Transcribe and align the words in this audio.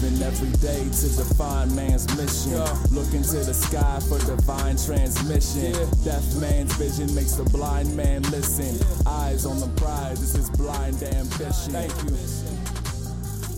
Living 0.00 0.22
every 0.22 0.50
day 0.58 0.84
to 0.84 1.08
define 1.16 1.74
man's 1.74 2.06
mission. 2.16 2.60
Look 2.94 3.12
into 3.14 3.44
the 3.44 3.52
sky 3.52 3.98
for 4.08 4.18
divine 4.26 4.76
transmission. 4.76 5.72
Deaf 6.04 6.22
man's 6.36 6.72
vision 6.76 7.12
makes 7.16 7.32
the 7.32 7.42
blind 7.42 7.96
man 7.96 8.22
listen. 8.30 8.78
Eyes 9.08 9.44
on 9.44 9.58
the 9.58 9.66
prize, 9.80 10.20
this 10.20 10.36
is 10.36 10.50
blind 10.50 11.02
ambition. 11.02 11.72
Thank 11.72 11.90
you. 12.04 12.10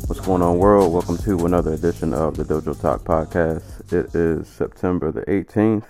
What's 0.06 0.20
going 0.24 0.40
on, 0.40 0.56
world? 0.56 0.94
Welcome 0.94 1.18
to 1.18 1.44
another 1.44 1.74
edition 1.74 2.14
of 2.14 2.38
the 2.38 2.44
Dojo 2.44 2.80
Talk 2.80 3.02
Podcast. 3.02 3.92
It 3.92 4.14
is 4.14 4.48
September 4.48 5.12
the 5.12 5.22
18th, 5.22 5.84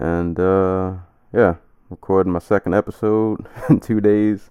and 0.00 0.40
uh, 0.40 0.94
yeah, 1.32 1.54
recording 1.88 2.32
my 2.32 2.40
second 2.40 2.74
episode 2.74 3.46
in 3.68 3.78
two 3.78 4.00
days. 4.00 4.50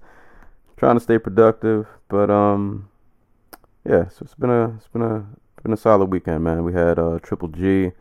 Trying 0.78 0.96
to 0.96 1.02
stay 1.02 1.18
productive, 1.18 1.86
but 2.08 2.30
um, 2.30 2.88
yeah, 3.86 4.08
so 4.08 4.20
it's 4.22 4.36
been 4.36 4.50
a 4.50 4.76
it's 4.76 4.88
been 4.88 5.02
a 5.02 5.26
been 5.64 5.74
a 5.74 5.78
solid 5.78 6.12
weekend, 6.12 6.44
man. 6.44 6.64
We 6.64 6.74
had 6.74 7.00
uh, 7.00 7.20
Triple 7.24 7.48
G 7.48 7.92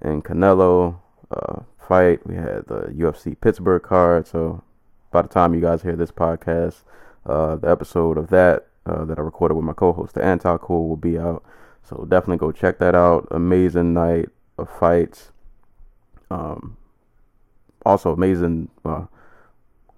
and 0.00 0.22
Canelo 0.22 0.98
uh, 1.30 1.62
fight. 1.78 2.26
We 2.26 2.36
had 2.36 2.66
the 2.66 2.92
UFC 2.94 3.38
Pittsburgh 3.40 3.82
card. 3.82 4.26
So 4.26 4.62
by 5.10 5.22
the 5.22 5.28
time 5.28 5.54
you 5.54 5.60
guys 5.60 5.82
hear 5.82 5.96
this 5.96 6.10
podcast, 6.10 6.82
uh, 7.24 7.56
the 7.56 7.70
episode 7.70 8.18
of 8.18 8.28
that 8.28 8.66
uh, 8.84 9.04
that 9.06 9.18
I 9.18 9.22
recorded 9.22 9.54
with 9.54 9.64
my 9.64 9.72
co-host, 9.72 10.14
the 10.14 10.22
Anti 10.22 10.56
Cool, 10.58 10.88
will 10.88 10.96
be 10.96 11.18
out. 11.18 11.42
So 11.82 12.06
definitely 12.08 12.38
go 12.38 12.52
check 12.52 12.78
that 12.78 12.94
out. 12.94 13.26
Amazing 13.30 13.94
night 13.94 14.28
of 14.58 14.68
fights. 14.68 15.30
Um, 16.30 16.76
also 17.84 18.12
amazing. 18.12 18.68
Uh, 18.84 19.06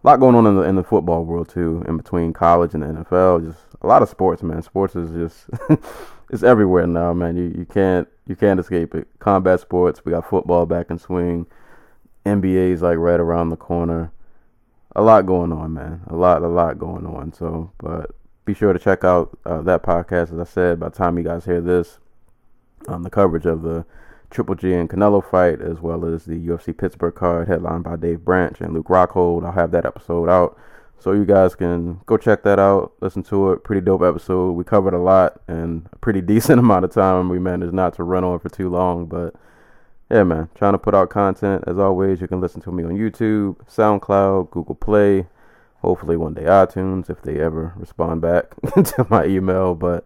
a 0.02 0.06
lot 0.06 0.20
going 0.20 0.34
on 0.34 0.46
in 0.46 0.56
the 0.56 0.62
in 0.62 0.76
the 0.76 0.84
football 0.84 1.24
world 1.24 1.48
too, 1.48 1.84
in 1.88 1.96
between 1.96 2.32
college 2.32 2.74
and 2.74 2.82
the 2.82 2.86
NFL. 2.86 3.44
Just 3.44 3.60
a 3.82 3.86
lot 3.86 4.02
of 4.02 4.08
sports, 4.08 4.42
man. 4.42 4.62
Sports 4.62 4.94
is 4.96 5.10
just 5.10 5.46
it's 6.30 6.42
everywhere 6.42 6.86
now, 6.86 7.12
man. 7.12 7.36
You 7.36 7.52
you 7.56 7.64
can't 7.64 8.08
you 8.26 8.36
can't 8.36 8.60
escape 8.60 8.94
it. 8.94 9.08
Combat 9.18 9.60
sports. 9.60 10.04
We 10.04 10.12
got 10.12 10.28
football 10.28 10.66
back 10.66 10.90
in 10.90 10.98
swing. 10.98 11.46
NBA's 12.24 12.82
like 12.82 12.98
right 12.98 13.20
around 13.20 13.50
the 13.50 13.56
corner. 13.56 14.12
A 14.94 15.02
lot 15.02 15.26
going 15.26 15.52
on, 15.52 15.74
man. 15.74 16.02
A 16.08 16.16
lot, 16.16 16.42
a 16.42 16.48
lot 16.48 16.78
going 16.78 17.06
on. 17.06 17.32
So, 17.32 17.72
but 17.78 18.10
be 18.44 18.54
sure 18.54 18.72
to 18.72 18.78
check 18.78 19.04
out 19.04 19.36
uh, 19.44 19.62
that 19.62 19.82
podcast. 19.82 20.32
As 20.32 20.38
I 20.38 20.44
said, 20.44 20.80
by 20.80 20.88
the 20.88 20.96
time 20.96 21.18
you 21.18 21.24
guys 21.24 21.44
hear 21.44 21.60
this, 21.60 21.98
um, 22.86 23.02
the 23.02 23.10
coverage 23.10 23.46
of 23.46 23.62
the 23.62 23.84
Triple 24.30 24.54
G 24.54 24.74
and 24.74 24.88
Canelo 24.88 25.24
fight, 25.24 25.60
as 25.60 25.80
well 25.80 26.04
as 26.04 26.24
the 26.24 26.34
UFC 26.34 26.76
Pittsburgh 26.76 27.14
card, 27.14 27.48
headlined 27.48 27.84
by 27.84 27.96
Dave 27.96 28.24
Branch 28.24 28.60
and 28.60 28.74
Luke 28.74 28.88
Rockhold. 28.88 29.44
I'll 29.44 29.52
have 29.52 29.70
that 29.70 29.86
episode 29.86 30.28
out, 30.28 30.58
so 30.98 31.12
you 31.12 31.24
guys 31.24 31.54
can 31.54 32.00
go 32.06 32.16
check 32.16 32.42
that 32.42 32.58
out, 32.58 32.92
listen 33.00 33.22
to 33.24 33.52
it. 33.52 33.64
Pretty 33.64 33.80
dope 33.80 34.02
episode. 34.02 34.52
We 34.52 34.64
covered 34.64 34.94
a 34.94 34.98
lot 34.98 35.40
in 35.48 35.88
a 35.92 35.96
pretty 35.96 36.20
decent 36.32 36.58
amount 36.58 36.84
of 36.84 36.92
time. 36.92 37.28
We 37.28 37.38
managed 37.38 37.72
not 37.72 37.94
to 37.94 38.04
run 38.04 38.24
on 38.24 38.38
for 38.38 38.48
too 38.48 38.68
long, 38.68 39.06
but 39.06 39.34
yeah, 40.10 40.24
man, 40.24 40.48
trying 40.54 40.72
to 40.72 40.78
put 40.78 40.94
out 40.94 41.10
content. 41.10 41.64
As 41.66 41.78
always, 41.78 42.20
you 42.20 42.28
can 42.28 42.40
listen 42.40 42.60
to 42.62 42.72
me 42.72 42.84
on 42.84 42.92
YouTube, 42.92 43.56
SoundCloud, 43.66 44.50
Google 44.50 44.74
Play, 44.74 45.26
hopefully 45.80 46.16
one 46.16 46.34
day 46.34 46.42
iTunes 46.42 47.08
if 47.08 47.22
they 47.22 47.38
ever 47.40 47.74
respond 47.76 48.20
back 48.20 48.54
to 48.74 49.06
my 49.08 49.24
email. 49.24 49.74
But 49.74 50.04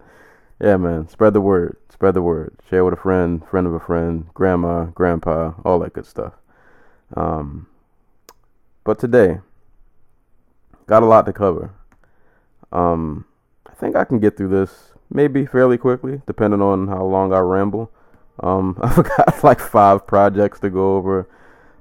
yeah, 0.63 0.77
man, 0.77 1.09
spread 1.09 1.33
the 1.33 1.41
word. 1.41 1.75
Spread 1.89 2.13
the 2.13 2.21
word. 2.21 2.55
Share 2.69 2.85
with 2.85 2.93
a 2.93 2.97
friend, 2.97 3.45
friend 3.49 3.67
of 3.67 3.73
a 3.73 3.81
friend, 3.81 4.27
grandma, 4.33 4.85
grandpa, 4.85 5.53
all 5.65 5.79
that 5.79 5.91
good 5.91 6.05
stuff. 6.05 6.33
Um, 7.17 7.67
but 8.85 8.97
today, 8.97 9.41
got 10.87 11.03
a 11.03 11.05
lot 11.05 11.25
to 11.25 11.33
cover. 11.33 11.73
Um, 12.71 13.25
I 13.67 13.73
think 13.73 13.97
I 13.97 14.05
can 14.05 14.19
get 14.19 14.37
through 14.37 14.49
this 14.49 14.93
maybe 15.09 15.45
fairly 15.45 15.77
quickly, 15.77 16.21
depending 16.25 16.61
on 16.61 16.87
how 16.87 17.03
long 17.03 17.33
I 17.33 17.39
ramble. 17.39 17.91
Um, 18.39 18.79
I've 18.81 19.03
got 19.03 19.43
like 19.43 19.59
five 19.59 20.07
projects 20.07 20.61
to 20.61 20.69
go 20.69 20.95
over, 20.95 21.27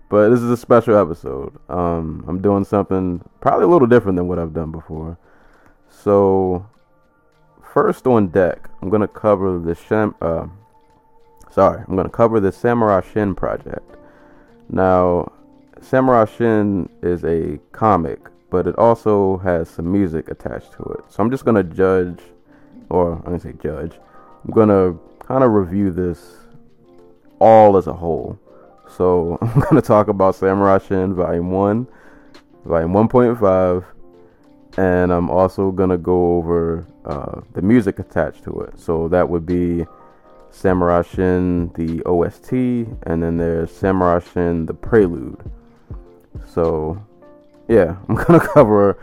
but 0.08 0.30
this 0.30 0.40
is 0.40 0.50
a 0.50 0.56
special 0.56 0.96
episode. 0.96 1.56
Um, 1.68 2.24
I'm 2.26 2.42
doing 2.42 2.64
something 2.64 3.22
probably 3.40 3.64
a 3.64 3.68
little 3.68 3.86
different 3.86 4.16
than 4.16 4.26
what 4.26 4.40
I've 4.40 4.52
done 4.52 4.72
before. 4.72 5.18
So, 5.88 6.66
first 7.72 8.06
on 8.06 8.28
deck, 8.28 8.68
I'm 8.80 8.90
gonna 8.90 9.08
cover 9.08 9.58
the 9.58 9.74
Shem. 9.74 10.14
Uh, 10.20 10.46
sorry, 11.50 11.82
I'm 11.88 11.96
gonna 11.96 12.08
cover 12.08 12.38
the 12.38 12.52
Samurai 12.52 13.00
Shin 13.00 13.34
project. 13.34 13.96
Now, 14.68 15.32
Samurai 15.80 16.26
Shin 16.26 16.88
is 17.02 17.24
a 17.24 17.58
comic, 17.72 18.20
but 18.50 18.66
it 18.66 18.76
also 18.78 19.38
has 19.38 19.68
some 19.70 19.90
music 19.90 20.28
attached 20.30 20.72
to 20.72 20.82
it. 20.82 21.04
So 21.08 21.22
I'm 21.22 21.30
just 21.30 21.44
gonna 21.44 21.62
judge, 21.62 22.20
or 22.90 23.14
I'm 23.14 23.22
gonna 23.22 23.40
say 23.40 23.54
judge. 23.62 23.98
I'm 24.44 24.52
gonna 24.52 24.96
kind 25.20 25.42
of 25.42 25.52
review 25.52 25.90
this 25.90 26.36
all 27.38 27.76
as 27.76 27.86
a 27.86 27.92
whole. 27.92 28.38
So 28.96 29.38
I'm 29.42 29.60
gonna 29.60 29.82
talk 29.82 30.08
about 30.08 30.34
Samurai 30.34 30.78
Shin 30.78 31.14
Volume 31.14 31.50
One, 31.50 31.88
Volume 32.66 32.92
1.5, 32.92 33.84
and 34.76 35.10
I'm 35.12 35.30
also 35.30 35.70
gonna 35.70 35.98
go 35.98 36.36
over 36.36 36.86
uh, 37.04 37.40
the 37.52 37.62
music 37.62 37.98
attached 37.98 38.44
to 38.44 38.60
it. 38.60 38.78
So 38.78 39.08
that 39.08 39.28
would 39.28 39.46
be 39.46 39.86
Samurai 40.50 41.02
Shin 41.02 41.72
the 41.74 42.02
OST, 42.04 42.52
and 42.52 43.22
then 43.22 43.38
there's 43.38 43.70
Samurai 43.70 44.20
Shin 44.20 44.66
the 44.66 44.74
Prelude. 44.74 45.38
So 46.46 47.02
yeah, 47.68 47.96
I'm 48.08 48.14
gonna 48.14 48.40
cover 48.40 48.98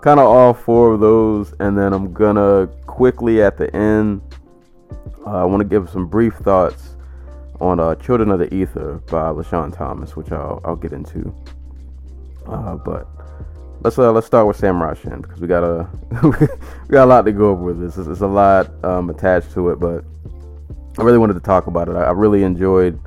kind 0.00 0.18
of 0.18 0.26
all 0.26 0.54
four 0.54 0.94
of 0.94 1.00
those, 1.00 1.54
and 1.60 1.76
then 1.76 1.92
I'm 1.92 2.12
gonna 2.12 2.68
quickly 2.86 3.42
at 3.42 3.56
the 3.56 3.74
end. 3.74 4.22
Uh, 5.26 5.42
I 5.42 5.44
want 5.44 5.60
to 5.60 5.68
give 5.68 5.88
some 5.90 6.06
brief 6.06 6.34
thoughts 6.34 6.96
on 7.60 7.80
uh, 7.80 7.94
"Children 7.96 8.30
of 8.30 8.38
the 8.38 8.52
Ether" 8.52 9.00
by 9.10 9.30
LaShawn 9.30 9.74
Thomas, 9.74 10.16
which 10.16 10.32
I'll 10.32 10.60
I'll 10.64 10.76
get 10.76 10.92
into. 10.92 11.34
Uh, 12.46 12.74
but 12.76 13.06
let's 13.80 13.98
uh, 13.98 14.12
let's 14.12 14.26
start 14.26 14.46
with 14.46 14.56
Samurai 14.56 14.94
Shin 14.94 15.20
because 15.20 15.40
we 15.40 15.46
got 15.46 15.64
a 15.64 15.88
we 16.22 16.92
got 16.92 17.04
a 17.04 17.06
lot 17.06 17.22
to 17.22 17.32
go 17.32 17.50
over 17.50 17.64
with 17.64 17.80
this. 17.80 17.96
It's, 17.96 18.20
a 18.20 18.26
lot 18.26 18.70
um, 18.84 19.10
attached 19.10 19.52
to 19.52 19.70
it, 19.70 19.80
but 19.80 20.04
I 20.98 21.02
really 21.02 21.18
wanted 21.18 21.34
to 21.34 21.40
talk 21.40 21.66
about 21.66 21.88
it. 21.88 21.96
I, 21.96 22.04
I 22.04 22.10
really 22.12 22.42
enjoyed 22.42 22.98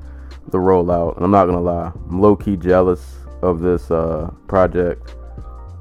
the 0.47 0.57
rollout, 0.57 1.15
and 1.15 1.25
I'm 1.25 1.31
not 1.31 1.45
gonna 1.45 1.61
lie, 1.61 1.91
I'm 2.09 2.21
low 2.21 2.35
key 2.35 2.57
jealous 2.57 3.15
of 3.41 3.59
this 3.59 3.91
uh, 3.91 4.31
project 4.47 5.15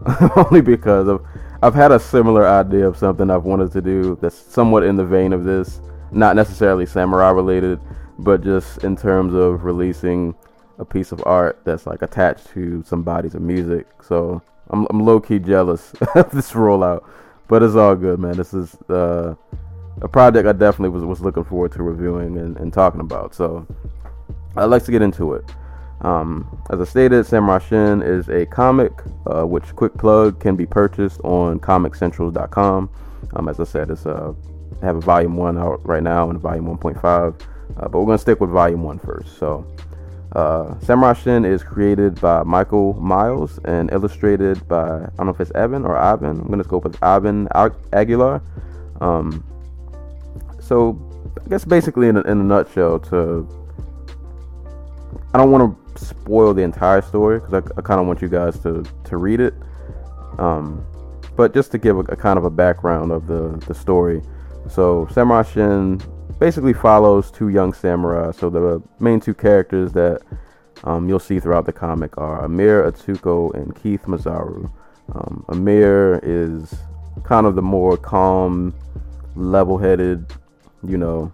only 0.37 0.61
because 0.61 1.09
of 1.09 1.25
I've 1.63 1.75
had 1.75 1.91
a 1.91 1.99
similar 1.99 2.47
idea 2.47 2.87
of 2.87 2.97
something 2.97 3.31
I've 3.31 3.45
wanted 3.45 3.73
to 3.73 3.81
do 3.81 4.19
that's 4.21 4.37
somewhat 4.37 4.85
in 4.85 4.97
the 4.97 5.05
vein 5.05 5.33
of 5.33 5.45
this, 5.45 5.81
not 6.13 6.37
necessarily 6.37 6.87
samurai 6.87 7.31
related, 7.31 7.81
but 8.19 8.43
just 8.43 8.85
in 8.85 8.97
terms 8.97 9.35
of 9.35 9.65
releasing 9.65 10.35
a 10.79 10.85
piece 10.85 11.13
of 11.13 11.23
art 11.25 11.61
that's 11.65 11.87
like 11.87 12.03
attached 12.03 12.49
to 12.51 12.83
some 12.87 13.03
bodies 13.03 13.35
of 13.35 13.43
music. 13.43 13.87
So 14.03 14.43
I'm, 14.71 14.87
I'm 14.91 15.01
low 15.01 15.21
key 15.21 15.39
jealous 15.39 15.93
of 16.15 16.31
this 16.31 16.53
rollout, 16.53 17.05
but 17.49 17.63
it's 17.63 17.75
all 17.75 17.95
good, 17.95 18.19
man. 18.19 18.37
This 18.37 18.55
is 18.55 18.75
uh, 18.91 19.35
a 20.03 20.09
project 20.09 20.47
I 20.47 20.53
definitely 20.53 20.91
was, 20.91 21.05
was 21.05 21.21
looking 21.21 21.45
forward 21.45 21.73
to 21.73 21.83
reviewing 21.83 22.39
and, 22.39 22.57
and 22.57 22.73
talking 22.73 23.01
about. 23.01 23.35
So 23.35 23.67
I'd 24.57 24.65
like 24.65 24.85
to 24.85 24.91
get 24.91 25.03
into 25.03 25.35
it. 25.35 25.45
Um, 26.03 26.63
as 26.71 26.81
I 26.81 26.85
stated, 26.85 27.25
Samurai 27.25 27.59
Shin 27.59 28.03
is 28.03 28.29
a 28.29 28.45
comic, 28.47 28.93
uh, 29.27 29.47
which 29.47 29.65
quick 29.77 29.95
plug 29.95 30.41
can 30.41 30.57
be 30.57 30.67
purchased 30.67 31.21
on 31.25 31.59
ComicCentral.com. 31.61 32.91
Um, 33.35 33.49
as 33.49 33.61
I 33.61 33.65
said, 33.65 33.91
it's 33.91 34.07
uh, 34.07 34.33
I 34.83 34.85
have 34.85 34.97
a 34.97 35.01
volume 35.01 35.37
one 35.37 35.59
out 35.59 35.85
right 35.87 36.03
now 36.03 36.29
and 36.29 36.37
a 36.37 36.39
volume 36.39 36.67
1.5, 36.67 37.03
uh, 37.05 37.89
but 37.89 37.99
we're 37.99 38.05
gonna 38.05 38.19
stick 38.19 38.41
with 38.41 38.51
volume 38.51 38.83
one 38.83 38.99
first. 38.99 39.39
So, 39.39 39.67
uh, 40.37 40.79
Samurai 40.81 41.15
Shin 41.15 41.47
is 41.47 41.63
created 41.63 42.21
by 42.21 42.43
Michael 42.43 42.93
Miles 43.01 43.59
and 43.65 43.91
illustrated 43.91 44.69
by 44.69 44.97
I 44.99 45.09
don't 45.17 45.27
know 45.27 45.33
if 45.33 45.41
it's 45.41 45.51
Evan 45.53 45.87
or 45.87 45.97
Ivan. 45.97 46.41
I'm 46.41 46.49
gonna 46.49 46.63
go 46.63 46.77
with 46.77 47.03
Ivan 47.03 47.49
Aguilar. 47.95 48.43
Um, 49.01 49.43
so, 50.61 50.99
I 51.43 51.49
guess 51.49 51.65
basically 51.65 52.09
in 52.09 52.19
a, 52.19 52.21
in 52.21 52.39
a 52.39 52.45
nutshell, 52.45 52.99
to 53.09 53.49
I 55.33 55.39
don't 55.39 55.51
want 55.51 55.97
to 55.97 56.05
spoil 56.05 56.53
the 56.53 56.63
entire 56.63 57.01
story 57.01 57.41
because 57.41 57.55
I, 57.55 57.79
I 57.79 57.81
kind 57.81 57.99
of 57.99 58.07
want 58.07 58.21
you 58.21 58.29
guys 58.29 58.59
to 58.61 58.85
to 59.05 59.17
read 59.17 59.41
it. 59.41 59.55
Um, 60.39 60.85
but 61.35 61.55
just 61.55 61.73
to 61.73 61.79
give 61.79 61.97
a, 61.97 62.01
a, 62.01 62.17
kind 62.17 62.39
of 62.39 62.45
a 62.45 62.51
background 62.51 63.11
of 63.11 63.27
the 63.27 63.57
the 63.67 63.75
story. 63.75 64.21
So 64.69 65.09
Samurai 65.13 65.45
Shin 65.45 66.03
basically 66.39 66.73
follows 66.73 67.31
two 67.31 67.49
young 67.49 67.73
samurai. 67.73 68.31
So 68.33 68.51
the 68.51 68.83
main 69.01 69.21
two 69.21 69.35
characters 69.35 69.93
that 69.93 70.23
um, 70.85 71.09
you'll 71.09 71.19
see 71.19 71.41
throughout 71.41 71.67
the 71.67 71.73
comic 71.73 72.17
are 72.19 72.45
Amir 72.45 72.91
Atsuko 72.91 73.55
and 73.55 73.75
Keith 73.75 74.03
Masaru. 74.03 74.71
Um, 75.15 75.45
Amir 75.49 76.21
is 76.23 76.75
kind 77.25 77.47
of 77.47 77.55
the 77.55 77.63
more 77.63 77.97
calm, 77.97 78.75
level-headed, 79.35 80.33
you 80.87 80.97
know, 80.97 81.33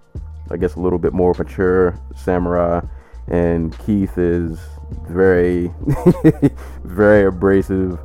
I 0.50 0.56
guess 0.56 0.74
a 0.74 0.80
little 0.80 0.98
bit 0.98 1.12
more 1.12 1.34
mature 1.36 1.98
samurai, 2.16 2.80
and 3.28 3.76
Keith 3.80 4.18
is 4.18 4.58
very, 5.08 5.72
very 6.84 7.24
abrasive, 7.24 7.98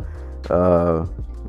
uh, 0.50 1.04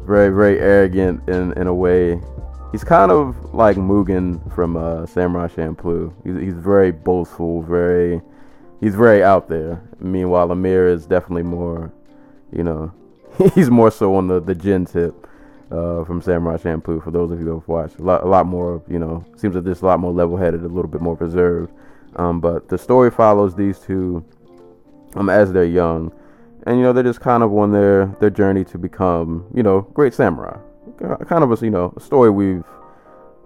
very, 0.06 0.35
very 0.35 0.59
arrogant 0.59 1.29
in 1.29 1.53
in 1.53 1.67
a 1.67 1.75
way. 1.75 2.21
He's 2.70 2.85
kind 2.85 3.11
of 3.11 3.55
like 3.55 3.76
Mugen 3.76 4.55
from 4.55 4.76
uh, 4.76 5.06
Samurai 5.06 5.49
Champloo. 5.49 6.12
He's, 6.23 6.37
he's 6.37 6.55
very 6.55 6.93
boastful, 6.93 7.62
very, 7.62 8.20
he's 8.81 8.94
very 8.94 9.23
out 9.23 9.49
there. 9.49 9.82
Meanwhile, 10.00 10.53
Amir 10.53 10.87
is 10.87 11.06
definitely 11.06 11.44
more, 11.44 11.91
you 12.53 12.62
know, 12.62 12.93
he's 13.55 13.70
more 13.70 13.91
so 13.91 14.15
on 14.17 14.29
the 14.29 14.41
the 14.41 14.55
Jin 14.55 14.85
tip 14.85 15.26
uh, 15.70 16.05
from 16.05 16.20
Samurai 16.20 16.59
Champloo. 16.59 17.03
For 17.03 17.11
those 17.11 17.31
of 17.31 17.38
you 17.38 17.47
who 17.47 17.55
have 17.55 17.69
watched, 17.69 17.99
a 18.00 18.03
lot, 18.03 18.23
a 18.23 18.26
lot 18.26 18.44
more, 18.44 18.82
you 18.87 18.99
know, 18.99 19.25
seems 19.37 19.55
like 19.55 19.64
this 19.64 19.81
a 19.81 19.87
lot 19.87 20.00
more 20.00 20.12
level-headed, 20.12 20.62
a 20.62 20.69
little 20.69 20.91
bit 20.91 21.00
more 21.00 21.14
reserved. 21.14 21.73
Um, 22.17 22.38
but 22.38 22.69
the 22.69 22.76
story 22.76 23.11
follows 23.11 23.55
these 23.55 23.79
two 23.79 24.23
um, 25.14 25.31
as 25.31 25.53
they're 25.53 25.64
young, 25.64 26.12
and 26.67 26.76
you 26.76 26.82
know 26.82 26.93
they're 26.93 27.03
just 27.03 27.21
kind 27.21 27.43
of 27.43 27.50
on 27.55 27.73
their 27.73 28.06
their 28.21 28.31
journey 28.31 28.64
to 28.67 28.76
become, 28.76 29.47
you 29.55 29.62
know, 29.62 29.82
great 29.94 30.12
samurai. 30.12 30.59
Kind 30.99 31.45
of 31.45 31.50
a 31.50 31.65
you 31.65 31.71
know 31.71 31.93
a 31.97 32.00
story 32.00 32.31
we've 32.31 32.65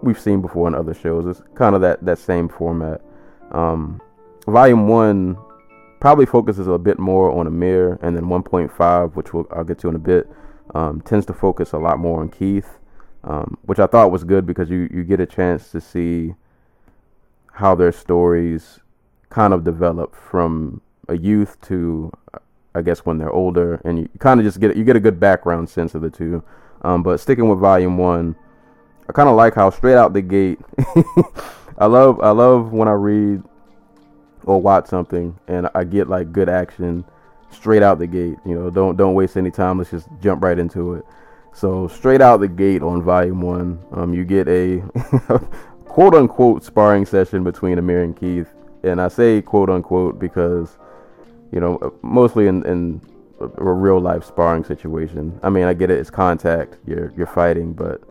we've 0.01 0.19
seen 0.19 0.41
before 0.41 0.67
in 0.67 0.75
other 0.75 0.93
shows. 0.93 1.25
It's 1.25 1.47
kind 1.55 1.75
of 1.75 1.81
that 1.81 2.03
that 2.05 2.17
same 2.17 2.49
format. 2.49 3.01
Um, 3.51 4.01
volume 4.47 4.87
one 4.87 5.37
probably 6.03 6.25
focuses 6.25 6.67
a 6.67 6.77
bit 6.77 6.99
more 6.99 7.31
on 7.31 7.47
Amir, 7.47 7.97
and 8.01 8.13
then 8.13 8.25
1.5, 8.25 9.15
which 9.15 9.33
we'll, 9.33 9.47
I'll 9.51 9.63
get 9.63 9.79
to 9.79 9.87
in 9.87 9.95
a 9.95 9.99
bit, 9.99 10.29
um, 10.75 10.99
tends 10.99 11.25
to 11.27 11.33
focus 11.33 11.71
a 11.71 11.77
lot 11.77 11.97
more 11.97 12.19
on 12.19 12.27
Keith, 12.27 12.77
um, 13.23 13.57
which 13.61 13.79
I 13.79 13.87
thought 13.87 14.11
was 14.11 14.25
good 14.25 14.45
because 14.45 14.69
you, 14.69 14.89
you 14.93 15.05
get 15.05 15.21
a 15.21 15.25
chance 15.25 15.71
to 15.71 15.79
see 15.79 16.35
how 17.53 17.73
their 17.73 17.93
stories 17.93 18.81
kind 19.29 19.53
of 19.53 19.63
develop 19.63 20.13
from 20.13 20.81
a 21.07 21.17
youth 21.17 21.55
to, 21.61 22.11
I 22.75 22.81
guess, 22.81 23.05
when 23.05 23.17
they're 23.17 23.31
older, 23.31 23.79
and 23.85 23.99
you 23.99 24.09
kind 24.19 24.41
of 24.41 24.45
just 24.45 24.59
get 24.59 24.75
you 24.75 24.83
get 24.83 24.97
a 24.97 24.99
good 24.99 25.21
background 25.21 25.69
sense 25.69 25.95
of 25.95 26.01
the 26.01 26.09
two. 26.09 26.43
Um, 26.83 27.03
but 27.03 27.19
sticking 27.19 27.49
with 27.49 27.59
volume 27.59 27.97
one, 27.97 28.35
I 29.07 29.13
kind 29.13 29.29
of 29.29 29.35
like 29.35 29.55
how 29.55 29.69
straight 29.69 29.95
out 29.95 30.13
the 30.13 30.21
gate. 30.21 30.59
I 31.77 31.85
love 31.85 32.19
I 32.21 32.31
love 32.31 32.71
when 32.71 32.87
I 32.87 32.93
read 32.93 33.43
or 34.45 34.61
watch 34.61 34.87
something 34.87 35.37
and 35.47 35.69
I 35.73 35.83
get 35.83 36.09
like 36.09 36.31
good 36.31 36.49
action 36.49 37.05
straight 37.51 37.83
out 37.83 37.99
the 37.99 38.07
gate. 38.07 38.37
You 38.45 38.55
know, 38.55 38.69
don't 38.69 38.95
don't 38.97 39.13
waste 39.13 39.37
any 39.37 39.51
time. 39.51 39.77
Let's 39.77 39.91
just 39.91 40.07
jump 40.21 40.43
right 40.43 40.57
into 40.57 40.95
it. 40.95 41.05
So 41.53 41.87
straight 41.87 42.21
out 42.21 42.39
the 42.39 42.47
gate 42.47 42.81
on 42.81 43.03
volume 43.03 43.41
one, 43.41 43.79
um, 43.91 44.13
you 44.13 44.25
get 44.25 44.47
a 44.47 44.79
quote 45.85 46.15
unquote 46.15 46.63
sparring 46.63 47.05
session 47.05 47.43
between 47.43 47.77
Amir 47.77 48.03
and 48.03 48.15
Keith, 48.15 48.51
and 48.83 48.99
I 48.99 49.07
say 49.07 49.41
quote 49.41 49.69
unquote 49.69 50.19
because 50.19 50.77
you 51.51 51.59
know 51.59 51.93
mostly 52.01 52.47
in, 52.47 52.65
in 52.65 53.01
a 53.39 53.73
real 53.73 53.99
life 53.99 54.23
sparring 54.23 54.63
situation. 54.63 55.39
I 55.43 55.49
mean, 55.49 55.65
I 55.65 55.73
get 55.73 55.91
it; 55.91 55.99
it's 55.99 56.09
contact. 56.09 56.77
You're 56.85 57.13
you're 57.17 57.27
fighting, 57.27 57.73
but 57.73 58.01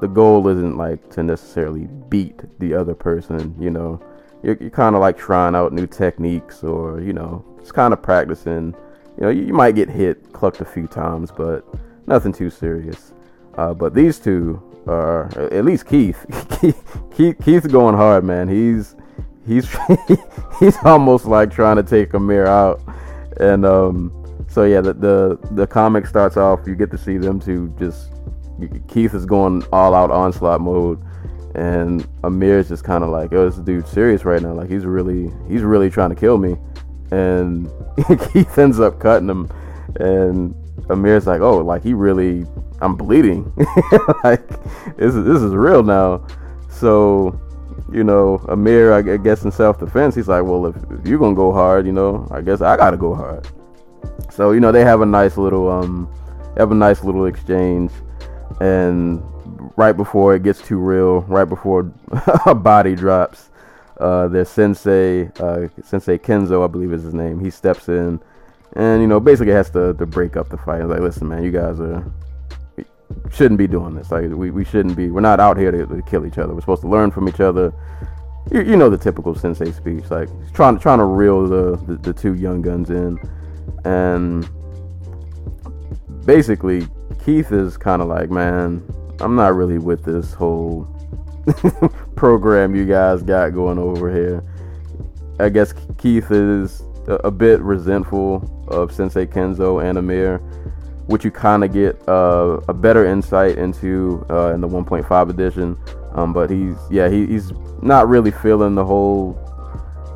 the 0.00 0.08
goal 0.08 0.46
isn't 0.48 0.76
like 0.76 1.10
to 1.10 1.22
necessarily 1.22 1.86
beat 2.08 2.42
the 2.58 2.74
other 2.74 2.94
person. 2.94 3.54
You 3.58 3.70
know, 3.70 4.00
you're, 4.42 4.56
you're 4.60 4.70
kind 4.70 4.94
of 4.94 5.00
like 5.00 5.18
trying 5.18 5.54
out 5.54 5.72
new 5.72 5.86
techniques 5.86 6.62
or 6.62 7.00
you 7.00 7.12
know 7.12 7.44
just 7.58 7.74
kind 7.74 7.92
of 7.92 8.00
practicing 8.00 8.74
you 9.16 9.22
know 9.22 9.28
you, 9.28 9.42
you, 9.42 9.52
might 9.52 9.74
get 9.74 9.88
hit 9.88 10.32
clucked 10.32 10.60
a 10.60 10.64
few 10.64 10.86
times 10.86 11.30
but 11.36 11.66
nothing 12.06 12.32
too 12.32 12.48
serious 12.48 13.12
uh, 13.54 13.74
but 13.74 13.94
these 13.94 14.18
two 14.18 14.62
are 14.86 15.26
at 15.50 15.64
least 15.64 15.86
keith 15.88 16.24
keith 17.16 17.36
keith's 17.42 17.66
going 17.66 17.96
hard 17.96 18.24
man 18.24 18.48
he's 18.48 18.94
he's 19.46 19.68
he's 20.60 20.76
almost 20.84 21.24
like 21.24 21.50
trying 21.50 21.76
to 21.76 21.82
take 21.82 22.14
Amir 22.14 22.46
out 22.46 22.80
and 23.40 23.64
um 23.66 24.12
so 24.56 24.64
yeah 24.64 24.80
the, 24.80 24.94
the 24.94 25.38
the 25.50 25.66
comic 25.66 26.06
starts 26.06 26.38
off 26.38 26.60
you 26.66 26.74
get 26.74 26.90
to 26.90 26.96
see 26.96 27.18
them 27.18 27.38
two 27.38 27.74
just 27.78 28.10
keith 28.88 29.12
is 29.12 29.26
going 29.26 29.62
all 29.70 29.94
out 29.94 30.10
onslaught 30.10 30.62
mode 30.62 30.98
and 31.56 32.06
Amir 32.22 32.58
is 32.58 32.68
just 32.68 32.84
kind 32.84 33.02
of 33.02 33.08
like, 33.08 33.32
"Oh, 33.32 33.48
this 33.48 33.56
dude's 33.56 33.90
serious 33.90 34.26
right 34.26 34.42
now. 34.42 34.52
Like 34.52 34.68
he's 34.68 34.84
really, 34.84 35.30
he's 35.48 35.62
really 35.62 35.88
trying 35.88 36.10
to 36.10 36.14
kill 36.14 36.36
me." 36.36 36.56
And 37.10 37.70
Keith 38.32 38.58
ends 38.58 38.78
up 38.78 39.00
cutting 39.00 39.28
him, 39.28 39.50
and 39.98 40.54
Amir's 40.90 41.26
like, 41.26 41.40
"Oh, 41.40 41.58
like 41.58 41.82
he 41.82 41.94
really, 41.94 42.44
I'm 42.82 42.94
bleeding. 42.94 43.50
like 44.24 44.46
this 44.98 45.14
is 45.14 45.24
this 45.24 45.40
is 45.40 45.54
real 45.54 45.82
now." 45.82 46.26
So, 46.68 47.40
you 47.90 48.04
know, 48.04 48.44
Amir, 48.50 48.92
I 48.92 49.16
guess 49.16 49.44
in 49.44 49.50
self-defense, 49.50 50.14
he's 50.14 50.28
like, 50.28 50.44
"Well, 50.44 50.66
if, 50.66 50.76
if 50.90 51.06
you're 51.06 51.18
gonna 51.18 51.34
go 51.34 51.52
hard, 51.52 51.86
you 51.86 51.92
know, 51.92 52.28
I 52.30 52.42
guess 52.42 52.60
I 52.60 52.76
gotta 52.76 52.98
go 52.98 53.14
hard." 53.14 53.48
So, 54.30 54.52
you 54.52 54.60
know, 54.60 54.72
they 54.72 54.84
have 54.84 55.00
a 55.00 55.06
nice 55.06 55.36
little, 55.36 55.70
um, 55.70 56.08
have 56.56 56.72
a 56.72 56.74
nice 56.74 57.04
little 57.04 57.26
exchange, 57.26 57.90
and 58.60 59.22
right 59.76 59.96
before 59.96 60.34
it 60.34 60.42
gets 60.42 60.60
too 60.60 60.78
real, 60.78 61.22
right 61.22 61.48
before 61.48 61.92
a 62.46 62.54
body 62.54 62.94
drops, 62.94 63.50
uh, 63.98 64.28
their 64.28 64.44
sensei, 64.44 65.30
uh, 65.40 65.68
Sensei 65.82 66.18
Kenzo, 66.18 66.64
I 66.64 66.66
believe 66.66 66.92
is 66.92 67.02
his 67.02 67.14
name, 67.14 67.40
he 67.40 67.50
steps 67.50 67.88
in 67.88 68.20
and, 68.76 69.00
you 69.00 69.08
know, 69.08 69.18
basically 69.18 69.54
has 69.54 69.70
to, 69.70 69.94
to 69.94 70.06
break 70.06 70.36
up 70.36 70.50
the 70.50 70.58
fight. 70.58 70.82
He's 70.82 70.90
like, 70.90 71.00
listen, 71.00 71.28
man, 71.28 71.42
you 71.42 71.50
guys 71.50 71.80
are, 71.80 72.04
shouldn't 73.32 73.56
be 73.56 73.66
doing 73.66 73.94
this. 73.94 74.10
Like, 74.10 74.28
we, 74.28 74.50
we 74.50 74.66
shouldn't 74.66 74.96
be, 74.96 75.10
we're 75.10 75.22
not 75.22 75.40
out 75.40 75.56
here 75.56 75.70
to, 75.70 75.86
to 75.86 76.02
kill 76.02 76.26
each 76.26 76.36
other. 76.36 76.52
We're 76.52 76.60
supposed 76.60 76.82
to 76.82 76.88
learn 76.88 77.10
from 77.10 77.26
each 77.26 77.40
other. 77.40 77.72
You, 78.50 78.62
you 78.62 78.76
know 78.76 78.90
the 78.90 78.98
typical 78.98 79.34
sensei 79.34 79.72
speech, 79.72 80.10
like 80.10 80.28
trying, 80.52 80.78
trying 80.78 80.98
to 80.98 81.06
reel 81.06 81.48
the, 81.48 81.76
the, 81.86 81.96
the 81.96 82.12
two 82.12 82.34
young 82.34 82.60
guns 82.60 82.90
in. 82.90 83.18
And 83.86 84.48
basically, 86.26 86.88
Keith 87.24 87.52
is 87.52 87.76
kind 87.76 88.02
of 88.02 88.08
like, 88.08 88.30
man, 88.30 88.82
I'm 89.20 89.36
not 89.36 89.54
really 89.54 89.78
with 89.78 90.04
this 90.04 90.34
whole 90.34 90.88
program 92.16 92.74
you 92.74 92.84
guys 92.84 93.22
got 93.22 93.54
going 93.54 93.78
over 93.78 94.12
here. 94.12 94.42
I 95.38 95.50
guess 95.50 95.72
Keith 95.98 96.32
is 96.32 96.82
a, 97.06 97.30
bit 97.30 97.60
resentful 97.60 98.66
of 98.66 98.90
Sensei 98.90 99.24
Kenzo 99.24 99.84
and 99.88 99.98
Amir, 99.98 100.38
which 101.06 101.24
you 101.24 101.30
kind 101.30 101.62
of 101.62 101.72
get 101.72 101.96
uh, 102.08 102.58
a 102.66 102.74
better 102.74 103.06
insight 103.06 103.56
into 103.56 104.26
uh, 104.28 104.52
in 104.52 104.60
the 104.60 104.68
1.5 104.68 105.30
edition. 105.30 105.78
Um, 106.12 106.32
but 106.32 106.50
he's 106.50 106.76
yeah 106.90 107.08
he, 107.08 107.26
he's 107.26 107.52
not 107.82 108.08
really 108.08 108.32
feeling 108.32 108.74
the 108.74 108.84
whole. 108.84 109.38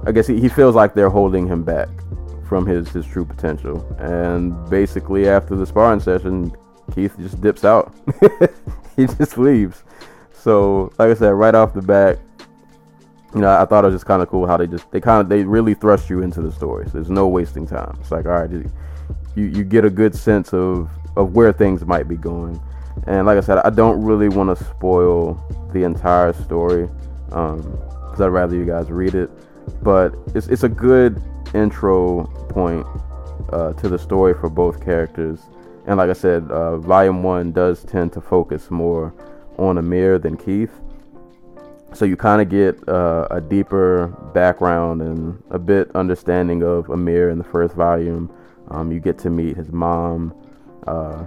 I 0.06 0.12
guess 0.12 0.26
he, 0.26 0.40
he 0.40 0.48
feels 0.48 0.74
like 0.74 0.94
they're 0.94 1.10
holding 1.10 1.46
him 1.46 1.62
back 1.62 1.88
from 2.50 2.66
his 2.66 2.88
his 2.88 3.06
true 3.06 3.24
potential. 3.24 3.86
And 4.00 4.68
basically, 4.68 5.28
after 5.28 5.54
the 5.54 5.64
sparring 5.64 6.00
session, 6.00 6.52
Keith 6.92 7.14
just 7.16 7.40
dips 7.40 7.64
out. 7.64 7.94
he 8.96 9.06
just 9.06 9.38
leaves. 9.38 9.84
So, 10.32 10.92
like 10.98 11.10
I 11.10 11.14
said, 11.14 11.28
right 11.28 11.54
off 11.54 11.74
the 11.74 11.80
bat, 11.80 12.18
you 13.36 13.40
know, 13.40 13.48
I 13.48 13.64
thought 13.66 13.84
it 13.84 13.86
was 13.86 13.94
just 13.94 14.06
kind 14.06 14.20
of 14.20 14.28
cool 14.28 14.48
how 14.48 14.56
they 14.56 14.66
just 14.66 14.90
they 14.90 15.00
kind 15.00 15.20
of 15.20 15.28
they 15.28 15.44
really 15.44 15.74
thrust 15.74 16.10
you 16.10 16.22
into 16.22 16.42
the 16.42 16.50
story. 16.50 16.86
So 16.86 16.94
there's 16.94 17.08
no 17.08 17.28
wasting 17.28 17.68
time. 17.68 17.96
It's 18.00 18.10
like, 18.10 18.26
all 18.26 18.32
right, 18.32 18.50
you 18.50 18.68
you 19.36 19.62
get 19.62 19.84
a 19.84 19.90
good 19.90 20.16
sense 20.16 20.52
of 20.52 20.90
of 21.16 21.36
where 21.36 21.52
things 21.52 21.86
might 21.86 22.08
be 22.08 22.16
going. 22.16 22.60
And 23.06 23.28
like 23.28 23.38
I 23.38 23.42
said, 23.42 23.58
I 23.58 23.70
don't 23.70 24.02
really 24.02 24.28
want 24.28 24.58
to 24.58 24.64
spoil 24.64 25.40
the 25.72 25.84
entire 25.84 26.32
story 26.32 26.88
because 27.26 28.20
um, 28.20 28.22
I'd 28.22 28.26
rather 28.26 28.56
you 28.56 28.66
guys 28.66 28.90
read 28.90 29.14
it. 29.14 29.30
But 29.84 30.16
it's 30.34 30.48
it's 30.48 30.64
a 30.64 30.68
good 30.68 31.22
intro 31.54 32.24
point 32.48 32.86
uh, 33.52 33.72
to 33.74 33.88
the 33.88 33.98
story 33.98 34.34
for 34.34 34.48
both 34.48 34.84
characters. 34.84 35.40
And 35.86 35.96
like 35.96 36.10
I 36.10 36.14
said, 36.14 36.50
uh, 36.50 36.76
Volume 36.78 37.22
1 37.22 37.52
does 37.52 37.84
tend 37.84 38.12
to 38.12 38.20
focus 38.20 38.70
more 38.70 39.14
on 39.58 39.78
Amir 39.78 40.18
than 40.18 40.36
Keith. 40.36 40.80
So 41.92 42.04
you 42.04 42.16
kind 42.16 42.40
of 42.40 42.48
get 42.48 42.88
uh, 42.88 43.26
a 43.30 43.40
deeper 43.40 44.08
background 44.32 45.02
and 45.02 45.42
a 45.50 45.58
bit 45.58 45.90
understanding 45.94 46.62
of 46.62 46.88
Amir 46.90 47.30
in 47.30 47.38
the 47.38 47.44
first 47.44 47.74
volume. 47.74 48.32
Um, 48.68 48.92
you 48.92 49.00
get 49.00 49.18
to 49.18 49.30
meet 49.30 49.56
his 49.56 49.72
mom. 49.72 50.34
Uh, 50.86 51.24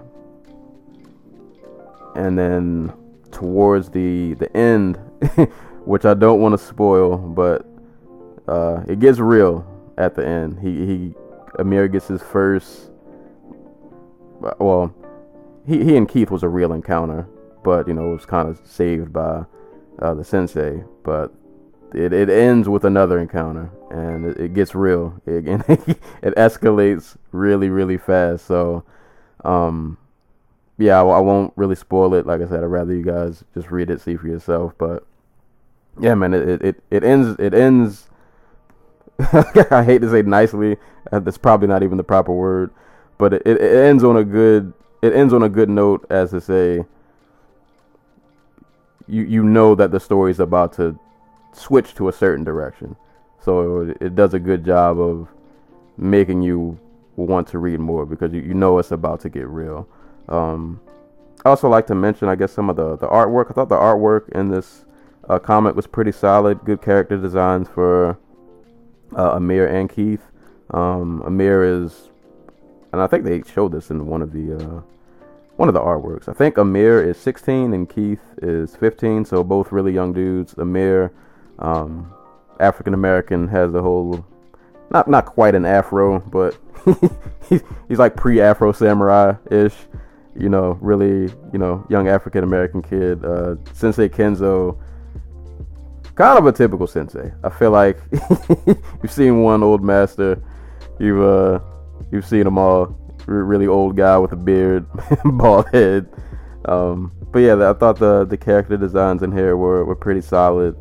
and 2.15 2.37
then 2.37 2.93
towards 3.31 3.89
the, 3.89 4.35
the 4.35 4.55
end, 4.55 4.97
which 5.85 6.05
I 6.05 6.13
don't 6.13 6.39
want 6.39 6.57
to 6.57 6.65
spoil, 6.65 7.17
but 7.17 7.65
uh, 8.47 8.83
it 8.87 8.99
gets 8.99 9.19
real 9.19 9.67
at 9.97 10.15
the 10.15 10.25
end. 10.25 10.59
He, 10.59 10.85
he 10.85 11.13
Amir 11.59 11.87
gets 11.87 12.07
his 12.07 12.21
first 12.21 12.89
well, 14.59 14.93
he 15.65 15.83
he 15.83 15.97
and 15.97 16.07
Keith 16.07 16.29
was 16.29 16.43
a 16.43 16.49
real 16.49 16.73
encounter, 16.73 17.27
but 17.63 17.87
you 17.87 17.93
know 17.93 18.09
it 18.09 18.13
was 18.13 18.25
kind 18.25 18.49
of 18.49 18.59
saved 18.65 19.13
by 19.13 19.45
uh, 19.99 20.13
the 20.13 20.23
sensei. 20.23 20.83
But 21.03 21.33
it, 21.93 22.11
it 22.11 22.29
ends 22.29 22.67
with 22.67 22.83
another 22.83 23.19
encounter, 23.19 23.71
and 23.89 24.25
it, 24.25 24.39
it 24.39 24.53
gets 24.53 24.75
real. 24.75 25.21
It, 25.25 25.45
it 26.21 26.35
escalates 26.35 27.15
really, 27.31 27.69
really 27.69 27.97
fast. 27.97 28.45
So, 28.45 28.83
um, 29.43 29.97
yeah, 30.77 31.01
I, 31.01 31.05
I, 31.05 31.19
won't 31.19 31.53
really 31.55 31.75
spoil 31.75 32.13
it. 32.15 32.25
Like 32.25 32.41
I 32.41 32.47
said, 32.47 32.63
I'd 32.63 32.67
rather 32.67 32.93
you 32.93 33.03
guys 33.03 33.43
just 33.53 33.71
read 33.71 33.89
it, 33.89 34.01
see 34.01 34.15
for 34.15 34.27
yourself. 34.27 34.73
But 34.77 35.05
yeah, 35.99 36.15
man, 36.15 36.33
it 36.33 36.61
it, 36.61 36.83
it 36.89 37.03
ends 37.03 37.39
it 37.39 37.53
ends. 37.53 38.09
I 39.71 39.83
hate 39.83 40.01
to 40.01 40.11
say 40.11 40.21
nicely. 40.21 40.77
Uh, 41.11 41.19
that's 41.19 41.37
probably 41.37 41.67
not 41.67 41.83
even 41.83 41.97
the 41.97 42.03
proper 42.03 42.33
word, 42.33 42.71
but 43.17 43.33
it, 43.33 43.45
it 43.45 43.61
ends 43.61 44.03
on 44.03 44.17
a 44.17 44.23
good 44.23 44.73
it 45.01 45.13
ends 45.13 45.33
on 45.33 45.43
a 45.43 45.49
good 45.49 45.69
note, 45.69 46.05
as 46.09 46.31
to 46.31 46.41
say. 46.41 46.85
You 49.07 49.23
you 49.23 49.43
know 49.43 49.75
that 49.75 49.91
the 49.91 49.99
story 49.99 50.31
is 50.31 50.39
about 50.39 50.73
to 50.73 50.97
switch 51.51 51.93
to 51.95 52.07
a 52.07 52.13
certain 52.13 52.43
direction, 52.43 52.95
so 53.41 53.93
it 53.99 54.15
does 54.15 54.33
a 54.33 54.39
good 54.39 54.63
job 54.63 54.99
of 54.99 55.27
making 55.97 56.41
you 56.41 56.79
want 57.15 57.47
to 57.49 57.59
read 57.59 57.79
more 57.79 58.05
because 58.05 58.33
you, 58.33 58.41
you 58.41 58.53
know 58.53 58.79
it's 58.79 58.91
about 58.91 59.19
to 59.21 59.29
get 59.29 59.47
real. 59.47 59.87
Um, 60.29 60.79
I 61.45 61.49
also 61.49 61.67
like 61.67 61.87
to 61.87 61.95
mention, 61.95 62.29
I 62.29 62.35
guess, 62.35 62.53
some 62.53 62.69
of 62.69 62.77
the, 62.77 62.95
the 62.95 63.07
artwork. 63.07 63.51
I 63.51 63.53
thought 63.53 63.69
the 63.69 63.75
artwork 63.75 64.29
in 64.29 64.49
this 64.49 64.85
uh, 65.29 65.39
comic 65.39 65.75
was 65.75 65.87
pretty 65.87 66.11
solid. 66.11 66.63
Good 66.63 66.81
character 66.81 67.17
designs 67.17 67.67
for 67.67 68.17
uh, 69.17 69.31
Amir 69.35 69.67
and 69.67 69.89
Keith. 69.89 70.21
Um, 70.71 71.21
Amir 71.23 71.63
is, 71.63 72.09
and 72.91 73.01
I 73.01 73.07
think 73.07 73.23
they 73.23 73.43
showed 73.43 73.71
this 73.71 73.89
in 73.89 74.05
one 74.07 74.21
of 74.21 74.31
the 74.31 74.55
uh, 74.55 74.81
one 75.55 75.67
of 75.67 75.73
the 75.73 75.81
artworks. 75.81 76.27
I 76.27 76.33
think 76.33 76.57
Amir 76.57 77.01
is 77.03 77.17
16 77.17 77.73
and 77.73 77.87
Keith 77.87 78.21
is 78.41 78.75
15, 78.75 79.25
so 79.25 79.43
both 79.43 79.71
really 79.71 79.93
young 79.93 80.13
dudes. 80.13 80.55
Amir, 80.57 81.11
um, 81.59 82.11
African 82.59 82.93
American, 82.93 83.47
has 83.49 83.71
the 83.71 83.81
whole 83.81 84.25
not 84.89 85.07
not 85.07 85.25
quite 85.25 85.55
an 85.55 85.65
afro, 85.65 86.19
but 86.19 86.57
he's 87.49 87.61
he's 87.87 87.99
like 87.99 88.15
pre-Afro 88.15 88.71
samurai 88.71 89.35
ish 89.51 89.75
you 90.35 90.49
know, 90.49 90.77
really, 90.81 91.33
you 91.51 91.59
know, 91.59 91.85
young 91.89 92.07
African 92.07 92.43
American 92.43 92.81
kid. 92.81 93.23
Uh, 93.23 93.55
sensei 93.73 94.09
Kenzo, 94.09 94.77
kind 96.15 96.37
of 96.37 96.45
a 96.45 96.51
typical 96.51 96.87
sensei. 96.87 97.31
I 97.43 97.49
feel 97.49 97.71
like 97.71 97.97
you've 99.01 99.11
seen 99.11 99.41
one 99.41 99.63
old 99.63 99.83
master, 99.83 100.41
you've 100.99 101.21
uh, 101.21 101.59
you've 102.11 102.25
seen 102.25 102.43
them 102.43 102.57
all. 102.57 102.99
Really 103.25 103.67
old 103.67 103.95
guy 103.95 104.17
with 104.17 104.33
a 104.33 104.35
beard, 104.35 104.85
bald 105.25 105.69
head. 105.69 106.09
Um, 106.65 107.13
but 107.31 107.39
yeah, 107.39 107.69
I 107.69 107.73
thought 107.73 107.97
the 107.97 108.25
the 108.25 108.37
character 108.37 108.75
designs 108.75 109.23
in 109.23 109.31
here 109.31 109.55
were, 109.55 109.85
were 109.85 109.95
pretty 109.95 110.21
solid. 110.21 110.75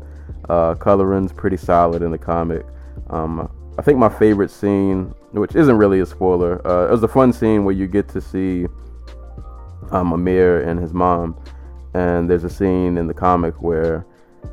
Uh, 0.49 0.75
coloring's 0.75 1.31
pretty 1.31 1.57
solid 1.57 2.01
in 2.01 2.11
the 2.11 2.17
comic. 2.17 2.65
Um, 3.09 3.49
I 3.77 3.81
think 3.81 3.97
my 3.97 4.09
favorite 4.09 4.51
scene, 4.51 5.13
which 5.31 5.55
isn't 5.55 5.77
really 5.77 5.99
a 6.01 6.05
spoiler, 6.05 6.65
uh, 6.67 6.87
it 6.87 6.91
was 6.91 7.03
a 7.03 7.07
fun 7.07 7.33
scene 7.33 7.65
where 7.65 7.73
you 7.73 7.87
get 7.87 8.07
to 8.09 8.21
see 8.21 8.67
um, 9.91 10.13
Amir 10.13 10.61
and 10.61 10.79
his 10.79 10.93
mom. 10.93 11.37
And 11.93 12.29
there's 12.29 12.43
a 12.43 12.49
scene 12.49 12.97
in 12.97 13.07
the 13.07 13.13
comic 13.13 13.61
where, 13.61 14.05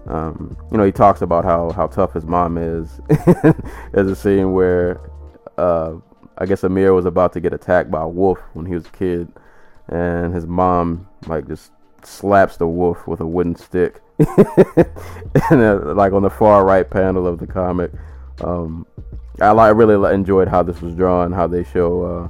um, 0.07 0.57
you 0.71 0.79
know, 0.79 0.85
he 0.85 0.93
talks 0.93 1.23
about 1.23 1.45
how, 1.45 1.71
how 1.71 1.87
tough 1.87 2.13
his 2.13 2.25
mom 2.25 2.59
is. 2.59 3.01
there's 3.93 4.11
a 4.11 4.17
scene 4.17 4.53
where 4.53 5.01
uh, 5.59 5.95
I 6.39 6.47
guess 6.47 6.65
Amir 6.65 6.95
was 6.95 7.07
about 7.07 7.33
to 7.35 7.41
get 7.41 7.53
attacked 7.53 7.91
by 7.91 8.03
a 8.03 8.09
wolf 8.09 8.39
when 8.55 8.67
he 8.67 8.75
was 8.75 8.87
a 8.87 8.91
kid, 8.91 9.31
and 9.89 10.35
his 10.35 10.47
mom 10.47 11.07
like 11.27 11.47
just 11.47 11.71
slaps 12.03 12.57
the 12.57 12.67
wolf 12.67 13.07
with 13.07 13.21
a 13.21 13.27
wooden 13.27 13.55
stick. 13.55 14.01
and 14.19 15.61
uh, 15.63 15.95
like 15.95 16.13
on 16.13 16.23
the 16.23 16.31
far 16.31 16.65
right 16.65 16.89
panel 16.89 17.27
of 17.27 17.39
the 17.39 17.47
comic, 17.47 17.91
um, 18.43 18.87
I 19.41 19.51
like 19.51 19.75
really 19.77 20.15
enjoyed 20.15 20.49
how 20.49 20.63
this 20.63 20.81
was 20.81 20.95
drawn, 20.95 21.33
how 21.33 21.47
they 21.47 21.65
show 21.65 22.03
uh, 22.05 22.29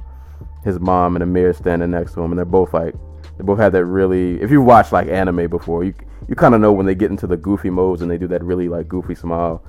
his 0.63 0.79
mom 0.79 1.15
and 1.15 1.23
Amir 1.23 1.53
standing 1.53 1.91
next 1.91 2.13
to 2.13 2.21
him, 2.21 2.31
and 2.31 2.37
they're 2.37 2.45
both 2.45 2.73
like 2.73 2.93
they 3.37 3.43
both 3.43 3.59
have 3.59 3.71
that 3.71 3.85
really. 3.85 4.41
If 4.41 4.51
you 4.51 4.61
watch 4.61 4.91
like 4.91 5.07
anime 5.07 5.49
before, 5.49 5.83
you 5.83 5.93
you 6.27 6.35
kind 6.35 6.55
of 6.55 6.61
know 6.61 6.71
when 6.71 6.85
they 6.85 6.95
get 6.95 7.11
into 7.11 7.27
the 7.27 7.37
goofy 7.37 7.69
modes 7.69 8.01
and 8.01 8.09
they 8.09 8.17
do 8.17 8.27
that 8.27 8.43
really 8.43 8.69
like 8.69 8.87
goofy 8.87 9.15
smile. 9.15 9.63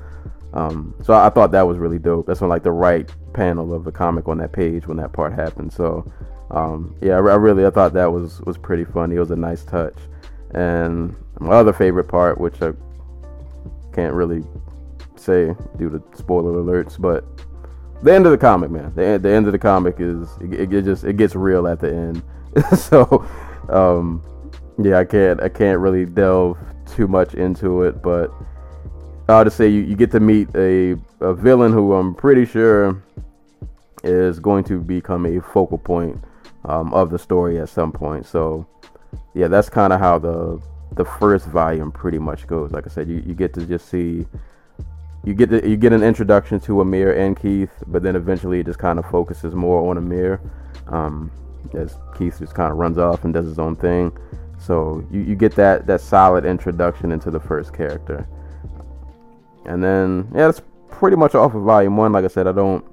Um, 0.55 0.95
so 1.03 1.15
I, 1.15 1.27
I, 1.27 1.31
thought 1.31 1.51
that 1.53 1.63
was 1.63 1.79
really 1.79 1.99
dope. 1.99 2.27
That's 2.27 2.43
on 2.43 2.51
like 2.51 2.63
the 2.63 2.73
right 2.73 3.11
panel 3.33 3.73
of 3.73 3.85
the 3.85 3.93
comic 3.93 4.29
on 4.29 4.39
that 4.39 4.53
page 4.53 4.87
when 4.87 4.99
that 4.99 5.13
part 5.13 5.33
happened. 5.33 5.73
So 5.73 6.11
um, 6.51 6.95
yeah, 7.01 7.15
I, 7.15 7.17
I 7.17 7.35
really 7.37 7.65
I 7.65 7.71
thought 7.71 7.95
that 7.95 8.13
was 8.13 8.41
was 8.43 8.59
pretty 8.59 8.85
funny. 8.85 9.17
It 9.17 9.21
was 9.21 9.31
a 9.31 9.37
nice 9.37 9.65
touch. 9.65 9.97
And 10.55 11.17
my 11.41 11.53
other 11.53 11.73
favorite 11.73 12.05
part, 12.05 12.39
which 12.39 12.61
I 12.61 12.73
can't 13.95 14.15
really 14.15 14.45
say 15.17 15.55
due 15.79 15.89
to 15.91 16.03
spoiler 16.15 16.53
alerts, 16.53 17.01
but 17.01 17.25
the 18.03 18.13
end 18.13 18.27
of 18.27 18.33
the 18.33 18.39
comic, 18.39 18.71
man. 18.71 18.93
The, 18.95 19.19
the 19.19 19.31
end 19.31 19.47
of 19.47 19.53
the 19.53 19.59
comic 19.59 19.97
is 19.99 20.29
it, 20.41 20.73
it 20.73 20.85
just 20.85 21.05
it 21.05 21.17
gets 21.17 21.35
real 21.35 21.67
at 21.67 21.81
the 21.81 21.93
end. 21.95 22.23
so, 22.77 23.27
um, 23.71 24.23
yeah, 24.79 24.99
I 24.99 25.05
can't 25.05 25.41
I 25.43 25.49
can't 25.49 25.81
really 25.81 26.05
delve 26.05 26.59
too 26.87 27.09
much 27.09 27.35
into 27.35 27.83
it, 27.83 28.03
but 28.03 28.33
I'll 29.29 29.45
just 29.45 29.57
say 29.57 29.69
you, 29.69 29.83
you 29.83 29.97
get 29.97 30.11
to 30.13 30.21
meet 30.21 30.49
a 30.55 30.97
a 31.21 31.35
villain 31.35 31.73
who 31.73 31.95
I'm 31.95 32.15
pretty 32.15 32.45
sure 32.45 33.03
is 34.05 34.41
going 34.41 34.65
to 34.65 34.81
become 34.81 35.27
a 35.27 35.41
focal 35.41 35.79
point 35.79 36.23
um, 36.65 36.93
of 36.93 37.11
the 37.11 37.19
story 37.19 37.61
at 37.61 37.69
some 37.69 37.93
point. 37.93 38.27
So, 38.27 38.67
yeah, 39.35 39.49
that's 39.49 39.69
kind 39.69 39.93
of 39.93 40.01
how 40.01 40.19
the 40.19 40.61
the 40.95 41.05
first 41.05 41.47
volume 41.47 41.91
pretty 41.91 42.19
much 42.19 42.47
goes. 42.47 42.73
Like 42.73 42.87
I 42.87 42.91
said, 42.91 43.09
you, 43.09 43.23
you 43.27 43.35
get 43.35 43.55
to 43.55 43.65
just 43.65 43.89
see 43.89 44.27
you 45.25 45.35
get 45.35 45.65
you 45.65 45.77
get 45.77 45.93
an 45.93 46.03
introduction 46.03 46.59
to 46.61 46.81
Amir 46.81 47.17
and 47.17 47.39
Keith, 47.39 47.73
but 47.87 48.03
then 48.03 48.17
eventually 48.17 48.61
it 48.61 48.67
just 48.67 48.79
kind 48.79 48.99
of 48.99 49.07
focuses 49.07 49.55
more 49.55 49.89
on 49.89 49.97
Amir, 49.97 50.41
um, 50.89 51.31
as 51.75 51.97
Keith 52.19 52.39
just 52.41 52.55
kind 52.55 52.73
of 52.73 52.79
runs 52.79 52.99
off 52.99 53.25
and 53.25 53.33
does 53.33 53.47
his 53.47 53.59
own 53.59 53.77
thing. 53.77 54.17
So 54.63 55.05
you, 55.11 55.21
you 55.23 55.35
get 55.35 55.55
that 55.57 55.87
that 55.87 56.01
solid 56.01 56.45
introduction 56.45 57.11
into 57.11 57.31
the 57.31 57.41
first 57.41 57.75
character, 57.75 58.27
and 59.67 59.83
then 59.83 60.29
yeah, 60.33 60.47
that's 60.47 60.63
pretty 60.89 61.17
much 61.17 61.35
off 61.35 61.55
of 61.55 61.63
volume 61.63 61.97
one. 61.97 62.13
Like 62.13 62.25
I 62.25 62.29
said, 62.29 62.47
I 62.47 62.53
don't 62.53 62.85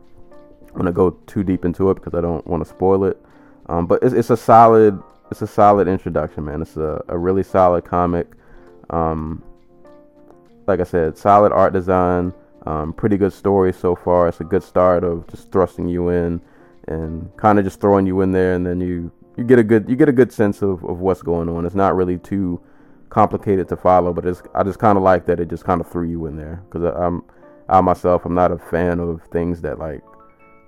want 0.74 0.86
to 0.86 0.92
go 0.92 1.12
too 1.28 1.44
deep 1.44 1.66
into 1.66 1.92
it 1.92 1.96
because 1.96 2.16
I 2.16 2.22
don't 2.22 2.46
want 2.48 2.64
to 2.64 2.70
spoil 2.70 3.04
it. 3.06 3.24
Um, 3.68 3.86
but 3.86 4.02
it's, 4.02 4.14
it's 4.14 4.30
a 4.32 4.38
solid 4.38 5.02
it's 5.30 5.44
a 5.44 5.48
solid 5.48 5.88
introduction, 5.88 6.46
man. 6.46 6.62
It's 6.62 6.76
a, 6.76 7.04
a 7.08 7.18
really 7.18 7.44
solid 7.44 7.86
comic. 7.86 8.28
Um, 8.90 9.44
like 10.66 10.80
I 10.80 10.84
said, 10.84 11.18
solid 11.18 11.52
art 11.52 11.74
design, 11.74 12.34
um, 12.66 12.94
pretty 12.94 13.18
good 13.18 13.34
story 13.34 13.74
so 13.74 13.96
far. 13.96 14.28
It's 14.28 14.42
a 14.42 14.44
good 14.44 14.64
start 14.64 15.04
of 15.04 15.28
just 15.28 15.52
thrusting 15.52 15.88
you 15.88 16.10
in 16.10 16.42
and 16.88 17.30
kind 17.38 17.60
of 17.60 17.66
just 17.66 17.80
throwing 17.80 18.08
you 18.08 18.22
in 18.22 18.32
there, 18.32 18.54
and 18.54 18.66
then 18.66 18.82
you 18.82 19.12
you 19.40 19.46
get 19.46 19.58
a 19.58 19.64
good 19.64 19.90
you 19.90 19.96
get 19.96 20.10
a 20.10 20.14
good 20.14 20.32
sense 20.34 20.62
of, 20.62 20.84
of 20.84 21.00
what's 21.00 21.22
going 21.22 21.50
on. 21.50 21.66
It's 21.66 21.74
not 21.74 21.96
really 21.96 22.18
too 22.18 22.62
complicated 23.10 23.70
to 23.70 23.78
follow, 23.78 24.14
but 24.14 24.26
it's 24.26 24.44
I 24.54 24.64
just 24.64 24.80
kind 24.80 24.98
of 24.98 25.04
like 25.04 25.26
that 25.28 25.40
it 25.40 25.50
just 25.50 25.64
kind 25.64 25.80
of 25.80 25.88
threw 25.90 26.08
you 26.08 26.26
in 26.26 26.36
there 26.36 26.62
because 26.66 26.84
I'm 26.84 27.24
I 27.70 27.80
myself 27.82 28.26
I'm 28.26 28.36
not 28.36 28.52
a 28.52 28.58
fan 28.58 29.00
of 29.00 29.24
things 29.32 29.62
that 29.62 29.80
like 29.80 30.02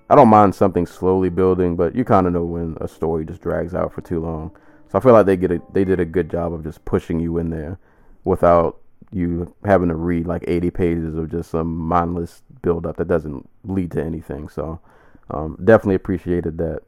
I 0.09 0.15
don't 0.15 0.29
mind 0.29 0.55
something 0.55 0.85
slowly 0.85 1.29
building, 1.29 1.75
but 1.75 1.95
you 1.95 2.05
kind 2.05 2.27
of 2.27 2.33
know 2.33 2.43
when 2.43 2.77
a 2.81 2.87
story 2.87 3.25
just 3.25 3.41
drags 3.41 3.75
out 3.75 3.93
for 3.93 4.01
too 4.01 4.21
long. 4.21 4.51
So 4.89 4.97
I 4.97 5.01
feel 5.01 5.13
like 5.13 5.25
they 5.25 5.37
get 5.37 5.51
a, 5.51 5.61
they 5.71 5.85
did 5.85 5.99
a 5.99 6.05
good 6.05 6.29
job 6.29 6.53
of 6.53 6.63
just 6.63 6.83
pushing 6.85 7.19
you 7.19 7.37
in 7.37 7.49
there 7.49 7.77
without 8.23 8.79
you 9.11 9.53
having 9.65 9.89
to 9.89 9.95
read 9.95 10.27
like 10.27 10.43
80 10.47 10.71
pages 10.71 11.15
of 11.15 11.29
just 11.29 11.51
some 11.51 11.75
mindless 11.75 12.41
build 12.61 12.85
up 12.85 12.97
that 12.97 13.07
doesn't 13.07 13.49
lead 13.63 13.91
to 13.91 14.03
anything. 14.03 14.47
So 14.49 14.79
um, 15.29 15.57
definitely 15.63 15.95
appreciated 15.95 16.57
that. 16.57 16.83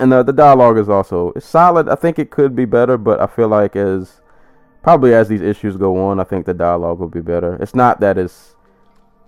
And 0.00 0.12
uh, 0.12 0.22
the 0.22 0.32
dialogue 0.32 0.78
is 0.78 0.88
also 0.88 1.32
it's 1.34 1.46
solid. 1.46 1.88
I 1.88 1.94
think 1.94 2.18
it 2.18 2.30
could 2.30 2.54
be 2.54 2.64
better, 2.64 2.96
but 2.96 3.20
I 3.20 3.26
feel 3.26 3.48
like 3.48 3.76
as 3.76 4.20
probably 4.82 5.14
as 5.14 5.28
these 5.28 5.42
issues 5.42 5.76
go 5.76 5.98
on, 6.06 6.20
I 6.20 6.24
think 6.24 6.46
the 6.46 6.54
dialogue 6.54 6.98
will 6.98 7.08
be 7.08 7.20
better. 7.20 7.56
It's 7.60 7.74
not 7.74 8.00
that 8.00 8.18
it's 8.18 8.54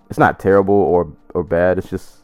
it's 0.09 0.19
not 0.19 0.39
terrible 0.39 0.75
or 0.75 1.11
or 1.33 1.43
bad. 1.43 1.77
It's 1.77 1.89
just 1.89 2.17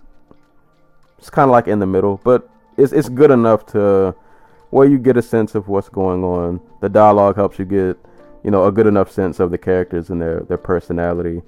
it's 1.17 1.29
kind 1.29 1.49
of 1.49 1.51
like 1.51 1.67
in 1.67 1.79
the 1.79 1.85
middle, 1.85 2.19
but 2.23 2.49
it's 2.77 2.93
it's 2.93 3.09
good 3.09 3.31
enough 3.31 3.65
to 3.67 4.15
where 4.69 4.87
you 4.87 4.97
get 4.97 5.17
a 5.17 5.21
sense 5.21 5.55
of 5.55 5.67
what's 5.67 5.89
going 5.89 6.23
on. 6.23 6.61
The 6.81 6.89
dialogue 6.89 7.35
helps 7.35 7.59
you 7.59 7.65
get 7.65 7.97
you 8.43 8.51
know 8.51 8.65
a 8.65 8.71
good 8.71 8.87
enough 8.87 9.11
sense 9.11 9.39
of 9.39 9.51
the 9.51 9.57
characters 9.57 10.09
and 10.09 10.21
their 10.21 10.41
their 10.41 10.57
personality. 10.57 11.41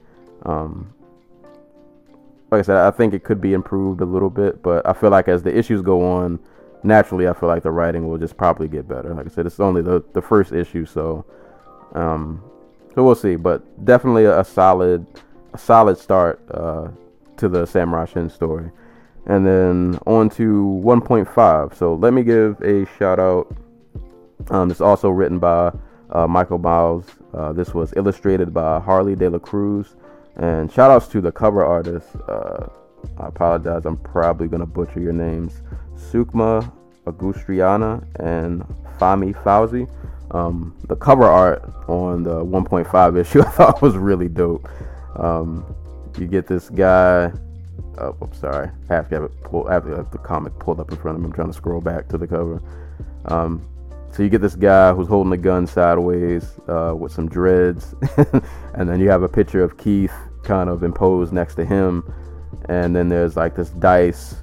Um, 0.44 0.94
like 2.52 2.60
I 2.60 2.62
said, 2.64 2.78
I 2.78 2.92
think 2.92 3.14
it 3.14 3.24
could 3.24 3.40
be 3.40 3.54
improved 3.54 4.02
a 4.02 4.06
little 4.06 4.30
bit, 4.30 4.64
but 4.64 4.86
I 4.88 4.94
feel 4.94 5.12
like 5.12 5.28
as 5.28 5.44
the 5.44 5.56
issues 5.56 5.82
go 5.82 6.04
on, 6.04 6.40
naturally, 6.84 7.28
I 7.28 7.34
feel 7.34 7.50
like 7.50 7.64
the 7.64 7.72
writing 7.72 8.08
will 8.08 8.18
just 8.18 8.38
probably 8.38 8.68
get 8.68 8.88
better. 8.88 9.14
Like 9.14 9.26
I 9.26 9.30
said, 9.30 9.46
it's 9.46 9.60
only 9.60 9.82
the 9.82 10.04
the 10.14 10.22
first 10.22 10.52
issue, 10.52 10.86
so 10.86 11.26
um, 11.94 12.44
so 12.96 13.04
we'll 13.04 13.16
see. 13.16 13.36
But 13.36 13.86
definitely 13.86 14.26
a, 14.26 14.44
solid 14.44 15.06
a 15.54 15.58
solid 15.58 15.98
start 15.98 16.42
uh, 16.52 16.90
to 17.38 17.50
the 17.50 17.66
Samurai 17.66 18.06
Shin 18.06 18.30
story. 18.30 18.72
And 19.26 19.46
then 19.46 20.00
on 20.08 20.30
to 20.32 20.82
1.5. 20.84 21.76
So 21.76 21.96
let 21.96 22.14
me 22.14 22.24
give 22.24 22.60
a 22.62 22.86
shout 22.98 23.20
out. 23.20 23.56
Um, 24.50 24.72
it's 24.72 24.82
also 24.82 25.10
written 25.10 25.38
by 25.38 25.72
uh, 26.12 26.26
Michael 26.28 26.58
Miles. 26.58 27.06
Uh, 27.34 27.54
this 27.54 27.74
was 27.74 27.94
illustrated 27.96 28.54
by 28.54 28.80
Harley 28.80 29.16
De 29.16 29.30
La 29.30 29.38
Cruz. 29.38 29.96
And 30.36 30.72
shout 30.72 30.90
outs 30.90 31.08
to 31.10 31.22
the 31.22 31.32
cover 31.32 31.64
artist. 31.64 32.08
Uh, 32.28 32.68
I 33.18 33.28
apologize, 33.28 33.86
I'm 33.86 33.98
probably 33.98 34.48
gonna 34.48 34.66
butcher 34.66 35.00
your 35.00 35.14
names. 35.14 35.62
Sukma 36.00 36.72
Agustriana 37.06 38.04
and 38.20 38.64
Fami 39.00 39.34
Fauzi. 39.44 39.90
Um, 40.32 40.76
the 40.88 40.96
cover 40.96 41.24
art 41.24 41.64
on 41.88 42.24
the 42.24 42.46
1.5 42.46 43.20
issue 43.20 43.42
I 43.46 43.50
thought 43.50 43.82
was 43.82 43.98
really 43.98 44.28
dope. 44.28 44.70
Um, 45.16 45.66
you 46.18 46.28
get 46.28 46.48
this 46.48 46.70
guy. 46.70 47.32
Oh, 47.98 48.16
I'm 48.22 48.34
sorry. 48.34 48.70
I 48.90 48.94
have 48.94 49.10
to 49.10 49.16
have 49.16 49.24
it 49.26 49.44
pull, 49.44 49.68
I 49.68 49.74
have 49.74 49.86
have 49.86 50.12
the 50.12 50.18
comic 50.18 50.58
pulled 50.60 50.80
up 50.80 50.92
in 50.92 50.98
front 50.98 51.16
of 51.16 51.22
me. 51.22 51.28
I'm 51.28 51.34
trying 51.34 51.48
to 51.48 51.54
scroll 51.54 51.82
back 51.82 52.08
to 52.10 52.18
the 52.18 52.28
cover. 52.28 52.62
Um, 53.26 53.68
so 54.12 54.24
you 54.24 54.30
get 54.30 54.42
this 54.42 54.56
guy 54.56 54.94
who's 54.94 55.08
holding 55.08 55.34
a 55.34 55.38
gun 55.38 55.68
sideways 55.68 56.60
uh, 56.68 56.94
with 56.98 57.12
some 57.12 57.30
dreads, 57.30 57.94
and 58.74 58.90
then 58.90 59.00
you 59.00 59.10
have 59.10 59.24
a 59.24 59.30
picture 59.30 59.64
of 59.64 59.78
Keith 59.78 60.14
kind 60.44 60.70
of 60.70 60.84
imposed 60.84 61.32
next 61.32 61.56
to 61.56 61.66
him, 61.66 62.12
and 62.70 62.96
then 62.96 63.08
there's 63.08 63.36
like 63.36 63.56
this 63.56 63.70
dice, 63.70 64.36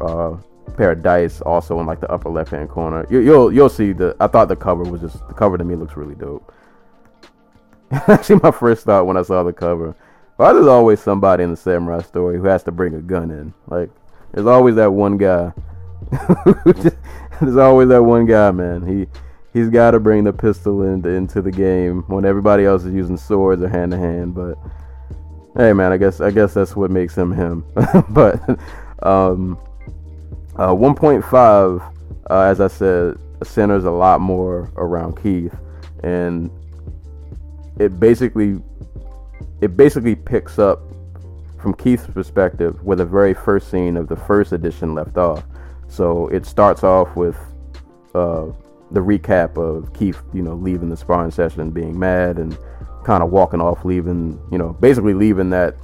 uh, 0.00 0.36
pair 0.76 0.92
of 0.92 1.02
dice 1.02 1.40
also 1.40 1.80
in 1.80 1.86
like 1.86 2.00
the 2.00 2.10
upper 2.10 2.28
left 2.28 2.50
hand 2.50 2.68
corner. 2.68 3.06
You, 3.10 3.20
you'll 3.20 3.52
you'll 3.52 3.68
see 3.68 3.92
the. 3.92 4.16
I 4.20 4.26
thought 4.26 4.48
the 4.48 4.56
cover 4.56 4.84
was 4.84 5.00
just 5.00 5.26
the 5.28 5.34
cover 5.34 5.58
to 5.58 5.64
me 5.64 5.74
looks 5.74 5.96
really 5.96 6.14
dope. 6.14 6.52
Actually, 7.90 8.40
my 8.42 8.50
first 8.50 8.84
thought 8.84 9.06
when 9.06 9.16
I 9.16 9.22
saw 9.22 9.42
the 9.42 9.52
cover, 9.52 9.94
why 10.36 10.52
there's 10.52 10.66
always 10.66 11.00
somebody 11.00 11.44
in 11.44 11.50
the 11.50 11.56
samurai 11.56 12.02
story 12.02 12.36
who 12.36 12.44
has 12.44 12.62
to 12.64 12.72
bring 12.72 12.94
a 12.94 13.00
gun 13.00 13.30
in? 13.30 13.54
Like, 13.68 13.90
there's 14.32 14.46
always 14.46 14.74
that 14.74 14.92
one 14.92 15.16
guy. 15.16 15.52
there's 17.40 17.56
always 17.56 17.88
that 17.88 18.02
one 18.02 18.26
guy, 18.26 18.50
man. 18.50 18.86
He 18.86 19.06
he's 19.52 19.70
got 19.70 19.92
to 19.92 20.00
bring 20.00 20.24
the 20.24 20.32
pistol 20.32 20.82
into 20.82 21.08
into 21.08 21.40
the 21.40 21.50
game 21.50 22.02
when 22.08 22.24
everybody 22.24 22.64
else 22.64 22.84
is 22.84 22.94
using 22.94 23.16
swords 23.16 23.62
or 23.62 23.68
hand 23.68 23.92
to 23.92 23.98
hand. 23.98 24.34
But 24.34 24.58
hey, 25.56 25.72
man, 25.72 25.92
I 25.92 25.96
guess 25.96 26.20
I 26.20 26.30
guess 26.30 26.54
that's 26.54 26.76
what 26.76 26.90
makes 26.90 27.16
him 27.16 27.32
him. 27.32 27.64
but 28.10 28.58
um, 29.02 29.58
uh, 30.58 30.68
1.5, 30.68 31.94
uh, 32.30 32.40
as 32.40 32.60
I 32.60 32.68
said, 32.68 33.18
centers 33.42 33.84
a 33.84 33.90
lot 33.90 34.20
more 34.20 34.72
around 34.76 35.20
Keith, 35.22 35.54
and 36.02 36.50
it 37.78 38.00
basically 38.00 38.58
it 39.60 39.76
basically 39.76 40.14
picks 40.14 40.58
up 40.58 40.80
from 41.60 41.74
Keith's 41.74 42.06
perspective 42.06 42.82
where 42.82 42.96
the 42.96 43.04
very 43.04 43.34
first 43.34 43.70
scene 43.70 43.96
of 43.96 44.08
the 44.08 44.16
first 44.16 44.52
edition 44.52 44.94
left 44.94 45.16
off. 45.16 45.44
So 45.88 46.28
it 46.28 46.46
starts 46.46 46.84
off 46.84 47.14
with 47.16 47.36
uh, 48.14 48.46
the 48.90 49.00
recap 49.00 49.56
of 49.56 49.92
Keith, 49.92 50.20
you 50.32 50.42
know, 50.42 50.54
leaving 50.54 50.88
the 50.88 50.96
sparring 50.96 51.30
session, 51.30 51.70
being 51.70 51.98
mad, 51.98 52.38
and 52.38 52.56
kind 53.04 53.22
of 53.22 53.30
walking 53.30 53.60
off, 53.60 53.84
leaving, 53.84 54.40
you 54.50 54.58
know, 54.58 54.72
basically 54.74 55.14
leaving 55.14 55.50
that 55.50 55.76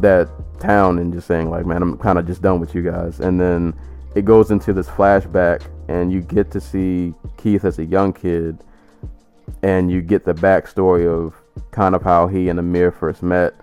that 0.00 0.28
town 0.58 0.98
and 0.98 1.12
just 1.12 1.26
saying 1.26 1.50
like, 1.50 1.66
man, 1.66 1.82
I'm 1.82 1.98
kind 1.98 2.18
of 2.18 2.26
just 2.26 2.42
done 2.42 2.60
with 2.60 2.74
you 2.74 2.82
guys. 2.82 3.20
And 3.20 3.40
then 3.40 3.74
it 4.14 4.24
goes 4.24 4.50
into 4.50 4.72
this 4.72 4.88
flashback, 4.88 5.62
and 5.88 6.12
you 6.12 6.20
get 6.20 6.50
to 6.52 6.60
see 6.60 7.14
Keith 7.36 7.64
as 7.64 7.78
a 7.78 7.84
young 7.84 8.12
kid, 8.12 8.58
and 9.62 9.90
you 9.90 10.02
get 10.02 10.24
the 10.24 10.34
backstory 10.34 11.06
of 11.06 11.34
kind 11.70 11.94
of 11.94 12.02
how 12.02 12.26
he 12.26 12.48
and 12.48 12.58
Amir 12.58 12.90
first 12.90 13.22
met, 13.22 13.54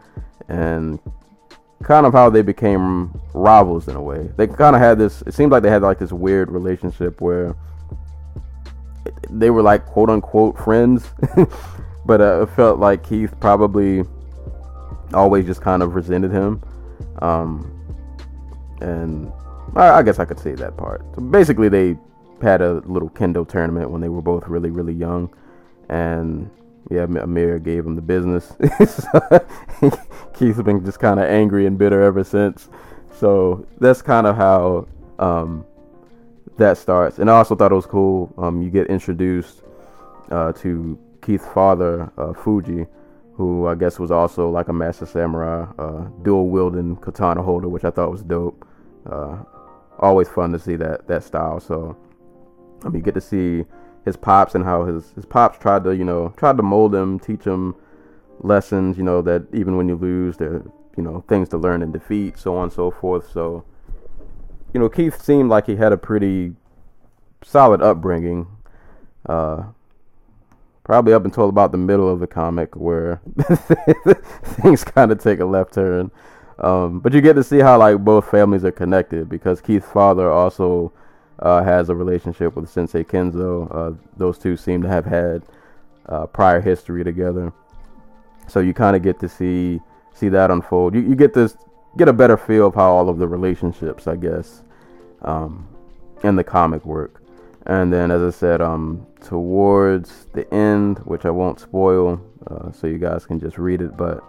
and 0.47 0.99
kind 1.83 2.05
of 2.05 2.13
how 2.13 2.29
they 2.29 2.41
became 2.41 3.19
rivals 3.33 3.87
in 3.87 3.95
a 3.95 4.01
way. 4.01 4.29
They 4.35 4.47
kind 4.47 4.75
of 4.75 4.81
had 4.81 4.97
this. 4.97 5.21
It 5.23 5.33
seemed 5.33 5.51
like 5.51 5.63
they 5.63 5.69
had 5.69 5.81
like 5.81 5.99
this 5.99 6.11
weird 6.11 6.51
relationship 6.51 7.21
where 7.21 7.55
they 9.29 9.49
were 9.49 9.61
like 9.61 9.85
quote 9.85 10.09
unquote 10.09 10.57
friends, 10.57 11.05
but 12.05 12.21
uh, 12.21 12.41
it 12.43 12.49
felt 12.55 12.79
like 12.79 13.07
Keith 13.07 13.33
probably 13.39 14.03
always 15.13 15.45
just 15.45 15.61
kind 15.61 15.81
of 15.81 15.95
resented 15.95 16.31
him. 16.31 16.61
Um, 17.21 17.75
and 18.81 19.31
I, 19.75 19.99
I 19.99 20.03
guess 20.03 20.19
I 20.19 20.25
could 20.25 20.39
say 20.39 20.53
that 20.55 20.77
part. 20.77 21.01
So 21.15 21.21
basically, 21.21 21.69
they 21.69 21.97
had 22.41 22.61
a 22.61 22.75
little 22.85 23.09
kendo 23.09 23.47
tournament 23.47 23.91
when 23.91 24.01
they 24.01 24.09
were 24.09 24.21
both 24.21 24.47
really, 24.47 24.71
really 24.71 24.93
young, 24.93 25.29
and 25.89 26.49
yeah, 26.89 27.03
Amir 27.03 27.59
gave 27.59 27.85
him 27.85 27.95
the 27.95 28.01
business. 28.01 28.53
Keith's 30.33 30.61
been 30.61 30.83
just 30.83 30.99
kind 30.99 31.19
of 31.19 31.27
angry 31.27 31.65
and 31.65 31.77
bitter 31.77 32.01
ever 32.01 32.23
since. 32.23 32.69
So 33.19 33.67
that's 33.79 34.01
kind 34.01 34.25
of 34.25 34.35
how 34.35 34.87
um, 35.19 35.65
that 36.57 36.77
starts. 36.77 37.19
And 37.19 37.29
I 37.29 37.37
also 37.37 37.55
thought 37.55 37.71
it 37.71 37.75
was 37.75 37.85
cool. 37.85 38.33
Um, 38.37 38.61
you 38.61 38.69
get 38.69 38.87
introduced 38.87 39.61
uh, 40.31 40.53
to 40.53 40.97
Keith's 41.21 41.45
father, 41.47 42.11
uh, 42.17 42.33
Fuji, 42.33 42.85
who 43.33 43.67
I 43.67 43.75
guess 43.75 43.99
was 43.99 44.11
also 44.11 44.49
like 44.49 44.67
a 44.69 44.73
master 44.73 45.05
samurai, 45.05 45.67
uh, 45.77 46.07
dual 46.23 46.49
wielding 46.49 46.95
katana 46.97 47.41
holder, 47.41 47.67
which 47.67 47.83
I 47.83 47.89
thought 47.89 48.11
was 48.11 48.23
dope. 48.23 48.65
Always 49.99 50.29
fun 50.29 50.51
to 50.53 50.59
see 50.59 50.75
that 50.77 51.07
that 51.07 51.23
style. 51.23 51.59
So 51.59 51.97
I 52.83 52.85
mean, 52.85 52.95
you 52.95 53.01
get 53.01 53.15
to 53.15 53.21
see 53.21 53.65
his 54.05 54.15
pops 54.15 54.55
and 54.55 54.63
how 54.63 54.85
his 54.85 55.11
his 55.11 55.25
pops 55.25 55.57
tried 55.59 55.83
to 55.83 55.95
you 55.95 56.05
know 56.05 56.33
tried 56.37 56.57
to 56.57 56.63
mold 56.63 56.95
him, 56.95 57.19
teach 57.19 57.43
him 57.43 57.75
lessons. 58.39 58.97
You 58.97 59.03
know 59.03 59.21
that 59.21 59.43
even 59.53 59.77
when 59.77 59.87
you 59.87 59.95
lose, 59.95 60.37
there 60.37 60.63
you 60.97 61.03
know 61.03 61.23
things 61.27 61.49
to 61.49 61.57
learn 61.57 61.81
in 61.81 61.91
defeat, 61.91 62.37
so 62.37 62.55
on 62.55 62.63
and 62.63 62.73
so 62.73 62.91
forth. 62.91 63.29
So 63.31 63.63
you 64.73 64.79
know 64.79 64.89
Keith 64.89 65.21
seemed 65.21 65.49
like 65.49 65.67
he 65.67 65.75
had 65.75 65.91
a 65.91 65.97
pretty 65.97 66.55
solid 67.43 67.81
upbringing. 67.81 68.47
Uh, 69.25 69.63
probably 70.83 71.13
up 71.13 71.23
until 71.23 71.49
about 71.49 71.71
the 71.71 71.77
middle 71.77 72.09
of 72.09 72.19
the 72.19 72.25
comic 72.25 72.75
where 72.75 73.21
things 74.43 74.83
kind 74.83 75.11
of 75.11 75.19
take 75.21 75.39
a 75.39 75.45
left 75.45 75.73
turn. 75.73 76.09
Um, 76.59 76.99
but 76.99 77.13
you 77.13 77.21
get 77.21 77.33
to 77.33 77.43
see 77.43 77.59
how 77.59 77.77
like 77.77 77.97
both 77.99 78.29
families 78.29 78.65
are 78.65 78.71
connected 78.71 79.29
because 79.29 79.61
Keith's 79.61 79.89
father 79.89 80.29
also 80.29 80.91
uh, 81.39 81.63
has 81.63 81.89
a 81.89 81.95
relationship 81.95 82.55
with 82.55 82.69
Sensei 82.69 83.03
Kenzo. 83.03 83.73
Uh, 83.73 83.97
those 84.17 84.37
two 84.37 84.57
seem 84.57 84.81
to 84.81 84.89
have 84.89 85.05
had 85.05 85.43
uh, 86.07 86.25
prior 86.25 86.59
history 86.59 87.03
together, 87.03 87.53
so 88.47 88.59
you 88.59 88.73
kind 88.73 88.95
of 88.95 89.01
get 89.01 89.19
to 89.21 89.29
see 89.29 89.79
see 90.13 90.27
that 90.29 90.51
unfold. 90.51 90.95
You, 90.95 91.01
you 91.01 91.15
get 91.15 91.33
this 91.33 91.55
get 91.97 92.07
a 92.07 92.13
better 92.13 92.37
feel 92.37 92.67
of 92.67 92.75
how 92.75 92.91
all 92.91 93.09
of 93.09 93.17
the 93.17 93.27
relationships, 93.27 94.07
I 94.07 94.15
guess, 94.15 94.63
um, 95.21 95.67
in 96.23 96.35
the 96.35 96.43
comic 96.43 96.85
work. 96.85 97.21
And 97.65 97.93
then, 97.93 98.11
as 98.11 98.21
I 98.21 98.35
said, 98.37 98.61
um, 98.61 99.05
towards 99.21 100.25
the 100.33 100.51
end, 100.53 100.99
which 100.99 101.25
I 101.25 101.29
won't 101.29 101.59
spoil, 101.59 102.21
uh, 102.47 102.71
so 102.71 102.87
you 102.87 102.97
guys 102.97 103.25
can 103.25 103.39
just 103.39 103.57
read 103.57 103.81
it, 103.81 103.95
but 103.95 104.23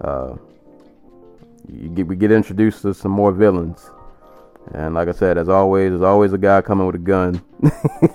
uh, 0.00 0.36
get, 1.94 2.06
we 2.06 2.16
get 2.16 2.30
introduced 2.30 2.82
to 2.82 2.94
some 2.94 3.12
more 3.12 3.32
villains. 3.32 3.90
And 4.72 4.94
like 4.94 5.08
I 5.08 5.12
said, 5.12 5.38
as 5.38 5.48
always, 5.48 5.90
there's 5.90 6.02
always 6.02 6.32
a 6.32 6.38
guy 6.38 6.60
coming 6.60 6.86
with 6.86 6.96
a 6.96 6.98
gun. 6.98 7.40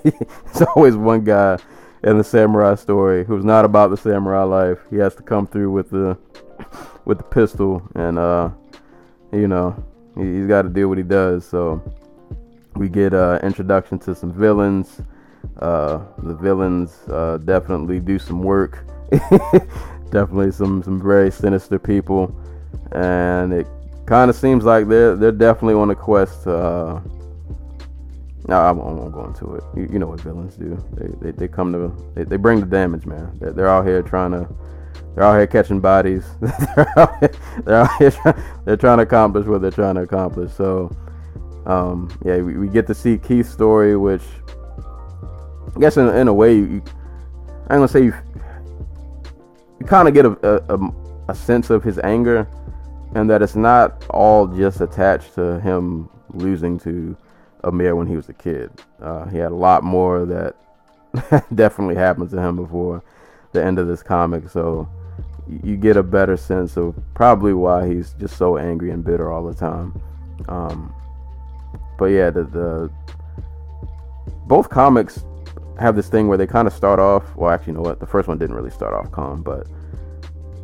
There's 0.04 0.68
always 0.76 0.96
one 0.96 1.24
guy 1.24 1.58
in 2.04 2.18
the 2.18 2.24
samurai 2.24 2.74
story 2.74 3.24
who's 3.24 3.44
not 3.44 3.64
about 3.64 3.90
the 3.90 3.96
samurai 3.96 4.42
life. 4.42 4.78
He 4.90 4.96
has 4.96 5.14
to 5.14 5.22
come 5.22 5.46
through 5.46 5.70
with 5.70 5.90
the 5.90 6.18
with 7.04 7.18
the 7.18 7.24
pistol, 7.24 7.82
and 7.94 8.18
uh, 8.18 8.50
you 9.32 9.48
know, 9.48 9.82
he, 10.16 10.38
has 10.38 10.46
got 10.46 10.62
to 10.62 10.68
do 10.68 10.88
what 10.88 10.98
he 10.98 11.04
does. 11.04 11.46
So 11.46 11.82
we 12.76 12.88
get 12.88 13.14
uh, 13.14 13.38
introduction 13.42 13.98
to 14.00 14.14
some 14.14 14.32
villains. 14.32 15.00
Uh, 15.58 16.00
the 16.18 16.34
villains 16.34 16.96
uh, 17.08 17.38
definitely 17.38 17.98
do 17.98 18.18
some 18.18 18.42
work. 18.42 18.84
definitely 20.10 20.52
some 20.52 20.82
some 20.82 21.00
very 21.02 21.30
sinister 21.30 21.78
people, 21.78 22.34
and 22.92 23.52
it 23.52 23.66
kind 24.06 24.30
of 24.30 24.36
seems 24.36 24.64
like 24.64 24.88
they're 24.88 25.16
they're 25.16 25.32
definitely 25.32 25.74
on 25.74 25.90
a 25.90 25.94
quest. 25.94 26.46
Uh, 26.46 27.00
no, 28.48 28.60
I 28.60 28.72
won't, 28.72 28.98
I 28.98 29.02
won't, 29.02 29.12
go 29.12 29.24
into 29.26 29.54
it. 29.54 29.64
You, 29.76 29.88
you, 29.92 29.98
know 30.00 30.08
what 30.08 30.20
villains 30.20 30.56
do? 30.56 30.76
They 30.94 31.30
they, 31.30 31.36
they 31.36 31.48
come 31.48 31.72
to 31.72 32.12
they, 32.14 32.24
they 32.24 32.36
bring 32.36 32.60
the 32.60 32.66
damage, 32.66 33.06
man. 33.06 33.36
They're, 33.38 33.52
they're 33.52 33.68
out 33.68 33.86
here 33.86 34.02
trying 34.02 34.32
to 34.32 34.48
they're 35.14 35.24
out 35.24 35.36
here 35.36 35.46
catching 35.46 35.80
bodies. 35.80 36.24
they're, 36.40 36.98
out 36.98 37.18
here, 37.20 37.30
they're 37.64 37.76
out 37.76 37.96
here 37.98 38.10
trying, 38.10 38.42
they're 38.64 38.76
trying 38.76 38.98
to 38.98 39.02
accomplish 39.04 39.46
what 39.46 39.62
they're 39.62 39.70
trying 39.70 39.94
to 39.94 40.02
accomplish. 40.02 40.52
So 40.52 40.94
um, 41.66 42.10
yeah, 42.24 42.38
we, 42.38 42.56
we, 42.56 42.68
get 42.68 42.86
to 42.88 42.94
see 42.94 43.18
Keith's 43.18 43.50
story, 43.50 43.96
which 43.96 44.22
I 45.76 45.80
guess 45.80 45.96
in, 45.96 46.08
in 46.08 46.26
a 46.26 46.34
way, 46.34 46.56
you, 46.56 46.82
I'm 47.68 47.78
gonna 47.78 47.88
say 47.88 48.04
you, 48.04 48.14
you 49.78 49.86
kind 49.86 50.08
of 50.08 50.14
get 50.14 50.26
a, 50.26 50.74
a, 50.74 50.92
a 51.28 51.34
sense 51.34 51.70
of 51.70 51.84
his 51.84 52.00
anger 52.00 52.48
and 53.14 53.28
that 53.30 53.42
it's 53.42 53.56
not 53.56 54.04
all 54.10 54.46
just 54.46 54.80
attached 54.80 55.34
to 55.34 55.60
him 55.60 56.08
losing 56.30 56.78
to 56.80 57.16
Amir 57.64 57.94
when 57.94 58.06
he 58.06 58.16
was 58.16 58.28
a 58.28 58.32
kid. 58.32 58.70
Uh, 59.00 59.26
he 59.26 59.38
had 59.38 59.52
a 59.52 59.56
lot 59.56 59.84
more 59.84 60.24
that 60.24 60.56
definitely 61.54 61.94
happened 61.94 62.30
to 62.30 62.40
him 62.40 62.56
before 62.56 63.02
the 63.52 63.62
end 63.62 63.78
of 63.78 63.86
this 63.86 64.02
comic, 64.02 64.48
so 64.48 64.88
you 65.62 65.76
get 65.76 65.96
a 65.96 66.02
better 66.02 66.36
sense 66.36 66.76
of 66.76 66.94
probably 67.14 67.52
why 67.52 67.86
he's 67.86 68.14
just 68.14 68.36
so 68.36 68.56
angry 68.56 68.90
and 68.90 69.04
bitter 69.04 69.30
all 69.30 69.44
the 69.44 69.54
time. 69.54 70.00
Um, 70.48 70.94
but 71.98 72.06
yeah, 72.06 72.30
the, 72.30 72.44
the 72.44 72.90
both 74.46 74.70
comics 74.70 75.24
have 75.78 75.96
this 75.96 76.08
thing 76.08 76.28
where 76.28 76.38
they 76.38 76.46
kind 76.46 76.66
of 76.66 76.74
start 76.74 76.98
off. 76.98 77.36
Well, 77.36 77.50
actually, 77.50 77.72
you 77.72 77.78
know 77.78 77.82
what? 77.82 78.00
The 78.00 78.06
first 78.06 78.28
one 78.28 78.38
didn't 78.38 78.56
really 78.56 78.70
start 78.70 78.94
off 78.94 79.10
calm, 79.12 79.42
but 79.42 79.66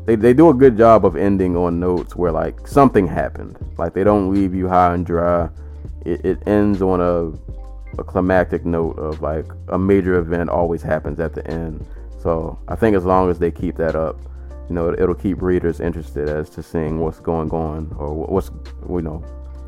they 0.09 0.17
they 0.17 0.33
do 0.33 0.49
a 0.49 0.55
good 0.55 0.79
job 0.79 1.05
of 1.05 1.17
ending 1.17 1.55
on 1.55 1.79
notes 1.79 2.17
where 2.17 2.33
like 2.33 2.67
something 2.67 3.07
happened. 3.07 3.59
Like 3.77 3.93
they 3.93 4.05
don't 4.05 4.33
leave 4.33 4.55
you 4.55 4.67
high 4.67 4.95
and 4.95 5.05
dry. 5.05 5.51
It, 6.07 6.25
it 6.25 6.49
ends 6.49 6.81
on 6.81 7.03
a 7.03 8.01
a 8.01 8.05
climactic 8.05 8.65
note 8.65 8.99
of 8.99 9.21
like 9.21 9.45
a 9.69 9.79
major 9.79 10.15
event 10.15 10.49
always 10.49 10.81
happens 10.81 11.21
at 11.21 11.35
the 11.35 11.47
end. 11.47 11.85
So 12.23 12.59
I 12.69 12.75
think 12.75 12.97
as 12.97 13.05
long 13.05 13.31
as 13.31 13.39
they 13.39 13.51
keep 13.51 13.77
that 13.77 13.97
up, 13.97 14.19
you 14.71 14.75
know, 14.75 14.91
it'll 14.95 15.15
keep 15.15 15.43
readers 15.43 15.79
interested 15.79 16.31
as 16.31 16.49
to 16.51 16.63
seeing 16.63 17.01
what's 17.01 17.21
going 17.21 17.51
on 17.51 17.95
or 17.99 18.15
what's 18.15 18.51
you 18.89 19.03
know, 19.03 19.23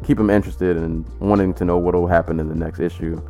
keep 0.04 0.16
them 0.16 0.30
interested 0.30 0.78
and 0.78 1.06
wanting 1.18 1.52
to 1.52 1.66
know 1.66 1.76
what 1.76 1.94
will 1.94 2.06
happen 2.06 2.40
in 2.40 2.48
the 2.48 2.54
next 2.54 2.80
issue. 2.80 3.20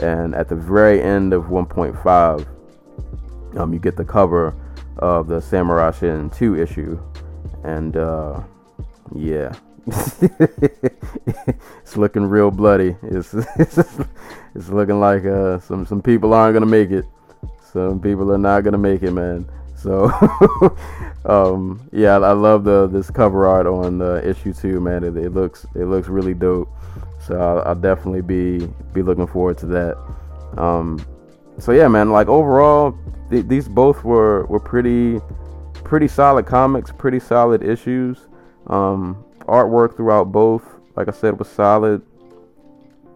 And 0.00 0.34
at 0.34 0.48
the 0.48 0.56
very 0.56 1.00
end 1.00 1.32
of 1.32 1.44
1.5, 1.44 2.44
um, 3.56 3.72
you 3.72 3.78
get 3.78 3.96
the 3.96 4.04
cover 4.04 4.52
of 4.98 5.28
the 5.28 5.40
Samurai 5.40 5.90
Shin 5.90 6.30
2 6.30 6.60
issue, 6.60 7.00
and 7.64 7.96
uh, 7.96 8.42
yeah. 9.14 9.54
it's 9.86 11.96
looking 11.96 12.24
real 12.24 12.50
bloody. 12.50 12.96
It's 13.02 13.32
it's, 13.34 13.78
it's 14.54 14.68
looking 14.68 14.98
like 14.98 15.24
uh, 15.24 15.60
some 15.60 15.86
some 15.86 16.02
people 16.02 16.34
aren't 16.34 16.54
gonna 16.54 16.66
make 16.66 16.90
it. 16.90 17.04
Some 17.72 18.00
people 18.00 18.32
are 18.32 18.38
not 18.38 18.64
gonna 18.64 18.78
make 18.78 19.04
it, 19.04 19.12
man. 19.12 19.48
So, 19.76 20.10
um, 21.24 21.88
yeah, 21.92 22.18
I 22.18 22.32
love 22.32 22.64
the 22.64 22.88
this 22.88 23.10
cover 23.10 23.46
art 23.46 23.66
on 23.66 24.02
uh, 24.02 24.22
issue 24.24 24.52
two, 24.52 24.80
man. 24.80 25.04
It, 25.04 25.16
it, 25.16 25.30
looks 25.30 25.66
it 25.74 25.84
looks 25.84 26.08
really 26.08 26.34
dope. 26.34 26.68
So 27.24 27.38
I'll, 27.38 27.68
I'll, 27.68 27.74
definitely 27.74 28.22
be 28.22 28.66
be 28.92 29.02
looking 29.02 29.26
forward 29.26 29.58
to 29.58 29.66
that. 29.66 30.60
Um, 30.60 31.04
so 31.58 31.72
yeah, 31.72 31.86
man. 31.86 32.10
Like 32.10 32.28
overall, 32.28 32.98
th- 33.30 33.46
these 33.46 33.68
both 33.68 34.04
were 34.04 34.46
were 34.46 34.60
pretty 34.60 35.20
pretty 35.84 36.08
solid 36.08 36.46
comics, 36.46 36.92
pretty 36.92 37.20
solid 37.20 37.62
issues. 37.62 38.28
Um, 38.66 39.24
artwork 39.40 39.96
throughout 39.96 40.32
both, 40.32 40.64
like 40.96 41.08
I 41.08 41.12
said, 41.12 41.38
was 41.38 41.48
solid. 41.48 42.02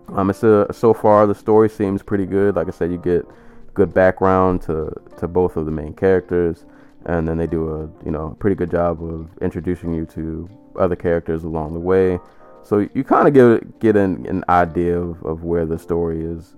Um, 0.08 0.30
it's 0.30 0.42
a 0.42 0.66
so 0.72 0.92
far 0.94 1.26
the 1.26 1.34
story 1.34 1.68
seems 1.68 2.02
pretty 2.02 2.26
good. 2.26 2.56
Like 2.56 2.68
I 2.68 2.70
said, 2.70 2.90
you 2.90 2.98
get 2.98 3.26
good 3.74 3.94
background 3.94 4.62
to 4.62 4.92
to 5.18 5.28
both 5.28 5.56
of 5.56 5.66
the 5.66 5.72
main 5.72 5.94
characters, 5.94 6.64
and 7.06 7.26
then 7.26 7.38
they 7.38 7.46
do 7.46 7.70
a 7.70 8.04
you 8.04 8.10
know 8.10 8.36
pretty 8.38 8.56
good 8.56 8.70
job 8.70 9.02
of 9.02 9.28
introducing 9.40 9.94
you 9.94 10.06
to 10.06 10.48
other 10.76 10.96
characters 10.96 11.44
along 11.44 11.74
the 11.74 11.80
way. 11.80 12.18
So 12.62 12.88
you 12.94 13.04
kind 13.04 13.26
of 13.26 13.34
get 13.34 13.80
get 13.80 13.96
an, 13.96 14.26
an 14.26 14.44
idea 14.48 14.98
of, 14.98 15.22
of 15.24 15.44
where 15.44 15.66
the 15.66 15.78
story 15.78 16.22
is 16.24 16.54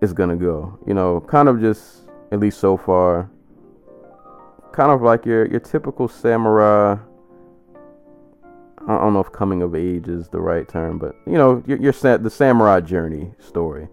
is 0.00 0.12
gonna 0.12 0.36
go. 0.36 0.78
You 0.86 0.94
know, 0.94 1.20
kind 1.20 1.48
of 1.48 1.60
just 1.60 2.09
at 2.32 2.40
least 2.40 2.58
so 2.58 2.76
far, 2.76 3.30
kind 4.72 4.90
of 4.90 5.02
like 5.02 5.26
your 5.26 5.46
your 5.46 5.60
typical 5.60 6.08
samurai. 6.08 6.96
I 8.88 8.98
don't 8.98 9.12
know 9.12 9.20
if 9.20 9.30
coming 9.30 9.62
of 9.62 9.74
age 9.74 10.08
is 10.08 10.28
the 10.28 10.40
right 10.40 10.66
term, 10.66 10.98
but 10.98 11.14
you 11.26 11.34
know, 11.34 11.62
your, 11.66 11.78
your 11.78 11.92
the 11.92 12.30
samurai 12.30 12.80
journey 12.80 13.32
story. 13.38 13.88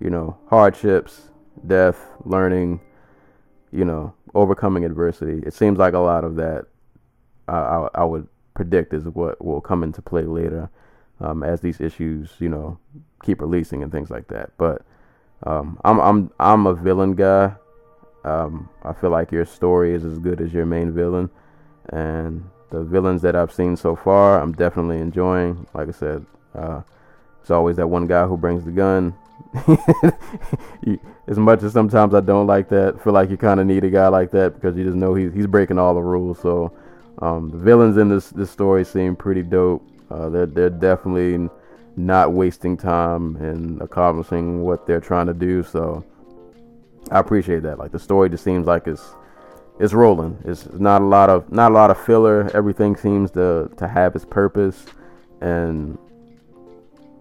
You 0.00 0.08
know, 0.08 0.38
hardships, 0.48 1.30
death, 1.66 1.98
learning, 2.24 2.80
you 3.70 3.84
know, 3.84 4.14
overcoming 4.34 4.84
adversity. 4.84 5.42
It 5.46 5.52
seems 5.52 5.78
like 5.78 5.92
a 5.92 5.98
lot 5.98 6.24
of 6.24 6.36
that 6.36 6.66
I, 7.48 7.56
I, 7.56 7.88
I 7.96 8.04
would 8.04 8.26
predict 8.54 8.94
is 8.94 9.04
what 9.04 9.44
will 9.44 9.60
come 9.60 9.82
into 9.82 10.00
play 10.00 10.22
later 10.22 10.70
um, 11.20 11.42
as 11.42 11.60
these 11.60 11.80
issues, 11.80 12.30
you 12.38 12.48
know, 12.48 12.78
keep 13.22 13.40
releasing 13.40 13.82
and 13.82 13.92
things 13.92 14.10
like 14.10 14.28
that. 14.28 14.52
But 14.56 14.82
um, 15.44 15.78
I'm 15.84 16.00
I'm 16.00 16.30
I'm 16.38 16.66
a 16.66 16.74
villain 16.74 17.14
guy. 17.14 17.54
Um, 18.24 18.68
I 18.82 18.92
feel 18.92 19.10
like 19.10 19.32
your 19.32 19.44
story 19.44 19.94
is 19.94 20.04
as 20.04 20.18
good 20.18 20.40
as 20.40 20.52
your 20.52 20.66
main 20.66 20.92
villain, 20.92 21.30
and 21.88 22.44
the 22.70 22.82
villains 22.82 23.22
that 23.22 23.34
I've 23.34 23.52
seen 23.52 23.76
so 23.76 23.96
far, 23.96 24.40
I'm 24.40 24.52
definitely 24.52 24.98
enjoying. 24.98 25.66
Like 25.74 25.88
I 25.88 25.92
said, 25.92 26.26
uh, 26.54 26.82
it's 27.40 27.50
always 27.50 27.76
that 27.76 27.88
one 27.88 28.06
guy 28.06 28.26
who 28.26 28.36
brings 28.36 28.64
the 28.64 28.70
gun. 28.70 29.14
as 31.26 31.38
much 31.38 31.62
as 31.62 31.72
sometimes 31.72 32.14
I 32.14 32.20
don't 32.20 32.46
like 32.46 32.68
that, 32.68 33.02
feel 33.02 33.12
like 33.12 33.30
you 33.30 33.36
kind 33.36 33.58
of 33.58 33.66
need 33.66 33.84
a 33.84 33.90
guy 33.90 34.08
like 34.08 34.30
that 34.32 34.54
because 34.54 34.76
you 34.76 34.84
just 34.84 34.96
know 34.96 35.14
he's 35.14 35.32
he's 35.32 35.46
breaking 35.46 35.78
all 35.78 35.94
the 35.94 36.00
rules. 36.00 36.38
So 36.40 36.72
um, 37.20 37.50
the 37.50 37.58
villains 37.58 37.96
in 37.96 38.08
this 38.08 38.30
this 38.30 38.50
story 38.50 38.84
seem 38.84 39.16
pretty 39.16 39.42
dope. 39.42 39.86
Uh, 40.10 40.28
they're 40.28 40.46
they're 40.46 40.70
definitely 40.70 41.48
not 41.96 42.32
wasting 42.32 42.76
time 42.76 43.36
and 43.36 43.80
accomplishing 43.82 44.62
what 44.62 44.86
they're 44.86 45.00
trying 45.00 45.26
to 45.26 45.34
do. 45.34 45.62
So 45.62 46.04
I 47.10 47.18
appreciate 47.18 47.62
that. 47.62 47.78
Like 47.78 47.92
the 47.92 47.98
story 47.98 48.28
just 48.28 48.44
seems 48.44 48.66
like 48.66 48.86
it's 48.86 49.14
it's 49.78 49.94
rolling. 49.94 50.38
It's 50.44 50.68
not 50.72 51.00
a 51.02 51.04
lot 51.04 51.30
of 51.30 51.50
not 51.50 51.70
a 51.70 51.74
lot 51.74 51.90
of 51.90 51.98
filler. 51.98 52.50
Everything 52.54 52.96
seems 52.96 53.30
to 53.32 53.70
to 53.76 53.88
have 53.88 54.14
its 54.14 54.24
purpose, 54.24 54.84
and 55.40 55.98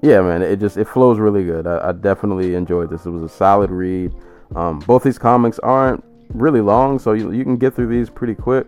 yeah, 0.02 0.22
man, 0.22 0.42
it 0.42 0.60
just 0.60 0.78
it 0.78 0.88
flows 0.88 1.20
really 1.20 1.44
good. 1.44 1.68
I, 1.68 1.90
I 1.90 1.92
definitely 1.92 2.56
enjoyed 2.56 2.90
this. 2.90 3.06
It 3.06 3.10
was 3.10 3.24
a 3.24 3.30
solid 3.30 3.72
read. 3.72 4.14
Um, 4.56 4.80
both 4.80 5.04
these 5.04 5.18
comics 5.18 5.60
aren't 5.60 6.04
really 6.30 6.62
long, 6.62 7.00
so 7.00 7.14
you, 7.14 7.32
you 7.32 7.44
can 7.44 7.58
get 7.58 7.76
through 7.76 7.88
these 7.88 8.10
pretty 8.10 8.36
quick. 8.36 8.68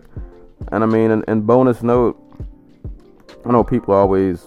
And 0.70 0.84
I 0.84 0.86
mean, 0.86 1.24
and, 1.26 1.46
bonus 1.46 1.82
note, 1.82 2.16
I 3.44 3.50
know 3.50 3.64
people 3.64 3.94
always 3.94 4.46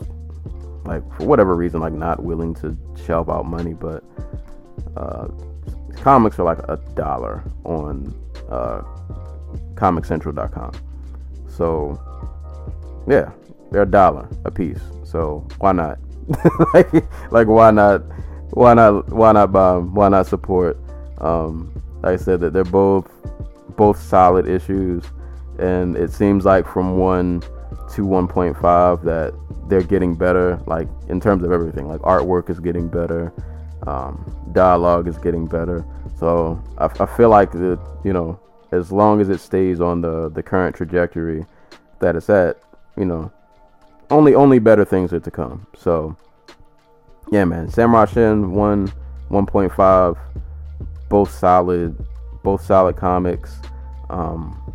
like 0.86 1.04
for 1.18 1.26
whatever 1.26 1.56
reason 1.56 1.82
like 1.82 1.94
not 1.94 2.24
willing 2.24 2.54
to 2.56 2.78
shell 3.06 3.30
out 3.30 3.46
money, 3.46 3.74
but 3.74 4.04
uh, 4.96 5.28
comics 6.06 6.38
are 6.38 6.44
like 6.44 6.60
a 6.70 6.78
dollar 6.94 7.44
on 7.63 8.13
uh, 8.52 8.84
ComicCentral.com. 9.74 10.72
So 11.48 12.00
yeah, 13.08 13.32
they're 13.72 13.82
a 13.82 13.88
dollar 13.88 14.30
a 14.46 14.52
piece. 14.52 14.82
So 15.04 15.48
why 15.58 15.72
not? 15.72 15.98
like, 16.76 16.94
like 17.32 17.48
why 17.48 17.72
not? 17.72 18.04
Why 18.52 18.76
not? 18.76 19.10
Why 19.10 19.32
not 19.32 19.52
buy 19.52 19.74
Them? 19.74 19.96
Why 19.96 20.10
not 20.10 20.28
support? 20.28 20.78
Um, 21.18 21.74
like 22.04 22.13
I 22.13 22.24
said, 22.24 22.39
that 22.41 22.54
they're 22.54 22.63
both 22.63 23.10
both 23.76 24.00
solid 24.00 24.48
issues, 24.48 25.04
and 25.58 25.98
it 25.98 26.12
seems 26.12 26.46
like 26.46 26.68
from 26.68 27.00
one 27.00 27.41
to 27.94 28.06
1.5 28.06 29.04
that 29.04 29.34
they're 29.70 29.82
getting 29.82 30.13
better. 30.13 30.62
Like 30.68 30.88
in 31.10 31.20
terms 31.20 31.44
of 31.44 31.52
everything, 31.52 31.88
like 31.88 32.02
artwork 32.02 32.52
is 32.52 32.60
getting 32.60 32.89
better, 32.89 33.34
um, 33.88 34.50
dialogue 34.52 35.08
is 35.08 35.17
getting 35.17 35.45
better. 35.45 35.86
So 36.17 36.62
I, 36.78 36.86
I 36.86 37.06
feel 37.06 37.30
like 37.30 37.52
that 37.52 37.80
you 38.04 38.13
know, 38.13 38.39
as 38.71 38.91
long 38.91 39.19
as 39.19 39.30
it 39.30 39.39
stays 39.39 39.82
on 39.82 40.02
the 40.02 40.30
the 40.30 40.43
current 40.43 40.76
trajectory 40.76 41.45
that 42.00 42.15
it's 42.15 42.30
at, 42.30 42.60
you 42.98 43.06
know, 43.06 43.32
only 44.10 44.36
only 44.36 44.60
better 44.60 44.86
things 44.86 45.12
are 45.13 45.19
to 45.19 45.32
come. 45.32 45.65
So 45.78 46.15
yeah, 47.32 47.45
man, 47.45 47.69
Samurai 47.69 48.06
Shin 48.06 48.52
one 48.52 48.91
1.5, 49.30 50.17
both 51.10 51.32
solid, 51.32 51.98
both 52.43 52.63
solid 52.63 52.95
comics. 52.95 53.60
Um, 54.10 54.74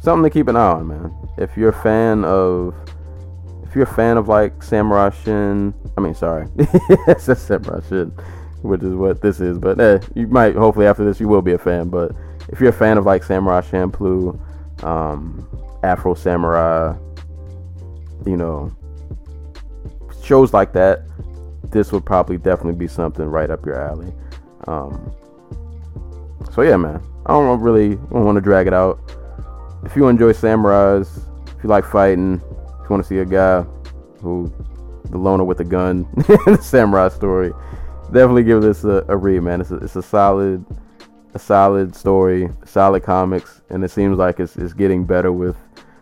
something 0.00 0.24
to 0.24 0.30
keep 0.30 0.48
an 0.48 0.56
eye 0.56 0.72
on, 0.72 0.88
man. 0.88 1.14
If 1.38 1.56
you're 1.56 1.70
a 1.70 1.82
fan 1.82 2.24
of, 2.24 2.74
if 3.72 3.76
you're 3.76 3.84
a 3.84 3.94
fan 3.94 4.18
of 4.18 4.28
like 4.28 4.62
Samurai 4.62 5.08
Shin, 5.24 5.72
I 5.96 6.02
mean, 6.02 6.14
sorry, 6.14 6.46
it's 6.58 7.26
a 7.26 7.34
Samurai 7.34 7.80
Shin, 7.88 8.10
which 8.60 8.82
is 8.82 8.92
what 8.92 9.22
this 9.22 9.40
is. 9.40 9.58
But 9.58 9.80
eh, 9.80 9.98
you 10.14 10.26
might, 10.26 10.54
hopefully, 10.54 10.84
after 10.84 11.06
this, 11.06 11.18
you 11.18 11.26
will 11.26 11.40
be 11.40 11.52
a 11.52 11.58
fan. 11.58 11.88
But 11.88 12.12
if 12.50 12.60
you're 12.60 12.68
a 12.68 12.74
fan 12.74 12.98
of 12.98 13.06
like 13.06 13.24
Samurai 13.24 13.62
Champloo, 13.62 14.38
um, 14.84 15.48
Afro 15.82 16.12
Samurai, 16.12 16.94
you 18.26 18.36
know, 18.36 18.70
shows 20.22 20.52
like 20.52 20.74
that, 20.74 21.06
this 21.70 21.92
would 21.92 22.04
probably 22.04 22.36
definitely 22.36 22.78
be 22.78 22.88
something 22.88 23.24
right 23.24 23.48
up 23.48 23.64
your 23.64 23.80
alley. 23.80 24.12
Um, 24.66 25.14
so 26.54 26.60
yeah, 26.60 26.76
man, 26.76 27.02
I 27.24 27.32
don't 27.32 27.58
really 27.58 27.96
want 28.10 28.36
to 28.36 28.42
drag 28.42 28.66
it 28.66 28.74
out. 28.74 29.00
If 29.82 29.96
you 29.96 30.08
enjoy 30.08 30.34
samurais, 30.34 31.08
if 31.56 31.64
you 31.64 31.70
like 31.70 31.86
fighting, 31.86 32.42
want 32.92 33.02
to 33.02 33.08
see 33.08 33.18
a 33.18 33.24
guy 33.24 33.62
who 34.20 34.52
the 35.10 35.18
loner 35.18 35.44
with 35.44 35.60
a 35.60 35.64
gun, 35.64 36.06
the 36.14 36.58
samurai 36.62 37.08
story, 37.08 37.52
definitely 38.06 38.44
give 38.44 38.62
this 38.62 38.84
a, 38.84 39.04
a 39.08 39.16
read, 39.16 39.42
man. 39.42 39.60
It's 39.60 39.70
a, 39.70 39.76
it's 39.76 39.96
a 39.96 40.02
solid, 40.02 40.64
a 41.34 41.38
solid 41.38 41.94
story, 41.96 42.48
solid 42.64 43.02
comics, 43.02 43.60
and 43.70 43.84
it 43.84 43.90
seems 43.90 44.16
like 44.18 44.40
it's, 44.40 44.56
it's 44.56 44.72
getting 44.72 45.04
better 45.04 45.32
with 45.32 45.56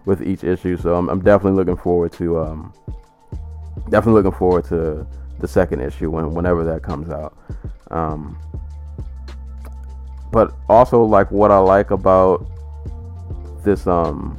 with 0.07 0.23
each 0.23 0.45
issue. 0.45 0.77
So 0.77 0.95
I'm, 0.95 1.09
I'm 1.09 1.21
definitely 1.21 1.57
looking 1.57 1.77
forward 1.77 2.13
to 2.15 2.41
um, 2.41 2.73
definitely 3.91 4.23
looking 4.23 4.39
forward 4.39 4.65
to 4.67 5.07
the 5.39 5.49
second 5.49 5.81
issue 5.81 6.11
when 6.11 6.33
whenever 6.33 6.65
that 6.65 6.83
comes 6.83 7.11
out. 7.11 7.37
Um, 7.91 8.39
but 10.33 10.55
also 10.69 11.03
like 11.03 11.31
what 11.31 11.51
I 11.51 11.59
like 11.59 11.91
about 11.91 12.47
this 13.65 13.87
um 13.87 14.39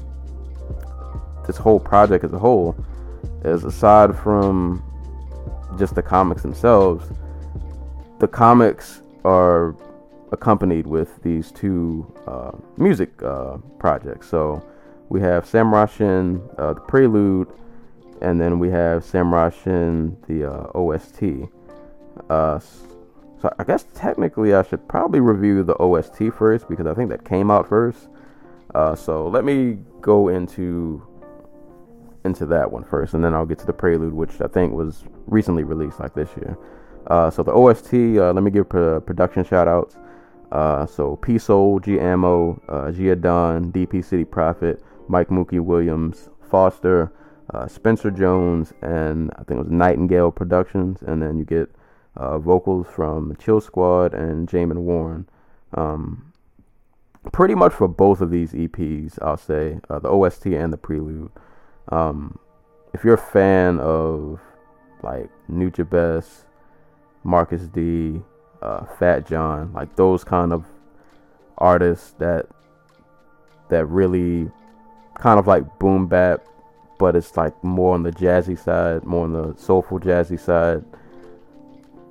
this 1.48 1.58
whole 1.58 1.80
project 1.80 2.24
as 2.24 2.34
a 2.34 2.40
whole 2.40 2.76
is 3.44 3.64
aside 3.64 4.18
from 4.18 4.84
just 5.78 5.96
the 5.96 6.02
comics 6.02 6.42
themselves, 6.42 7.06
the 8.20 8.28
comics 8.28 9.02
are 9.24 9.76
accompanied 10.32 10.88
with 10.88 11.22
these 11.24 11.52
two 11.52 12.12
uh, 12.28 12.52
music 12.78 13.10
uh, 13.24 13.58
projects. 13.80 14.30
So 14.30 14.64
we 15.10 15.20
have 15.22 15.46
Samurai 15.46 15.86
Shin, 15.88 16.42
uh, 16.58 16.74
the 16.74 16.82
Prelude, 16.82 17.48
and 18.22 18.40
then 18.40 18.60
we 18.60 18.70
have 18.70 19.04
Samurai 19.04 19.50
Shin, 19.50 20.18
the 20.28 20.46
uh, 20.46 20.78
OST. 20.78 21.50
Uh, 22.30 22.60
so 22.60 23.54
I 23.58 23.64
guess 23.64 23.86
technically 23.96 24.54
I 24.54 24.64
should 24.64 24.88
probably 24.88 25.20
review 25.20 25.64
the 25.64 25.76
OST 25.78 26.32
first 26.38 26.70
because 26.70 26.86
I 26.86 26.94
think 26.94 27.10
that 27.10 27.26
came 27.26 27.50
out 27.50 27.68
first. 27.68 28.08
Uh, 28.76 28.96
so 28.96 29.28
let 29.28 29.44
me 29.44 29.80
go 30.00 30.30
into 30.30 31.06
into 32.24 32.46
that 32.48 32.72
one 32.72 32.84
first, 32.84 33.14
and 33.14 33.24
then 33.24 33.34
I'll 33.34 33.46
get 33.46 33.60
to 33.60 33.66
the 33.66 33.74
Prelude, 33.74 34.14
which 34.14 34.42
I 34.42 34.48
think 34.48 34.74
was 34.74 35.04
recently 35.26 35.64
released, 35.64 36.00
like 36.00 36.14
this 36.14 36.30
year. 36.38 36.58
Uh, 37.08 37.30
so 37.30 37.44
the 37.44 37.52
OST, 37.52 37.94
uh, 37.94 38.32
let 38.32 38.44
me 38.44 38.52
give 38.52 38.70
production 38.70 39.44
shout 39.44 39.68
outs. 39.68 39.98
Uh, 40.52 40.86
so 40.86 41.16
P 41.18 41.38
Soul, 41.38 41.80
G 41.80 42.00
Ammo, 42.00 42.62
uh, 42.68 42.92
Gia 42.92 43.16
Don, 43.16 43.72
DP 43.72 44.04
City 44.04 44.26
Prophet, 44.26 44.84
Mike 45.08 45.30
Mookie 45.30 45.62
Williams, 45.62 46.30
Foster, 46.50 47.12
uh, 47.54 47.68
Spencer 47.68 48.12
Jones, 48.12 48.74
and 48.82 49.32
I 49.36 49.44
think 49.44 49.60
it 49.60 49.64
was 49.64 49.72
Nightingale 49.72 50.32
Productions. 50.32 51.02
And 51.02 51.22
then 51.22 51.38
you 51.38 51.46
get 51.46 51.70
uh, 52.16 52.38
vocals 52.38 52.88
from 52.88 53.36
Chill 53.38 53.62
Squad 53.62 54.14
and 54.14 54.48
Jamin 54.48 54.80
Warren. 54.80 55.28
Um, 55.74 56.34
pretty 57.32 57.56
much 57.56 57.74
for 57.74 57.88
both 57.88 58.20
of 58.20 58.30
these 58.30 58.52
EPs, 58.54 59.18
I'll 59.22 59.38
say 59.38 59.80
uh, 59.90 60.00
the 60.00 60.10
OST 60.10 60.48
and 60.48 60.74
the 60.74 60.78
Prelude. 60.78 61.32
Um, 61.92 62.40
if 62.94 63.04
you're 63.04 63.16
a 63.16 63.18
fan 63.18 63.80
of 63.80 64.40
like 65.04 65.30
Nujabes, 65.50 66.46
Marcus 67.24 67.64
D, 67.64 68.22
uh, 68.62 68.86
Fat 68.98 69.28
Jon, 69.28 69.72
like 69.74 69.96
those 69.96 70.24
kind 70.24 70.54
of 70.54 70.66
artists 71.58 72.12
that 72.20 72.48
that 73.70 73.86
really 73.86 74.50
kind 75.16 75.40
of 75.40 75.48
like 75.48 75.80
boom 75.80 76.08
bap, 76.08 76.46
but 77.00 77.16
it's 77.16 77.38
like 77.38 77.62
more 77.64 77.94
on 77.94 78.04
the 78.04 78.12
jazzy 78.12 78.58
side, 78.58 79.04
more 79.06 79.24
on 79.24 79.34
the 79.34 79.56
soulful 79.58 80.00
jazzy 80.00 80.40
side. 80.40 80.84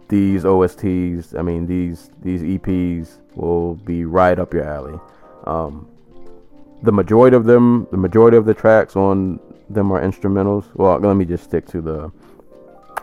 These 0.09 0.45
OSTs, 0.45 1.39
I 1.39 1.43
mean 1.43 1.67
these 1.67 2.11
these 2.23 2.43
EPs 2.43 3.19
will 3.35 3.75
be 3.75 4.05
right 4.05 4.39
up 4.39 4.53
your 4.53 4.65
alley. 4.65 4.99
Um, 5.45 5.89
the 6.83 6.93
majority 6.93 7.37
of 7.37 7.45
them, 7.45 7.87
the 7.91 7.97
majority 7.97 8.37
of 8.37 8.47
the 8.47 8.55
tracks 8.55 8.97
on 8.97 9.39
them 9.71 9.93
are 9.93 10.01
instrumentals. 10.01 10.65
Well, 10.75 10.99
let 10.99 11.15
me 11.15 11.25
just 11.25 11.45
stick 11.45 11.67
to 11.69 11.81
the 11.81 12.13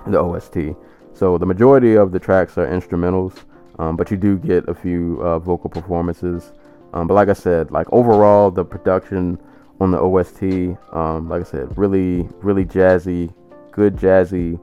the 0.06 0.20
OST. 0.20 0.76
So 1.14 1.38
the 1.38 1.46
majority 1.46 1.96
of 1.96 2.12
the 2.12 2.20
tracks 2.20 2.58
are 2.58 2.68
instrumentals, 2.68 3.44
um, 3.80 3.98
but 3.98 4.12
you 4.12 4.18
do 4.18 4.38
get 4.38 4.68
a 4.70 4.74
few 4.74 5.20
uh, 5.22 5.40
vocal 5.40 5.70
performances. 5.70 6.52
Um, 6.94 7.08
but 7.08 7.16
like 7.16 7.30
I 7.30 7.34
said, 7.34 7.72
like 7.72 7.88
overall, 7.92 8.52
the 8.52 8.64
production 8.64 9.40
on 9.80 9.92
the 9.92 10.00
OST, 10.00 10.78
um, 10.94 11.30
like 11.30 11.42
I 11.42 11.44
said, 11.44 11.78
really, 11.78 12.28
really 12.42 12.66
jazzy, 12.66 13.34
good 13.72 13.96
jazzy, 13.96 14.60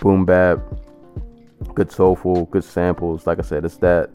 boom 0.00 0.24
bap, 0.24 0.58
good 1.74 1.90
soulful, 1.90 2.46
good 2.46 2.64
samples. 2.64 3.26
Like 3.26 3.38
I 3.38 3.42
said, 3.42 3.64
it's 3.64 3.76
that. 3.78 4.10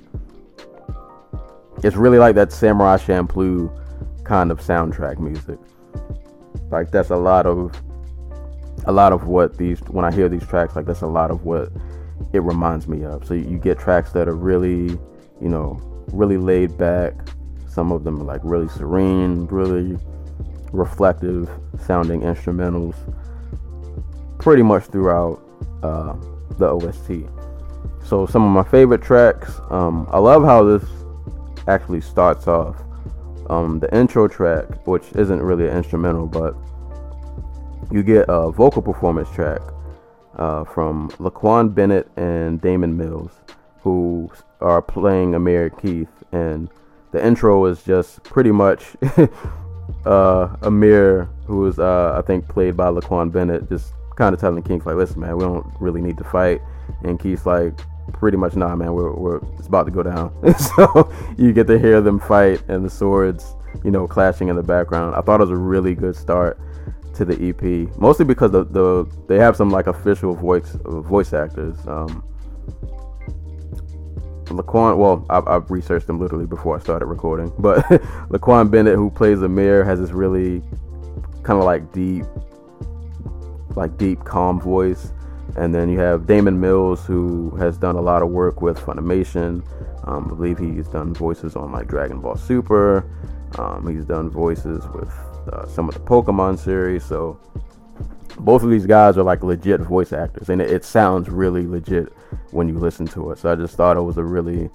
It's 1.83 1.95
really 1.95 2.19
like 2.19 2.35
that 2.35 2.51
Samurai 2.51 2.97
Champloo 2.97 3.71
kind 4.23 4.51
of 4.51 4.59
soundtrack 4.59 5.19
music. 5.19 5.57
Like 6.69 6.91
that's 6.91 7.09
a 7.09 7.15
lot 7.15 7.45
of 7.45 7.75
a 8.85 8.91
lot 8.91 9.13
of 9.13 9.27
what 9.27 9.57
these 9.57 9.79
when 9.81 10.05
I 10.05 10.11
hear 10.11 10.29
these 10.29 10.45
tracks, 10.45 10.75
like 10.75 10.85
that's 10.85 11.01
a 11.01 11.07
lot 11.07 11.31
of 11.31 11.45
what 11.45 11.69
it 12.33 12.39
reminds 12.39 12.87
me 12.87 13.03
of. 13.03 13.25
So 13.25 13.33
you 13.33 13.57
get 13.57 13.79
tracks 13.79 14.11
that 14.13 14.27
are 14.27 14.35
really, 14.35 14.97
you 15.41 15.49
know, 15.49 15.79
really 16.11 16.37
laid 16.37 16.77
back. 16.77 17.13
Some 17.67 17.91
of 17.91 18.03
them 18.03 18.21
are 18.21 18.25
like 18.25 18.41
really 18.43 18.67
serene, 18.69 19.45
really 19.47 19.97
reflective 20.71 21.49
sounding 21.85 22.21
instrumentals. 22.21 22.95
Pretty 24.39 24.63
much 24.63 24.85
throughout 24.85 25.41
uh, 25.83 26.15
the 26.57 26.67
OST. 26.67 27.27
So 28.03 28.25
some 28.25 28.43
of 28.43 28.51
my 28.51 28.69
favorite 28.69 29.01
tracks. 29.01 29.59
Um, 29.69 30.07
I 30.11 30.17
love 30.17 30.43
how 30.43 30.63
this 30.63 30.83
actually 31.67 32.01
starts 32.01 32.47
off. 32.47 32.75
Um, 33.51 33.81
the 33.81 33.93
intro 33.93 34.29
track, 34.29 34.87
which 34.87 35.11
isn't 35.13 35.41
really 35.41 35.67
an 35.67 35.75
instrumental, 35.75 36.25
but 36.25 36.55
you 37.91 38.01
get 38.01 38.25
a 38.29 38.49
vocal 38.49 38.81
performance 38.81 39.29
track 39.31 39.59
uh, 40.37 40.63
from 40.63 41.09
Laquan 41.19 41.75
Bennett 41.75 42.09
and 42.15 42.61
Damon 42.61 42.95
Mills, 42.95 43.31
who 43.81 44.31
are 44.61 44.81
playing 44.81 45.35
Amir 45.35 45.69
Keith, 45.69 46.07
and 46.31 46.69
the 47.11 47.21
intro 47.25 47.65
is 47.65 47.83
just 47.83 48.23
pretty 48.23 48.51
much 48.51 48.95
uh, 50.05 50.55
Amir, 50.61 51.27
who 51.45 51.67
is 51.67 51.77
uh, 51.77 52.15
I 52.17 52.21
think 52.25 52.47
played 52.47 52.77
by 52.77 52.87
Laquan 52.87 53.33
Bennett, 53.33 53.67
just 53.67 53.91
kind 54.15 54.33
of 54.33 54.39
telling 54.39 54.63
Keith 54.63 54.85
like, 54.85 54.95
"Listen, 54.95 55.19
man, 55.19 55.35
we 55.35 55.43
don't 55.43 55.67
really 55.81 56.01
need 56.01 56.17
to 56.19 56.23
fight," 56.23 56.61
and 57.03 57.19
Keith's 57.19 57.45
like, 57.45 57.73
"Pretty 58.21 58.37
much, 58.37 58.55
nah, 58.55 58.75
man, 58.75 58.93
we're, 58.93 59.11
we're 59.11 59.37
it's 59.57 59.67
about 59.67 59.83
to 59.85 59.91
go 59.91 60.03
down." 60.03 60.31
so 60.77 61.11
you 61.37 61.51
get 61.51 61.67
to 61.67 61.77
hear 61.77 61.99
them 61.99 62.19
fight 62.19 62.61
and 62.69 62.85
the 62.85 62.89
swords, 62.89 63.55
you 63.83 63.89
know, 63.91 64.07
clashing 64.07 64.47
in 64.47 64.55
the 64.55 64.63
background. 64.63 65.15
I 65.15 65.21
thought 65.21 65.41
it 65.41 65.45
was 65.45 65.49
a 65.49 65.57
really 65.57 65.95
good 65.95 66.15
start 66.15 66.59
to 67.15 67.25
the 67.25 67.49
EP, 67.49 67.97
mostly 67.97 68.23
because 68.23 68.51
the, 68.51 68.63
the 68.63 69.11
they 69.27 69.37
have 69.37 69.55
some 69.55 69.71
like 69.71 69.87
official 69.87 70.35
voice 70.35 70.77
voice 70.85 71.33
actors. 71.33 71.75
Um, 71.87 72.23
Laquan, 74.45 74.97
well, 74.97 75.25
I've, 75.29 75.47
I've, 75.47 75.71
researched 75.71 76.07
them 76.07 76.19
literally 76.19 76.45
before 76.45 76.75
I 76.75 76.79
started 76.79 77.05
recording, 77.05 77.51
but 77.57 77.85
Laquan 78.29 78.69
Bennett, 78.69 78.95
who 78.95 79.09
plays 79.09 79.41
Amir, 79.41 79.83
has 79.83 79.99
this 79.99 80.11
really 80.11 80.61
kind 81.43 81.57
of 81.57 81.63
like 81.63 81.91
deep, 81.91 82.25
like 83.75 83.97
deep, 83.97 84.23
calm 84.23 84.59
voice. 84.59 85.13
And 85.57 85.75
then 85.75 85.89
you 85.89 85.99
have 85.99 86.27
Damon 86.27 86.59
Mills, 86.59 87.05
who 87.05 87.51
has 87.57 87.77
done 87.77 87.95
a 87.95 88.01
lot 88.01 88.21
of 88.21 88.29
work 88.29 88.61
with 88.61 88.79
Funimation. 88.79 89.63
Um, 90.07 90.25
I 90.25 90.27
believe 90.29 90.57
he's 90.57 90.87
done 90.87 91.13
voices 91.13 91.55
on 91.55 91.71
like 91.71 91.87
Dragon 91.87 92.19
Ball 92.19 92.35
Super. 92.35 93.05
Um, 93.57 93.87
he's 93.93 94.05
done 94.05 94.29
voices 94.29 94.87
with 94.95 95.11
uh, 95.51 95.67
some 95.67 95.89
of 95.89 95.95
the 95.95 96.01
Pokemon 96.01 96.57
series. 96.57 97.03
So 97.03 97.39
both 98.39 98.63
of 98.63 98.69
these 98.69 98.85
guys 98.85 99.17
are 99.17 99.23
like 99.23 99.43
legit 99.43 99.81
voice 99.81 100.13
actors, 100.13 100.49
and 100.49 100.61
it, 100.61 100.71
it, 100.71 100.85
sounds 100.85 101.29
really 101.29 101.67
legit 101.67 102.11
when 102.51 102.67
you 102.67 102.77
listen 102.77 103.05
to 103.07 103.31
it. 103.31 103.39
So 103.39 103.51
I 103.51 103.55
just 103.55 103.75
thought 103.75 103.97
it 103.97 104.01
was 104.01 104.17
a 104.17 104.23
really 104.23 104.69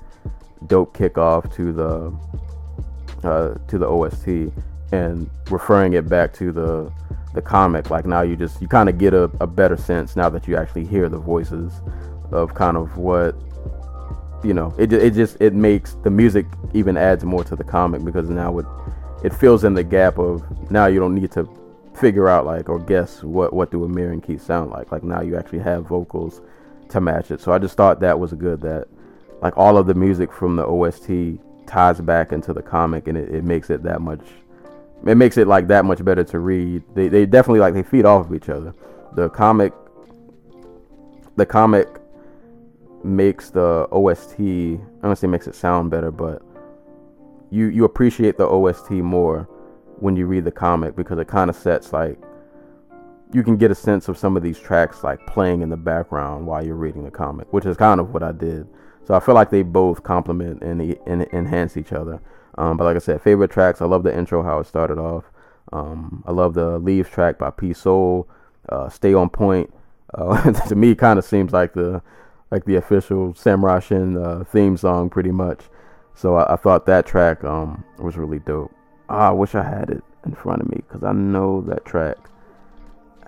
dope 0.67 0.97
kickoff 0.97 1.53
to 1.55 1.73
the 1.73 3.27
uh, 3.27 3.55
to 3.69 3.79
the 3.79 3.87
OST, 3.87 4.53
and 4.93 5.29
referring 5.51 5.95
it 5.95 6.09
back 6.09 6.33
to 6.35 6.53
the 6.53 6.93
the 7.37 7.42
comic. 7.42 7.90
Like 7.90 8.05
now 8.05 8.22
you 8.22 8.35
just 8.35 8.61
you 8.61 8.66
kind 8.66 8.88
of 8.88 8.99
get 8.99 9.14
a, 9.14 9.25
a 9.40 9.46
better 9.46 9.77
sense 9.77 10.16
now 10.16 10.29
that 10.31 10.49
you 10.49 10.57
actually 10.57 10.85
hear 10.85 11.09
the 11.09 11.18
voices 11.18 11.72
of 12.33 12.55
kind 12.55 12.77
of 12.77 12.96
what 12.96 13.37
you 14.42 14.53
know. 14.53 14.75
It 14.77 14.92
it 14.92 15.14
just 15.14 15.37
it 15.40 15.55
makes 15.55 15.94
the 16.03 16.11
music 16.11 16.46
even 16.75 16.96
adds 16.96 17.25
more 17.25 17.44
to 17.44 17.55
the 17.55 17.62
comic 17.62 18.05
because 18.05 18.29
now 18.29 18.59
it 18.59 18.66
it 19.22 19.33
fills 19.33 19.62
in 19.62 19.75
the 19.75 19.85
gap 19.85 20.18
of 20.18 20.42
now 20.70 20.87
you 20.87 20.99
don't 20.99 21.14
need 21.14 21.31
to 21.33 21.49
figure 21.94 22.29
out 22.29 22.44
like 22.44 22.68
or 22.68 22.79
guess 22.79 23.22
what 23.22 23.53
what 23.53 23.70
do 23.70 23.85
Amir 23.85 24.11
and 24.11 24.22
Keith 24.22 24.42
sound 24.42 24.70
like. 24.70 24.90
Like 24.90 25.05
now 25.05 25.20
you 25.20 25.37
actually 25.37 25.61
have 25.61 25.87
vocals 25.87 26.40
to 26.88 27.01
match 27.01 27.31
it. 27.31 27.40
So 27.40 27.53
I 27.53 27.59
just 27.59 27.77
thought 27.77 28.01
that 28.01 28.18
was 28.18 28.33
good 28.33 28.61
that 28.62 28.88
like 29.42 29.57
all 29.57 29.77
of 29.77 29.87
the 29.87 29.94
music 29.94 30.33
from 30.33 30.57
the 30.57 30.66
OST 30.66 31.38
ties 31.66 32.01
back 32.01 32.33
into 32.33 32.53
the 32.53 32.62
comic 32.62 33.09
and 33.09 33.18
it, 33.18 33.29
it 33.35 33.44
makes 33.44 33.70
it 33.70 33.83
that 33.83 34.01
much 34.01 34.22
it 35.05 35.17
makes 35.17 35.37
it 35.37 35.47
like 35.47 35.69
that 35.69 35.85
much 35.85 36.05
better 36.05 36.25
to 36.25 36.39
read. 36.39 36.83
They 36.95 37.09
they 37.09 37.27
definitely 37.27 37.61
like 37.61 37.75
they 37.75 37.83
feed 37.83 38.05
off 38.05 38.27
of 38.27 38.35
each 38.35 38.49
other. 38.49 38.75
The 39.15 39.29
comic 39.29 39.73
the 41.37 41.47
comic 41.47 41.89
makes 43.05 43.51
the 43.51 43.87
OST 43.93 44.41
I 44.41 44.79
don't 45.03 45.17
say 45.17 45.27
makes 45.27 45.47
it 45.47 45.55
sound 45.55 45.91
better, 45.91 46.11
but 46.11 46.43
you 47.51 47.67
you 47.67 47.85
appreciate 47.85 48.37
the 48.37 48.47
OST 48.47 48.91
more 48.91 49.49
when 49.99 50.17
you 50.17 50.27
read 50.27 50.45
the 50.45 50.53
comic 50.53 50.97
because 50.97 51.19
it 51.19 51.29
kind 51.29 51.49
of 51.51 51.57
sets 51.57 51.93
like 51.93 52.19
you 53.33 53.43
can 53.43 53.57
get 53.57 53.71
a 53.71 53.75
sense 53.75 54.09
of 54.09 54.17
some 54.17 54.37
of 54.37 54.43
these 54.43 54.59
tracks 54.59 55.03
like 55.03 55.25
playing 55.27 55.63
in 55.63 55.69
the 55.69 55.77
background 55.77 56.47
while 56.47 56.65
you're 56.65 56.77
reading 56.77 57.05
the 57.05 57.11
comic, 57.11 57.53
which 57.53 57.67
is 57.67 57.77
kind 57.77 58.01
of 58.01 58.15
what 58.15 58.23
I 58.23 58.33
did. 58.33 58.69
So 59.05 59.15
I 59.15 59.21
feel 59.21 59.35
like 59.35 59.51
they 59.51 59.63
both 59.63 60.03
complement 60.03 60.63
and, 60.63 60.81
and 61.07 61.23
enhance 61.33 61.77
each 61.77 61.93
other. 61.93 62.21
Um, 62.59 62.77
but 62.77 62.85
like 62.85 62.97
I 62.97 63.01
said, 63.01 63.23
favorite 63.23 63.51
tracks. 63.51 63.81
I 63.81 63.85
love 63.87 64.03
the 64.03 64.16
intro 64.16 64.42
how 64.42 64.61
it 64.61 64.66
started 64.66 64.99
off. 64.99 65.25
Um, 65.73 66.23
I 66.27 66.33
love 66.33 66.55
the 66.55 66.79
Leaves 66.79 67.11
track 67.11 67.38
by 67.38 67.51
P 67.51 67.73
Soul. 67.73 68.29
Uh, 68.69 68.88
Stay 68.88 69.14
on 69.14 69.29
Point. 69.29 69.73
Uh, 70.14 70.51
to 70.69 70.75
me, 70.75 70.95
kind 70.95 71.19
of 71.19 71.25
seems 71.25 71.53
like 71.53 71.75
the 71.75 72.03
like 72.51 72.64
the 72.64 72.77
official 72.77 73.35
Sam 73.35 73.64
Shin 73.81 74.16
uh, 74.16 74.45
theme 74.45 74.77
song, 74.77 75.11
pretty 75.11 75.33
much. 75.33 75.61
So 76.14 76.37
I, 76.37 76.55
I 76.55 76.57
thought 76.57 76.87
that 76.87 77.07
track 77.07 77.45
um, 77.45 77.85
was 77.99 78.16
really 78.16 78.38
dope. 78.38 78.73
Oh, 79.09 79.14
I 79.14 79.31
wish 79.31 79.55
I 79.55 79.62
had 79.62 79.90
it 79.90 80.03
in 80.25 80.35
front 80.35 80.62
of 80.62 80.69
me 80.69 80.83
because 80.87 81.05
I 81.05 81.12
know 81.12 81.61
that 81.62 81.85
track 81.85 82.16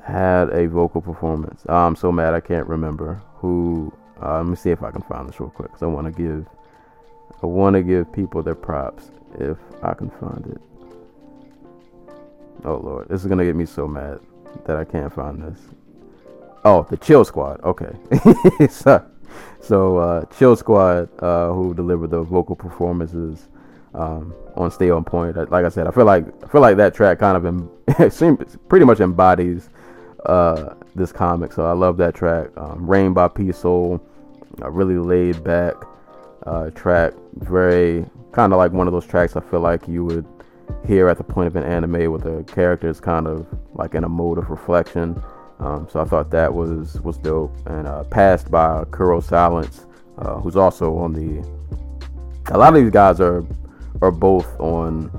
had 0.02 0.48
a 0.50 0.66
vocal 0.68 1.02
performance. 1.02 1.64
Oh, 1.68 1.76
I'm 1.76 1.96
so 1.96 2.10
mad 2.10 2.34
I 2.34 2.40
can't 2.40 2.66
remember 2.66 3.20
who. 3.36 3.92
Uh, 4.20 4.38
let 4.38 4.46
me 4.46 4.56
see 4.56 4.70
if 4.70 4.82
I 4.82 4.90
can 4.90 5.02
find 5.02 5.28
this 5.28 5.38
real 5.38 5.50
quick 5.50 5.68
because 5.68 5.82
I 5.82 5.86
want 5.86 6.06
to 6.06 6.22
give 6.22 6.46
I 7.40 7.46
want 7.46 7.74
to 7.74 7.82
give 7.82 8.12
people 8.12 8.42
their 8.42 8.56
props 8.56 9.12
if 9.38 9.56
I 9.82 9.94
can 9.94 10.10
find 10.10 10.46
it. 10.46 10.60
Oh 12.64 12.76
lord, 12.76 13.08
this 13.08 13.22
is 13.22 13.28
gonna 13.28 13.44
get 13.44 13.56
me 13.56 13.66
so 13.66 13.86
mad 13.86 14.20
that 14.64 14.76
I 14.76 14.84
can't 14.84 15.12
find 15.12 15.42
this. 15.42 15.58
Oh, 16.64 16.86
the 16.90 16.96
Chill 16.96 17.24
Squad. 17.24 17.60
Okay, 17.62 17.94
so, 19.60 19.98
uh, 19.98 20.24
Chill 20.36 20.56
Squad, 20.56 21.08
uh, 21.22 21.52
who 21.52 21.72
delivered 21.72 22.10
the 22.10 22.22
vocal 22.22 22.56
performances 22.56 23.48
um, 23.94 24.34
on 24.56 24.70
Stay 24.70 24.90
on 24.90 25.04
Point. 25.04 25.36
Like 25.50 25.64
I 25.64 25.68
said, 25.68 25.86
I 25.86 25.90
feel 25.90 26.04
like 26.04 26.26
I 26.44 26.48
feel 26.48 26.60
like 26.60 26.76
that 26.76 26.94
track 26.94 27.20
kind 27.20 27.36
of 27.36 27.46
em- 27.46 28.10
seems 28.10 28.56
pretty 28.68 28.84
much 28.84 29.00
embodies 29.00 29.70
uh, 30.26 30.74
this 30.94 31.12
comic. 31.12 31.52
So 31.52 31.64
I 31.64 31.72
love 31.72 31.96
that 31.98 32.14
track. 32.14 32.48
Um, 32.56 32.86
Rain 32.86 33.12
by 33.12 33.28
P 33.28 33.52
Soul, 33.52 34.00
a 34.60 34.70
really 34.70 34.98
laid 34.98 35.42
back 35.44 35.74
uh, 36.44 36.70
track, 36.70 37.12
very 37.36 38.04
kind 38.32 38.52
of 38.52 38.58
like 38.58 38.72
one 38.72 38.86
of 38.86 38.92
those 38.92 39.06
tracks 39.06 39.36
I 39.36 39.40
feel 39.40 39.60
like 39.60 39.88
you 39.88 40.04
would 40.04 40.26
hear 40.86 41.08
at 41.08 41.18
the 41.18 41.24
point 41.24 41.46
of 41.46 41.56
an 41.56 41.64
anime 41.64 42.10
where 42.10 42.18
the 42.18 42.44
character 42.44 42.88
is 42.88 43.00
kind 43.00 43.26
of 43.26 43.46
like 43.74 43.94
in 43.94 44.04
a 44.04 44.08
mode 44.08 44.38
of 44.38 44.50
reflection. 44.50 45.22
Um, 45.60 45.88
so 45.90 46.00
I 46.00 46.04
thought 46.04 46.30
that 46.30 46.52
was 46.52 47.00
was 47.00 47.18
dope 47.18 47.56
and 47.66 47.88
uh, 47.88 48.04
passed 48.04 48.50
by 48.50 48.84
Kuro 48.90 49.20
Silence, 49.20 49.86
uh, 50.18 50.34
who's 50.36 50.56
also 50.56 50.96
on 50.96 51.12
the. 51.12 51.46
A 52.50 52.56
lot 52.56 52.74
of 52.74 52.82
these 52.82 52.92
guys 52.92 53.20
are 53.20 53.44
are 54.00 54.12
both 54.12 54.58
on 54.60 55.10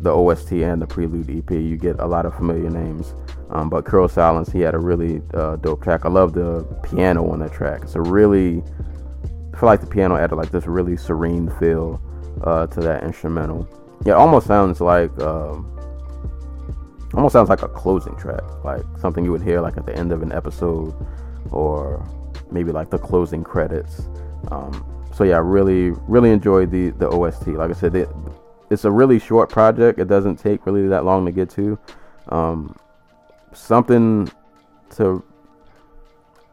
the 0.00 0.10
OST 0.10 0.52
and 0.52 0.80
the 0.82 0.86
Prelude 0.86 1.30
EP. 1.30 1.50
You 1.50 1.76
get 1.76 2.00
a 2.00 2.06
lot 2.06 2.26
of 2.26 2.34
familiar 2.34 2.70
names. 2.70 3.14
Um, 3.50 3.68
but 3.68 3.84
Kuro 3.84 4.06
Silence, 4.06 4.50
he 4.50 4.60
had 4.60 4.74
a 4.74 4.78
really 4.78 5.20
uh, 5.34 5.56
dope 5.56 5.82
track. 5.82 6.04
I 6.04 6.08
love 6.08 6.32
the 6.32 6.62
piano 6.82 7.28
on 7.30 7.40
that 7.40 7.52
track. 7.52 7.82
It's 7.82 7.96
a 7.96 8.00
really, 8.00 8.62
I 9.52 9.58
feel 9.58 9.66
like 9.66 9.80
the 9.80 9.88
piano 9.88 10.16
added 10.16 10.36
like 10.36 10.50
this 10.50 10.66
really 10.66 10.96
serene 10.96 11.50
feel 11.58 12.00
uh, 12.42 12.66
to 12.68 12.80
that 12.80 13.02
instrumental. 13.02 13.68
Yeah, 14.04 14.14
it 14.14 14.16
almost 14.16 14.46
sounds 14.46 14.80
like, 14.80 15.10
um, 15.20 15.66
almost 17.14 17.32
sounds 17.32 17.48
like 17.48 17.62
a 17.62 17.68
closing 17.68 18.16
track, 18.16 18.42
like 18.64 18.82
something 18.98 19.24
you 19.24 19.32
would 19.32 19.42
hear 19.42 19.60
like 19.60 19.76
at 19.76 19.86
the 19.86 19.96
end 19.96 20.12
of 20.12 20.22
an 20.22 20.32
episode, 20.32 20.94
or 21.50 22.06
maybe 22.50 22.72
like 22.72 22.90
the 22.90 22.98
closing 22.98 23.44
credits. 23.44 24.08
Um, 24.50 24.84
so 25.14 25.24
yeah, 25.24 25.36
I 25.36 25.40
really, 25.40 25.90
really 26.08 26.30
enjoyed 26.30 26.70
the 26.70 26.90
the 26.90 27.08
OST. 27.08 27.48
Like 27.48 27.70
I 27.70 27.74
said, 27.74 27.94
it, 27.94 28.08
it's 28.70 28.84
a 28.84 28.90
really 28.90 29.18
short 29.18 29.50
project. 29.50 29.98
It 29.98 30.08
doesn't 30.08 30.36
take 30.36 30.64
really 30.66 30.88
that 30.88 31.04
long 31.04 31.26
to 31.26 31.32
get 31.32 31.50
to. 31.50 31.78
Um, 32.28 32.76
something 33.52 34.30
to 34.96 35.22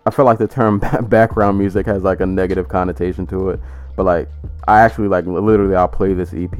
I 0.07 0.09
feel 0.09 0.23
like 0.23 0.37
the 0.37 0.47
term 0.47 0.79
background 1.03 1.57
music 1.59 1.85
has 1.85 2.01
like 2.01 2.21
a 2.21 2.25
negative 2.25 2.69
connotation 2.69 3.27
to 3.27 3.49
it, 3.49 3.59
but 3.97 4.05
like 4.05 4.29
I 4.69 4.79
actually 4.81 5.09
like 5.09 5.25
literally 5.25 5.75
I'll 5.75 5.89
play 5.89 6.13
this 6.13 6.33
EP 6.33 6.57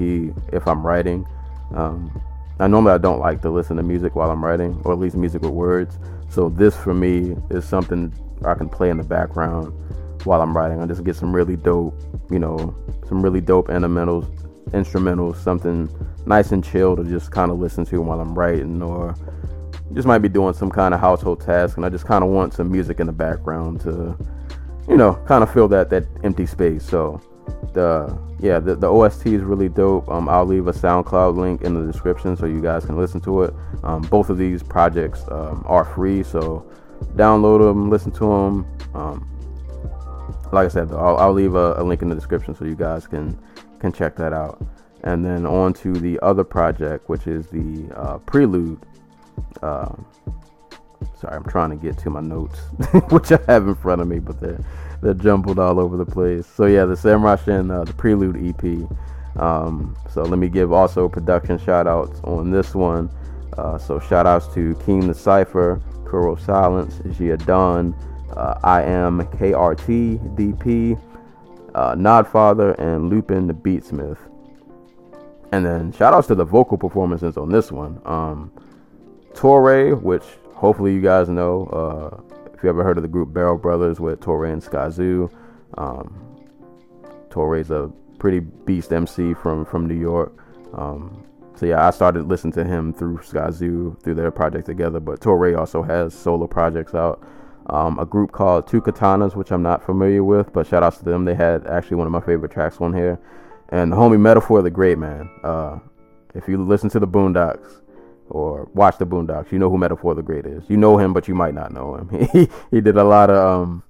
if 0.52 0.68
I'm 0.68 0.86
writing. 0.86 1.26
Um, 1.74 2.22
I 2.60 2.68
normally 2.68 2.94
I 2.94 2.98
don't 2.98 3.20
like 3.20 3.42
to 3.44 3.52
listen 3.52 3.78
to 3.78 3.84
music 3.84 4.16
while 4.16 4.32
I'm 4.32 4.44
writing, 4.44 4.82
or 4.84 4.92
at 4.92 5.00
least 5.00 5.16
music 5.16 5.44
with 5.44 5.52
words. 5.52 6.00
So 6.30 6.50
this 6.50 6.76
for 6.76 6.94
me 6.94 7.36
is 7.52 7.64
something 7.64 8.12
I 8.44 8.56
can 8.56 8.68
play 8.68 8.90
in 8.90 8.98
the 8.98 9.04
background 9.04 9.72
while 10.26 10.42
I'm 10.42 10.58
writing. 10.58 10.82
I 10.82 10.88
just 10.88 11.04
get 11.04 11.16
some 11.16 11.34
really 11.34 11.56
dope, 11.56 11.94
you 12.32 12.40
know, 12.40 12.76
some 13.08 13.22
really 13.22 13.42
dope 13.42 13.68
instrumentals, 13.68 14.26
instrumentals, 14.72 15.36
something 15.38 15.88
nice 16.26 16.52
and 16.52 16.64
chill 16.64 16.96
to 16.96 17.04
just 17.04 17.32
kind 17.32 17.52
of 17.52 17.60
listen 17.60 17.86
to 17.86 18.02
while 18.02 18.20
I'm 18.20 18.34
writing, 18.34 18.82
or 18.82 19.16
just 19.94 20.08
might 20.08 20.20
be 20.20 20.30
doing 20.30 20.54
some 20.54 20.72
kind 20.72 20.96
of 20.96 21.00
household 21.00 21.42
task, 21.42 21.78
and 21.78 21.86
I 21.86 21.90
just 21.90 22.06
kind 22.06 22.24
of 22.24 22.32
want 22.32 22.56
some 22.56 22.72
music 22.72 23.00
in 23.00 23.06
the 23.06 23.14
background 23.14 23.82
to, 23.82 24.18
you 24.88 24.98
know, 24.98 25.16
kind 25.26 25.44
of 25.44 25.54
fill 25.54 25.68
that 25.70 25.90
that 25.90 26.06
empty 26.24 26.46
space. 26.46 26.84
So 26.84 27.22
the 27.74 28.18
yeah 28.40 28.60
the, 28.60 28.76
the 28.76 28.88
OST 28.88 29.28
is 29.28 29.42
really 29.42 29.70
dope. 29.70 30.10
Um, 30.10 30.30
I'll 30.30 30.46
leave 30.46 30.68
a 30.68 30.74
SoundCloud 30.74 31.38
link 31.38 31.62
in 31.62 31.74
the 31.74 31.92
description 31.92 32.36
so 32.36 32.46
you 32.46 32.62
guys 32.62 32.86
can 32.86 32.98
listen 32.98 33.20
to 33.22 33.44
it. 33.44 33.54
Um, 33.84 34.02
both 34.04 34.30
of 34.30 34.38
these 34.38 34.64
projects 34.64 35.24
um, 35.30 35.64
are 35.68 35.86
free, 35.86 36.24
so 36.24 36.70
download 37.16 37.60
them, 37.60 37.90
listen 37.90 38.12
to 38.14 38.20
them. 38.20 38.66
Um, 38.94 39.28
like 40.52 40.66
I 40.66 40.70
said, 40.70 40.92
I'll, 40.92 41.18
I'll 41.18 41.34
leave 41.34 41.56
a, 41.56 41.74
a, 41.78 41.84
link 41.84 42.02
in 42.02 42.10
the 42.10 42.16
description 42.16 42.56
so 42.56 42.66
you 42.66 42.76
guys 42.76 43.08
can 43.08 43.38
can 43.80 43.92
check 43.92 44.16
that 44.16 44.34
out. 44.34 44.64
And 45.04 45.24
then 45.24 45.46
on 45.46 45.74
to 45.76 45.94
the 45.94 46.20
other 46.22 46.44
project, 46.44 47.08
which 47.10 47.28
is 47.28 47.48
the 47.48 47.88
uh, 47.96 48.18
Prelude 48.20 48.80
uh, 49.62 49.94
sorry, 51.20 51.36
I'm 51.36 51.44
trying 51.44 51.70
to 51.72 51.76
get 51.76 51.98
to 52.00 52.10
my 52.10 52.22
notes, 52.22 52.60
which 53.10 53.32
I 53.32 53.40
have 53.48 53.68
in 53.68 53.76
front 53.76 54.02
of 54.02 54.08
me, 54.08 54.20
but 54.20 54.40
they're 54.40 54.64
they're 55.02 55.14
jumbled 55.14 55.60
all 55.60 55.80
over 55.80 55.98
the 55.98 56.06
place. 56.06 56.48
So 56.48 56.66
yeah, 56.66 56.86
the 56.86 56.98
Samurai 56.98 57.36
Shin, 57.36 57.70
uh, 57.70 57.84
the 57.84 57.94
Prelude 57.94 58.38
EP. 58.38 59.42
Um, 59.42 59.96
so 60.12 60.24
let 60.24 60.40
me 60.40 60.50
give 60.50 60.74
also 60.74 61.08
production 61.08 61.60
shout 61.60 61.88
outs 61.88 62.20
on 62.24 62.52
this 62.52 62.74
one. 62.74 63.10
Uh, 63.58 63.78
so 63.78 64.00
shout 64.00 64.26
outs 64.26 64.52
to 64.56 64.76
King 64.86 65.08
the 65.08 65.14
Cipher, 65.14 65.82
Kuro 66.06 66.36
Silence, 66.36 67.00
Gia 67.18 67.38
Dawn, 67.38 67.96
uh, 68.36 68.60
I 68.64 68.84
am 68.84 69.20
KRT, 69.20 70.36
DP, 70.36 71.00
uh, 71.76 71.96
Nodfather, 71.96 72.78
and 72.80 73.10
Lupin 73.10 73.48
the 73.48 73.54
Beatsmith. 73.54 74.18
And 75.52 75.66
then 75.66 75.92
shout 75.92 76.14
outs 76.14 76.28
to 76.28 76.36
the 76.36 76.44
vocal 76.44 76.78
performances 76.78 77.38
on 77.38 77.50
this 77.50 77.72
one. 77.72 78.02
Um, 78.06 78.52
Torae, 79.34 80.00
which 80.00 80.24
hopefully 80.58 80.94
you 80.94 81.02
guys 81.02 81.30
know. 81.30 81.66
Uh, 81.68 82.36
if 82.54 82.64
you 82.64 82.70
ever 82.70 82.84
heard 82.84 82.98
of 82.98 83.04
the 83.04 83.08
group 83.08 83.34
Barrel 83.34 83.58
Brothers 83.58 84.00
with 84.00 84.20
Torae 84.20 84.52
and 84.52 84.62
Skyzoo, 84.62 85.32
um, 85.78 86.38
Torae's 87.30 87.70
a 87.70 87.92
pretty 88.18 88.40
beast 88.40 88.92
MC 88.92 89.34
from 89.36 89.64
from 89.66 89.88
New 89.88 90.00
York. 90.00 90.34
Um, 90.74 91.24
so 91.56 91.66
yeah, 91.66 91.88
I 91.88 91.92
started 91.92 92.28
listening 92.28 92.54
to 92.54 92.66
him 92.66 92.94
through 92.94 93.20
Skyzoo 93.20 94.02
through 94.02 94.16
their 94.16 94.32
project 94.32 94.66
together. 94.66 95.00
But 95.00 95.20
Torae 95.20 95.58
also 95.58 95.84
has 95.84 96.14
solo 96.14 96.48
projects 96.48 96.96
out. 96.96 97.24
Um, 97.68 98.00
a 98.00 98.06
group 98.06 98.32
called 98.32 98.68
Two 98.68 98.82
Katanas, 98.82 99.36
which 99.36 99.52
I'm 99.52 99.62
not 99.62 99.86
familiar 99.86 100.24
with, 100.24 100.54
but 100.54 100.68
shout 100.68 100.84
outs 100.84 100.98
to 101.00 101.06
them. 101.06 101.26
They 101.26 101.36
had 101.36 101.68
actually 101.68 101.98
one 101.98 102.08
of 102.08 102.14
my 102.14 102.22
favorite 102.22 102.52
tracks 102.52 102.78
on 102.80 102.94
here. 102.94 103.20
And 103.70 103.92
the 103.92 103.98
homie 103.98 104.20
Metaphor 104.20 104.62
the 104.62 104.72
Great 104.72 104.98
Man. 104.98 105.30
Uh, 105.44 105.80
if 106.34 106.48
you 106.48 106.64
listen 106.64 106.90
to 106.92 107.00
the 107.00 107.08
Boondocks, 107.08 107.82
or 108.30 108.70
watch 108.74 108.98
the 108.98 109.06
Boondocks, 109.06 109.52
you 109.52 109.60
know 109.60 109.70
who 109.70 109.78
Metaphor 109.78 110.16
the 110.16 110.22
Great 110.22 110.46
is. 110.46 110.64
You 110.70 110.78
know 110.78 110.98
him, 110.98 111.14
but 111.14 111.28
you 111.28 111.36
might 111.36 111.54
not 111.54 111.72
know 111.72 111.96
him. 111.96 112.10
he 112.34 112.50
he 112.72 112.82
did 112.82 112.98
a 112.98 113.04
lot 113.04 113.30
of 113.30 113.38
um 113.38 113.84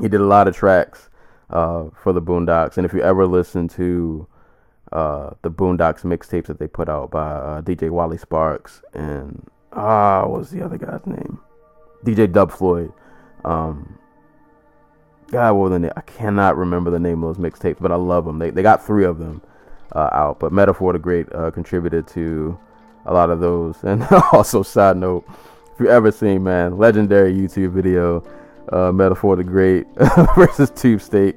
he 0.00 0.08
did 0.08 0.20
a 0.20 0.26
lot 0.26 0.48
of 0.48 0.56
tracks 0.56 1.08
uh 1.50 1.86
for 2.02 2.12
the 2.12 2.22
Boondocks, 2.22 2.76
and 2.76 2.86
if 2.86 2.92
you 2.92 3.00
ever 3.02 3.26
listen 3.26 3.68
to 3.68 4.26
uh 4.92 5.30
the 5.42 5.50
Boondocks 5.50 6.02
mixtapes 6.02 6.46
that 6.46 6.58
they 6.58 6.66
put 6.66 6.88
out 6.88 7.10
by 7.10 7.30
uh, 7.30 7.60
DJ 7.62 7.90
Wally 7.90 8.18
Sparks 8.18 8.82
and 8.92 9.48
ah 9.72 10.26
what 10.26 10.40
was 10.40 10.50
the 10.50 10.62
other 10.62 10.78
guy's 10.78 11.06
name? 11.06 11.40
DJ 12.04 12.30
Dub 12.30 12.50
Floyd. 12.50 12.92
Um 13.44 13.98
God, 15.30 15.52
what 15.52 15.70
was? 15.70 15.90
I 15.96 16.00
cannot 16.00 16.56
remember 16.56 16.90
the 16.90 16.98
name 16.98 17.22
of 17.22 17.36
those 17.36 17.52
mixtapes, 17.52 17.76
but 17.80 17.92
I 17.92 17.96
love 17.96 18.24
them. 18.24 18.38
They 18.38 18.50
they 18.50 18.62
got 18.62 18.84
three 18.84 19.04
of 19.04 19.18
them 19.18 19.42
uh, 19.94 20.10
out. 20.12 20.40
But 20.40 20.52
Metaphor 20.52 20.92
the 20.92 20.98
Great 20.98 21.32
uh, 21.32 21.50
contributed 21.50 22.06
to 22.08 22.58
a 23.06 23.12
lot 23.12 23.30
of 23.30 23.40
those. 23.40 23.76
And 23.84 24.02
also, 24.32 24.62
side 24.62 24.96
note, 24.96 25.24
if 25.74 25.80
you 25.80 25.88
ever 25.88 26.10
seen 26.10 26.44
man, 26.44 26.78
legendary 26.78 27.32
YouTube 27.32 27.72
video, 27.72 28.24
uh, 28.70 28.92
Metaphor 28.92 29.36
the 29.36 29.44
Great 29.44 29.86
versus 30.36 30.70
Tube 30.70 31.00
Steak, 31.00 31.36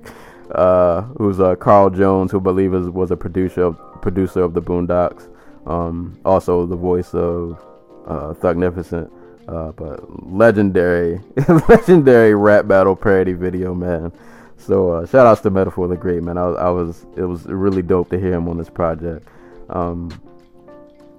uh, 0.51 1.01
who's 1.17 1.39
uh, 1.39 1.55
Carl 1.55 1.89
Jones, 1.89 2.31
who 2.31 2.39
I 2.39 2.43
believe 2.43 2.73
is, 2.73 2.89
was 2.89 3.11
a 3.11 3.17
producer 3.17 3.63
of, 3.63 4.01
producer 4.01 4.41
of 4.41 4.53
the 4.53 4.61
Boondocks, 4.61 5.29
um, 5.65 6.19
also 6.25 6.65
the 6.65 6.75
voice 6.75 7.13
of 7.13 7.63
uh, 8.05 8.33
Thugnificent. 8.33 9.11
Uh, 9.47 9.73
but 9.73 9.99
legendary, 10.31 11.19
legendary 11.67 12.33
rap 12.33 12.65
battle 12.65 12.95
parody 12.95 13.33
video, 13.33 13.73
man. 13.73 14.11
So 14.57 14.91
uh, 14.91 15.05
shout 15.05 15.27
outs 15.27 15.41
to 15.41 15.49
Metaphor 15.49 15.89
the 15.89 15.97
Great, 15.97 16.23
man. 16.23 16.37
I 16.37 16.45
was, 16.45 16.57
I 16.57 16.69
was, 16.69 17.05
it 17.17 17.23
was 17.23 17.45
really 17.45 17.81
dope 17.81 18.09
to 18.11 18.19
hear 18.19 18.33
him 18.33 18.47
on 18.47 18.57
this 18.57 18.69
project. 18.69 19.27
Um, 19.69 20.09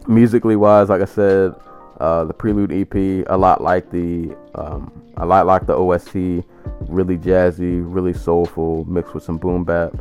musically 0.07 0.57
wise, 0.57 0.89
like 0.89 1.03
I 1.03 1.07
said, 1.07 1.55
uh, 2.01 2.25
the 2.25 2.35
Prelude 2.35 2.73
EP, 2.73 3.27
a 3.29 3.37
lot 3.37 3.63
like 3.63 3.91
the 3.91 4.37
um, 4.55 4.93
a 5.17 5.27
lot 5.27 5.47
like 5.47 5.67
the 5.67 5.75
OST, 5.75 6.45
really 6.89 7.17
jazzy, 7.17 7.83
really 7.85 8.13
soulful, 8.13 8.85
mixed 8.87 9.15
with 9.15 9.23
some 9.23 9.39
boom 9.39 9.65
bap. 9.65 9.95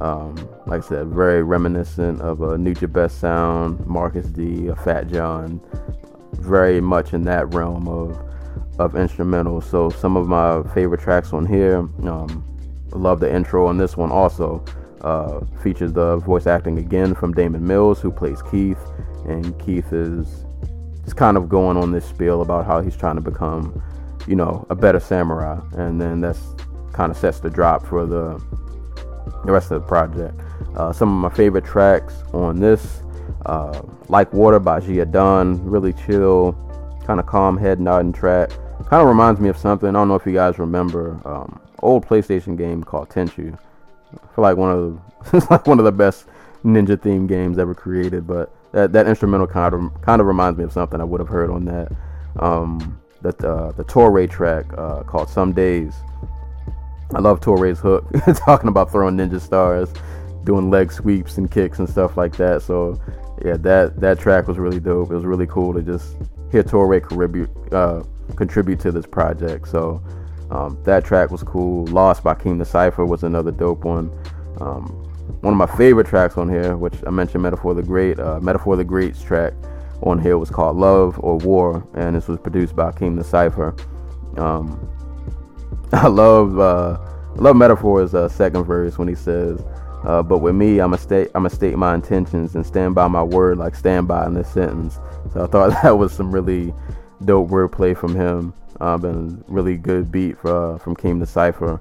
Um, 0.00 0.36
like 0.66 0.84
I 0.84 0.86
said, 0.86 1.08
very 1.08 1.42
reminiscent 1.42 2.20
of 2.20 2.42
a 2.42 2.58
Nujabes 2.58 3.10
sound, 3.10 3.84
Marcus 3.86 4.26
D, 4.26 4.66
a 4.68 4.76
Fat 4.76 5.08
Jon, 5.08 5.60
very 6.34 6.80
much 6.80 7.14
in 7.14 7.24
that 7.24 7.52
realm 7.54 7.88
of 7.88 8.18
of 8.78 8.94
instrumental. 8.94 9.60
So 9.60 9.90
some 9.90 10.16
of 10.16 10.28
my 10.28 10.62
favorite 10.74 11.00
tracks 11.00 11.32
on 11.32 11.46
here, 11.46 11.78
um, 11.78 12.44
love 12.92 13.20
the 13.20 13.34
intro 13.34 13.66
on 13.66 13.78
this 13.78 13.96
one 13.96 14.12
also. 14.12 14.64
Uh, 15.00 15.40
features 15.62 15.92
the 15.92 16.16
voice 16.18 16.46
acting 16.48 16.78
again 16.78 17.14
from 17.14 17.32
Damon 17.32 17.64
Mills, 17.64 18.00
who 18.00 18.10
plays 18.10 18.42
Keith 18.42 18.78
and 19.28 19.58
Keith 19.58 19.92
is 19.92 20.44
just 21.04 21.16
kind 21.16 21.36
of 21.36 21.48
going 21.48 21.76
on 21.76 21.92
this 21.92 22.04
spiel 22.04 22.42
about 22.42 22.66
how 22.66 22.80
he's 22.80 22.96
trying 22.96 23.16
to 23.16 23.20
become, 23.22 23.82
you 24.26 24.36
know, 24.36 24.66
a 24.70 24.74
better 24.74 25.00
samurai, 25.00 25.60
and 25.72 26.00
then 26.00 26.20
that's 26.20 26.40
kind 26.92 27.10
of 27.10 27.16
sets 27.16 27.40
the 27.40 27.50
drop 27.50 27.86
for 27.86 28.06
the 28.06 28.42
the 29.44 29.52
rest 29.52 29.70
of 29.70 29.80
the 29.82 29.86
project. 29.86 30.34
Uh, 30.76 30.92
some 30.92 31.08
of 31.12 31.30
my 31.30 31.36
favorite 31.36 31.64
tracks 31.64 32.14
on 32.32 32.58
this 32.60 33.02
Uh, 33.46 33.82
like 34.08 34.32
Water 34.32 34.58
by 34.58 34.80
Gia 34.80 35.04
Dunn, 35.04 35.62
really 35.62 35.92
chill, 35.92 36.56
kind 37.06 37.20
of 37.20 37.26
calm 37.26 37.56
head 37.58 37.78
nodding 37.78 38.12
track. 38.12 38.50
Kind 38.88 39.02
of 39.02 39.08
reminds 39.08 39.38
me 39.38 39.48
of 39.48 39.56
something. 39.56 39.90
I 39.90 39.92
don't 39.92 40.08
know 40.08 40.14
if 40.14 40.26
you 40.26 40.32
guys 40.32 40.58
remember 40.58 41.20
um, 41.26 41.60
old 41.80 42.06
PlayStation 42.06 42.56
game 42.56 42.82
called 42.82 43.10
Tenchu. 43.10 43.52
I 44.14 44.34
feel 44.34 44.42
like 44.42 44.56
one 44.56 44.70
of 44.70 44.78
the, 45.30 45.46
like 45.50 45.66
one 45.66 45.78
of 45.78 45.84
the 45.84 45.92
best 45.92 46.24
ninja 46.64 46.96
themed 46.96 47.28
games 47.28 47.58
ever 47.58 47.74
created. 47.74 48.26
But 48.26 48.50
that, 48.72 48.92
that 48.92 49.06
instrumental 49.06 49.46
kind 49.46 49.74
of 49.74 50.02
kind 50.02 50.20
of 50.20 50.26
reminds 50.26 50.58
me 50.58 50.64
of 50.64 50.72
something 50.72 51.00
I 51.00 51.04
would 51.04 51.20
have 51.20 51.28
heard 51.28 51.50
on 51.50 51.64
that. 51.66 51.92
Um, 52.38 53.00
that 53.22 53.42
uh, 53.44 53.72
the 53.72 53.84
Torae 53.84 54.30
track 54.30 54.66
uh, 54.76 55.02
called 55.02 55.28
Some 55.28 55.52
Days. 55.52 55.94
I 57.14 57.20
love 57.20 57.40
Torae's 57.40 57.80
hook, 57.80 58.06
talking 58.36 58.68
about 58.68 58.92
throwing 58.92 59.16
ninja 59.16 59.40
stars, 59.40 59.92
doing 60.44 60.70
leg 60.70 60.92
sweeps 60.92 61.38
and 61.38 61.50
kicks 61.50 61.78
and 61.78 61.88
stuff 61.88 62.16
like 62.16 62.36
that. 62.36 62.62
So 62.62 63.00
yeah, 63.44 63.56
that 63.58 64.00
that 64.00 64.18
track 64.18 64.46
was 64.46 64.58
really 64.58 64.80
dope. 64.80 65.10
It 65.10 65.14
was 65.14 65.24
really 65.24 65.46
cool 65.46 65.72
to 65.74 65.82
just 65.82 66.16
hear 66.50 66.62
Torae 66.62 67.06
contribute 67.06 67.50
uh, 67.72 68.02
contribute 68.36 68.78
to 68.80 68.92
this 68.92 69.06
project. 69.06 69.68
So 69.68 70.02
um, 70.50 70.78
that 70.84 71.04
track 71.04 71.30
was 71.30 71.42
cool. 71.42 71.86
Lost 71.86 72.22
by 72.22 72.34
Keem 72.34 72.58
the 72.58 72.64
Cypher 72.64 73.04
was 73.04 73.22
another 73.22 73.50
dope 73.50 73.84
one. 73.84 74.10
Um, 74.60 75.07
one 75.40 75.54
of 75.54 75.58
my 75.58 75.76
favorite 75.76 76.06
tracks 76.06 76.36
on 76.36 76.48
here, 76.48 76.76
which 76.76 76.94
I 77.06 77.10
mentioned 77.10 77.42
Metaphor 77.42 77.74
the 77.74 77.82
Great, 77.82 78.18
uh, 78.18 78.40
Metaphor 78.40 78.76
the 78.76 78.84
Great's 78.84 79.22
track 79.22 79.52
on 80.02 80.20
here 80.20 80.36
was 80.38 80.50
called 80.50 80.76
Love 80.76 81.18
or 81.20 81.36
War, 81.38 81.86
and 81.94 82.16
this 82.16 82.28
was 82.28 82.38
produced 82.38 82.74
by 82.74 82.90
Keem 82.90 83.16
the 83.16 83.24
Cypher. 83.24 83.74
Um, 84.36 84.88
I 85.92 86.08
love 86.08 86.58
uh, 86.58 86.98
I 87.36 87.40
love 87.40 87.56
Metaphor's 87.56 88.14
uh, 88.14 88.28
second 88.28 88.64
verse 88.64 88.98
when 88.98 89.06
he 89.08 89.14
says, 89.14 89.62
uh, 90.04 90.22
"But 90.22 90.38
with 90.38 90.54
me, 90.54 90.80
I'm 90.80 90.92
a 90.92 90.98
state 90.98 91.30
I'm 91.34 91.46
a 91.46 91.50
state 91.50 91.76
my 91.76 91.94
intentions 91.94 92.54
and 92.54 92.66
stand 92.66 92.94
by 92.94 93.06
my 93.06 93.22
word 93.22 93.58
like 93.58 93.74
stand 93.74 94.08
by 94.08 94.26
in 94.26 94.34
this 94.34 94.52
sentence." 94.52 94.98
So 95.32 95.44
I 95.44 95.46
thought 95.46 95.70
that 95.82 95.96
was 95.96 96.12
some 96.12 96.32
really 96.32 96.74
dope 97.24 97.48
wordplay 97.48 97.96
from 97.96 98.14
him. 98.14 98.54
Um, 98.80 99.04
and 99.04 99.44
really 99.48 99.76
good 99.76 100.12
beat 100.12 100.38
for, 100.38 100.74
uh, 100.74 100.78
from 100.78 100.94
Keem 100.94 101.18
the 101.18 101.26
Cypher, 101.26 101.80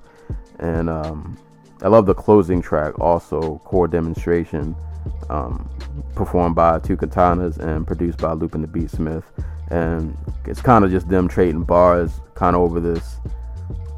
and 0.57 0.89
um, 0.89 1.37
I 1.81 1.89
love 1.89 2.05
the 2.05 2.13
closing 2.13 2.61
track 2.61 2.99
also, 2.99 3.59
Core 3.59 3.87
Demonstration, 3.87 4.75
um, 5.29 5.69
performed 6.15 6.55
by 6.55 6.79
Two 6.79 6.97
Katanas 6.97 7.57
and 7.59 7.85
produced 7.85 8.19
by 8.19 8.33
Lupin 8.33 8.61
the 8.61 8.67
Beatsmith. 8.67 9.23
And 9.69 10.17
it's 10.45 10.61
kind 10.61 10.83
of 10.83 10.91
just 10.91 11.09
them 11.09 11.27
trading 11.27 11.63
bars, 11.63 12.21
kind 12.35 12.55
of 12.55 12.61
over 12.61 12.79
this 12.79 13.17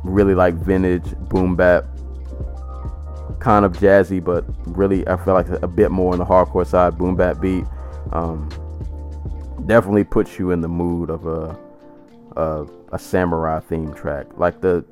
really 0.04 0.34
like 0.36 0.56
vintage 0.56 1.16
boom 1.30 1.56
bap, 1.56 1.86
kind 3.40 3.66
of 3.66 3.74
jazzy, 3.74 4.24
but 4.24 4.46
really 4.66 5.08
I 5.08 5.16
feel 5.18 5.34
like 5.34 5.48
a 5.50 5.68
bit 5.68 5.92
more 5.92 6.14
on 6.14 6.20
the 6.20 6.26
hardcore 6.26 6.66
side 6.66 6.98
boom 6.98 7.16
bap 7.16 7.40
beat. 7.40 7.66
Um, 8.12 8.50
definitely 9.66 10.04
puts 10.04 10.40
you 10.40 10.52
in 10.52 10.62
the 10.62 10.68
mood 10.68 11.10
of 11.10 11.28
a, 11.28 11.58
a 12.36 12.66
a 12.92 13.00
samurai 13.00 13.60
theme 13.60 13.94
track. 13.94 14.26
Like 14.38 14.62
the 14.62 14.84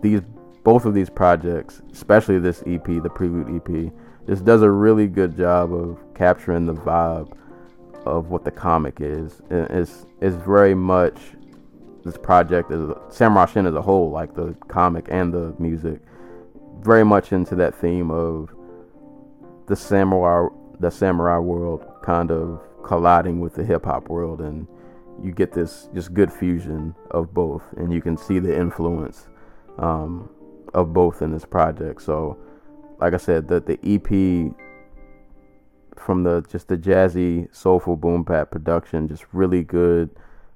these 0.00 0.22
both 0.64 0.86
of 0.86 0.94
these 0.94 1.10
projects, 1.10 1.82
especially 1.92 2.38
this 2.38 2.62
EP, 2.66 2.84
the 2.84 3.10
Prelude 3.10 3.54
EP, 3.54 3.92
just 4.26 4.44
does 4.44 4.62
a 4.62 4.70
really 4.70 5.06
good 5.06 5.36
job 5.36 5.72
of 5.72 5.98
capturing 6.14 6.66
the 6.66 6.74
vibe 6.74 7.36
of 8.06 8.28
what 8.28 8.44
the 8.44 8.50
comic 8.50 8.96
is. 9.00 9.40
And 9.50 9.70
it's 9.70 10.06
it's 10.20 10.36
very 10.36 10.74
much 10.74 11.18
this 12.04 12.16
project 12.16 12.70
is 12.70 12.90
Samurai 13.10 13.46
Shin 13.46 13.66
as 13.66 13.74
a 13.74 13.82
whole, 13.82 14.10
like 14.10 14.34
the 14.34 14.54
comic 14.68 15.06
and 15.10 15.32
the 15.32 15.54
music, 15.58 16.00
very 16.80 17.04
much 17.04 17.32
into 17.32 17.54
that 17.56 17.74
theme 17.74 18.10
of 18.10 18.50
the 19.66 19.76
samurai 19.76 20.48
the 20.80 20.90
samurai 20.90 21.38
world 21.38 21.84
kind 22.02 22.30
of 22.30 22.60
colliding 22.82 23.40
with 23.40 23.54
the 23.54 23.64
hip 23.64 23.84
hop 23.84 24.08
world 24.08 24.40
and 24.40 24.66
you 25.22 25.32
get 25.32 25.52
this 25.52 25.88
just 25.94 26.12
good 26.12 26.30
fusion 26.30 26.94
of 27.12 27.32
both 27.32 27.62
and 27.76 27.92
you 27.92 28.02
can 28.02 28.16
see 28.16 28.38
the 28.38 28.54
influence 28.54 29.28
um, 29.78 30.28
of 30.74 30.92
both 30.92 31.22
in 31.22 31.32
this 31.32 31.44
project. 31.44 32.02
So 32.02 32.38
like 32.98 33.12
i 33.12 33.16
said 33.16 33.48
the, 33.48 33.60
the 33.60 33.78
ep 33.82 34.54
from 35.96 36.22
the 36.22 36.44
just 36.50 36.68
the 36.68 36.76
jazzy 36.76 37.48
soulful 37.54 37.96
boom 37.96 38.22
bap 38.22 38.50
production 38.50 39.08
just 39.08 39.24
really 39.32 39.62
good 39.62 40.10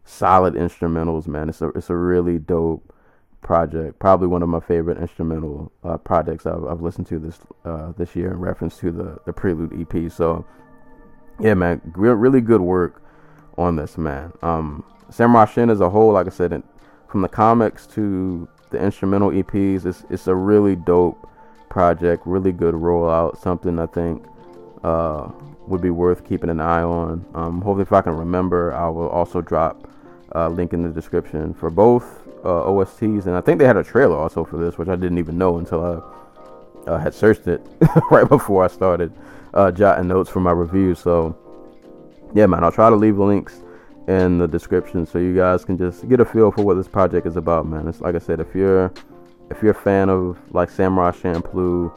solid 0.05 0.55
instrumentals 0.55 1.27
man. 1.27 1.49
It's 1.49 1.61
a, 1.61 1.69
it's 1.71 1.91
a 1.91 1.97
really 1.97 2.39
dope 2.39 2.95
project. 3.41 3.99
Probably 3.99 4.27
one 4.27 4.43
of 4.43 4.49
my 4.49 4.61
favorite 4.61 4.99
instrumental 4.99 5.71
uh, 5.85 5.97
projects 5.99 6.47
I've, 6.47 6.65
I've 6.65 6.81
listened 6.81 7.07
to 7.09 7.19
this 7.19 7.39
uh, 7.65 7.93
this 7.97 8.17
year 8.17 8.33
in 8.33 8.39
reference 8.39 8.79
to 8.79 8.91
the 8.91 9.19
the 9.27 9.33
prelude 9.33 9.73
ep 9.81 10.11
so 10.11 10.45
yeah 11.41 11.55
man 11.55 11.81
really 11.95 12.41
good 12.41 12.61
work 12.61 13.03
on 13.59 13.77
this 13.77 13.99
man. 13.99 14.33
Um, 14.41 14.85
Samurai 15.11 15.45
Shin 15.47 15.69
as 15.69 15.81
a 15.81 15.91
whole, 15.91 16.13
like 16.13 16.27
I 16.27 16.31
said, 16.31 16.63
from 17.09 17.23
the 17.23 17.29
comics 17.29 17.87
to 17.89 18.49
the 18.71 18.83
instrumental 18.83 19.31
EPs, 19.31 19.87
it's 19.87 20.05
it's 20.11 20.27
a 20.27 20.35
really 20.35 20.77
dope 20.77 21.29
project, 21.69 22.27
really 22.27 22.53
good 22.53 22.75
rollout. 22.75 23.39
Something 23.39 23.79
I 23.79 23.87
think 23.87 24.25
uh, 24.83 25.29
would 25.67 25.81
be 25.81 25.91
worth 25.91 26.27
keeping 26.27 26.51
an 26.51 26.61
eye 26.61 26.83
on. 26.83 27.25
Um, 27.35 27.61
hopefully, 27.61 27.83
if 27.83 27.93
I 27.93 28.01
can 28.01 28.17
remember, 28.17 28.73
I 28.75 28.89
will 28.89 29.09
also 29.09 29.41
drop 29.41 29.89
a 30.33 30.49
link 30.49 30.73
in 30.73 30.83
the 30.83 30.91
description 30.91 31.55
for 31.55 31.71
both 31.71 32.27
uh, 32.45 32.65
OSTs, 32.65 33.27
and 33.27 33.37
I 33.37 33.41
think 33.41 33.59
they 33.59 33.67
had 33.67 33.77
a 33.77 33.85
trailer 33.85 34.17
also 34.17 34.45
for 34.45 34.59
this, 34.59 34.79
which 34.79 34.89
I 34.89 34.97
didn't 34.97 35.19
even 35.19 35.39
know 35.39 35.59
until 35.59 35.85
I 35.85 36.91
uh, 36.91 36.99
had 36.99 37.15
searched 37.15 37.47
it 37.47 37.67
right 38.11 38.29
before 38.29 38.65
I 38.65 38.69
started 38.69 39.13
uh, 39.55 39.71
jotting 39.71 40.09
notes 40.09 40.31
for 40.31 40.41
my 40.41 40.53
review. 40.53 40.95
So 40.95 41.37
yeah, 42.35 42.47
man, 42.47 42.65
I'll 42.65 42.73
try 42.73 42.91
to 42.91 42.97
leave 42.97 43.19
links 43.19 43.63
in 44.09 44.39
the 44.39 44.49
description 44.49 45.05
so 45.05 45.19
you 45.19 45.37
guys 45.37 45.67
can 45.67 45.77
just 45.77 46.09
get 46.09 46.19
a 46.19 46.25
feel 46.25 46.51
for 46.51 46.65
what 46.65 46.75
this 46.75 46.89
project 46.89 47.27
is 47.27 47.37
about, 47.37 47.67
man. 47.67 47.87
It's 47.87 48.01
like 48.01 48.15
I 48.15 48.19
said, 48.19 48.41
if 48.41 48.55
you're 48.55 48.93
if 49.51 49.63
you're 49.63 49.73
a 49.73 49.83
fan 49.83 50.09
of 50.09 50.39
like 50.53 50.71
Samurai 50.71 51.11
Champloo, 51.11 51.93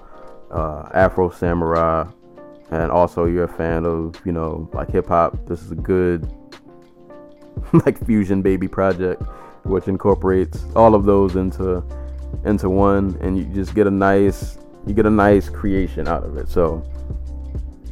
uh, 0.51 0.89
Afro 0.93 1.29
Samurai, 1.29 2.05
and 2.69 2.91
also 2.91 3.25
you're 3.25 3.45
a 3.45 3.57
fan 3.57 3.85
of 3.85 4.15
you 4.25 4.33
know 4.33 4.69
like 4.73 4.91
hip 4.91 5.07
hop, 5.07 5.47
this 5.47 5.61
is 5.61 5.71
a 5.71 5.75
good 5.75 6.29
like 7.85 8.05
fusion 8.05 8.41
baby 8.41 8.67
project, 8.67 9.23
which 9.63 9.87
incorporates 9.87 10.65
all 10.75 10.95
of 10.95 11.05
those 11.05 11.37
into 11.37 11.81
into 12.43 12.69
one, 12.69 13.17
and 13.21 13.37
you 13.37 13.45
just 13.45 13.73
get 13.73 13.87
a 13.87 13.91
nice 13.91 14.57
you 14.85 14.93
get 14.93 15.05
a 15.05 15.11
nice 15.11 15.47
creation 15.47 16.09
out 16.09 16.25
of 16.25 16.35
it. 16.35 16.49
So 16.49 16.83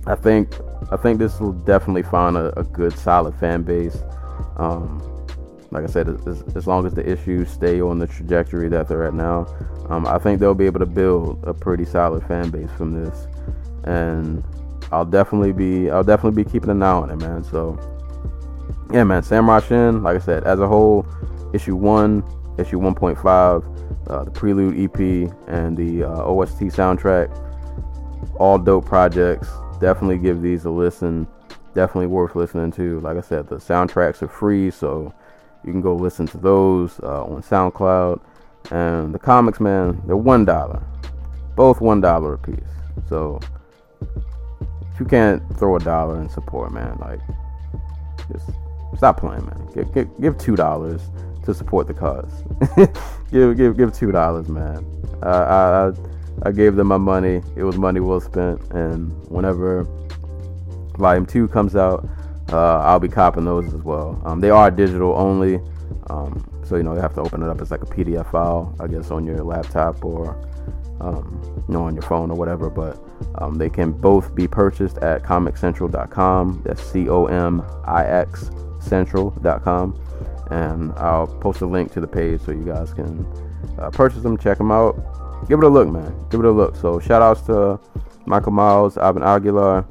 I 0.07 0.15
think 0.15 0.57
I 0.91 0.97
think 0.97 1.19
this 1.19 1.39
will 1.39 1.53
definitely 1.53 2.03
find 2.03 2.35
a, 2.35 2.57
a 2.59 2.63
good 2.63 2.97
solid 2.97 3.35
fan 3.35 3.63
base. 3.63 3.97
Um, 4.57 5.05
like 5.71 5.83
I 5.83 5.87
said, 5.87 6.09
as, 6.09 6.43
as, 6.55 6.65
long 6.65 6.87
as 6.87 6.95
the 6.95 7.07
issues 7.07 7.49
stay 7.49 7.79
on 7.79 7.99
the 7.99 8.07
trajectory 8.07 8.69
that 8.69 8.87
they're 8.87 9.05
at 9.05 9.13
now, 9.13 9.45
um, 9.89 10.07
I 10.07 10.17
think 10.17 10.39
they'll 10.39 10.55
be 10.55 10.65
able 10.65 10.79
to 10.79 10.87
build 10.87 11.43
a 11.43 11.53
pretty 11.53 11.85
solid 11.85 12.23
fan 12.25 12.49
base 12.49 12.71
from 12.75 13.03
this. 13.03 13.27
And 13.83 14.43
I'll 14.91 15.05
definitely 15.05 15.51
be 15.51 15.91
I'll 15.91 16.03
definitely 16.03 16.43
be 16.43 16.49
keeping 16.49 16.71
an 16.71 16.81
eye 16.81 16.91
on 16.91 17.11
it, 17.11 17.17
man. 17.17 17.43
So 17.43 17.77
yeah, 18.91 19.03
man, 19.03 19.21
Samurai 19.21 19.59
Shin, 19.59 20.01
like 20.01 20.15
I 20.15 20.19
said, 20.19 20.43
as 20.45 20.59
a 20.59 20.67
whole, 20.67 21.05
issue 21.53 21.75
one, 21.75 22.23
issue 22.57 22.79
1.5, 22.79 24.09
uh, 24.09 24.23
the 24.23 24.31
Prelude 24.31 24.79
EP, 24.79 25.31
and 25.47 25.77
the 25.77 26.03
uh, 26.03 26.23
OST 26.23 26.61
soundtrack, 26.61 27.29
all 28.39 28.57
dope 28.57 28.85
projects 28.85 29.47
definitely 29.79 30.17
give 30.17 30.41
these 30.41 30.65
a 30.65 30.69
listen. 30.69 31.27
Definitely 31.73 32.07
worth 32.07 32.35
listening 32.35 32.71
to. 32.73 32.99
Like 32.99 33.17
I 33.17 33.21
said, 33.21 33.47
the 33.47 33.57
soundtracks 33.57 34.21
are 34.21 34.27
free, 34.27 34.71
so 34.71 35.13
you 35.63 35.71
can 35.71 35.81
go 35.81 35.95
listen 35.95 36.27
to 36.27 36.37
those 36.37 36.99
uh, 37.01 37.23
on 37.23 37.41
SoundCloud. 37.41 38.21
And 38.71 39.13
the 39.13 39.19
comics, 39.19 39.59
man, 39.59 40.01
they're 40.05 40.17
one 40.17 40.45
dollar, 40.45 40.81
both 41.55 41.81
one 41.81 42.01
dollar 42.01 42.33
a 42.33 42.37
piece. 42.37 42.59
So 43.07 43.39
if 44.01 44.99
you 44.99 45.05
can't 45.05 45.41
throw 45.57 45.75
a 45.75 45.79
dollar 45.79 46.21
in 46.21 46.29
support, 46.29 46.71
man, 46.71 46.97
like 46.99 47.19
just 48.31 48.49
stop 48.97 49.19
playing, 49.19 49.45
man. 49.45 49.69
Give, 49.73 49.93
give, 49.93 50.21
give 50.21 50.37
two 50.37 50.55
dollars 50.55 51.01
to 51.45 51.53
support 51.53 51.87
the 51.87 51.93
cause. 51.93 52.43
give 53.31 53.57
give 53.57 53.77
give 53.77 53.93
two 53.93 54.11
dollars, 54.11 54.49
man. 54.49 54.85
I, 55.23 55.29
I 55.29 55.91
I 56.43 56.51
gave 56.51 56.75
them 56.75 56.87
my 56.87 56.97
money. 56.97 57.41
It 57.55 57.63
was 57.63 57.77
money 57.77 57.99
well 57.99 58.21
spent. 58.21 58.61
And 58.71 59.11
whenever 59.29 59.83
Volume 60.97 61.25
2 61.25 61.47
comes 61.49 61.75
out, 61.75 62.07
uh, 62.51 62.79
I'll 62.79 62.99
be 62.99 63.09
copping 63.09 63.45
those 63.45 63.73
as 63.73 63.83
well. 63.83 64.21
Um, 64.25 64.39
they 64.39 64.49
are 64.49 64.71
digital 64.71 65.13
only. 65.13 65.59
Um, 66.09 66.45
so, 66.63 66.75
you 66.75 66.83
know, 66.83 66.93
you 66.93 67.01
have 67.01 67.13
to 67.15 67.21
open 67.21 67.43
it 67.43 67.49
up 67.49 67.61
as 67.61 67.71
like 67.71 67.81
a 67.81 67.85
PDF 67.85 68.31
file, 68.31 68.75
I 68.79 68.87
guess, 68.87 69.11
on 69.11 69.25
your 69.25 69.43
laptop 69.43 70.03
or, 70.03 70.35
um, 71.01 71.41
you 71.67 71.73
know, 71.73 71.83
on 71.83 71.93
your 71.93 72.03
phone 72.03 72.31
or 72.31 72.37
whatever. 72.37 72.69
But 72.69 72.97
um, 73.35 73.55
they 73.55 73.69
can 73.69 73.91
both 73.91 74.33
be 74.33 74.47
purchased 74.47 74.97
at 74.99 75.23
comixcentral.com. 75.23 76.61
That's 76.65 76.81
C 76.81 77.09
O 77.09 77.25
M 77.25 77.63
I 77.85 78.05
X 78.05 78.49
central.com. 78.79 79.99
And 80.51 80.93
I'll 80.93 81.27
post 81.27 81.61
a 81.61 81.65
link 81.65 81.91
to 81.93 82.01
the 82.01 82.07
page 82.07 82.41
so 82.41 82.51
you 82.51 82.65
guys 82.65 82.93
can 82.93 83.25
uh, 83.77 83.91
purchase 83.91 84.23
them, 84.23 84.37
check 84.37 84.57
them 84.57 84.71
out 84.71 84.95
give 85.49 85.59
it 85.59 85.65
a 85.65 85.69
look, 85.69 85.89
man. 85.89 86.13
Give 86.29 86.39
it 86.39 86.45
a 86.45 86.51
look. 86.51 86.75
So 86.75 86.99
shout 86.99 87.21
outs 87.21 87.41
to 87.47 87.79
Michael 88.25 88.51
Miles, 88.51 88.97
Ivan 88.97 89.23
Aguilar, 89.23 89.85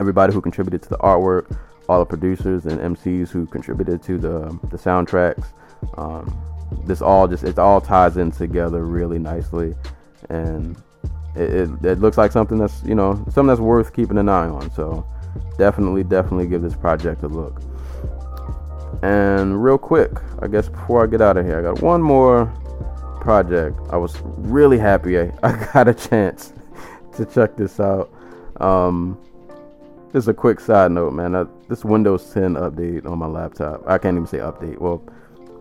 everybody 0.00 0.32
who 0.32 0.40
contributed 0.40 0.82
to 0.82 0.88
the 0.88 0.98
artwork, 0.98 1.56
all 1.88 2.00
the 2.00 2.06
producers 2.06 2.66
and 2.66 2.80
MCs 2.80 3.28
who 3.28 3.46
contributed 3.46 4.02
to 4.04 4.18
the 4.18 4.58
the 4.70 4.78
soundtracks. 4.78 5.46
Um, 5.98 6.34
this 6.86 7.02
all 7.02 7.28
just 7.28 7.44
it 7.44 7.58
all 7.58 7.80
ties 7.80 8.16
in 8.16 8.30
together 8.30 8.84
really 8.86 9.18
nicely, 9.18 9.74
and 10.30 10.76
it, 11.36 11.50
it, 11.50 11.84
it 11.84 11.98
looks 12.00 12.16
like 12.16 12.32
something 12.32 12.58
that's 12.58 12.82
you 12.82 12.94
know 12.94 13.16
something 13.26 13.48
that's 13.48 13.60
worth 13.60 13.92
keeping 13.92 14.16
an 14.16 14.28
eye 14.28 14.48
on. 14.48 14.70
So 14.72 15.06
definitely, 15.58 16.04
definitely 16.04 16.46
give 16.46 16.62
this 16.62 16.74
project 16.74 17.22
a 17.22 17.28
look. 17.28 17.60
And 19.02 19.62
real 19.62 19.78
quick, 19.78 20.12
I 20.40 20.46
guess 20.46 20.68
before 20.68 21.02
I 21.02 21.06
get 21.08 21.20
out 21.20 21.36
of 21.36 21.44
here, 21.44 21.58
I 21.58 21.62
got 21.62 21.82
one 21.82 22.00
more 22.00 22.52
project. 23.22 23.78
I 23.90 23.96
was 23.96 24.20
really 24.24 24.78
happy 24.78 25.18
I, 25.18 25.32
I 25.42 25.68
got 25.72 25.88
a 25.88 25.94
chance 25.94 26.52
to 27.16 27.24
check 27.24 27.56
this 27.56 27.78
out. 27.78 28.12
Um, 28.60 29.18
just 30.12 30.28
a 30.28 30.34
quick 30.34 30.60
side 30.60 30.90
note, 30.92 31.12
man. 31.12 31.34
I, 31.34 31.44
this 31.68 31.84
Windows 31.84 32.34
10 32.34 32.54
update 32.54 33.06
on 33.06 33.18
my 33.18 33.26
laptop. 33.26 33.82
I 33.86 33.96
can't 33.96 34.16
even 34.16 34.26
say 34.26 34.38
update. 34.38 34.78
Well, 34.78 35.02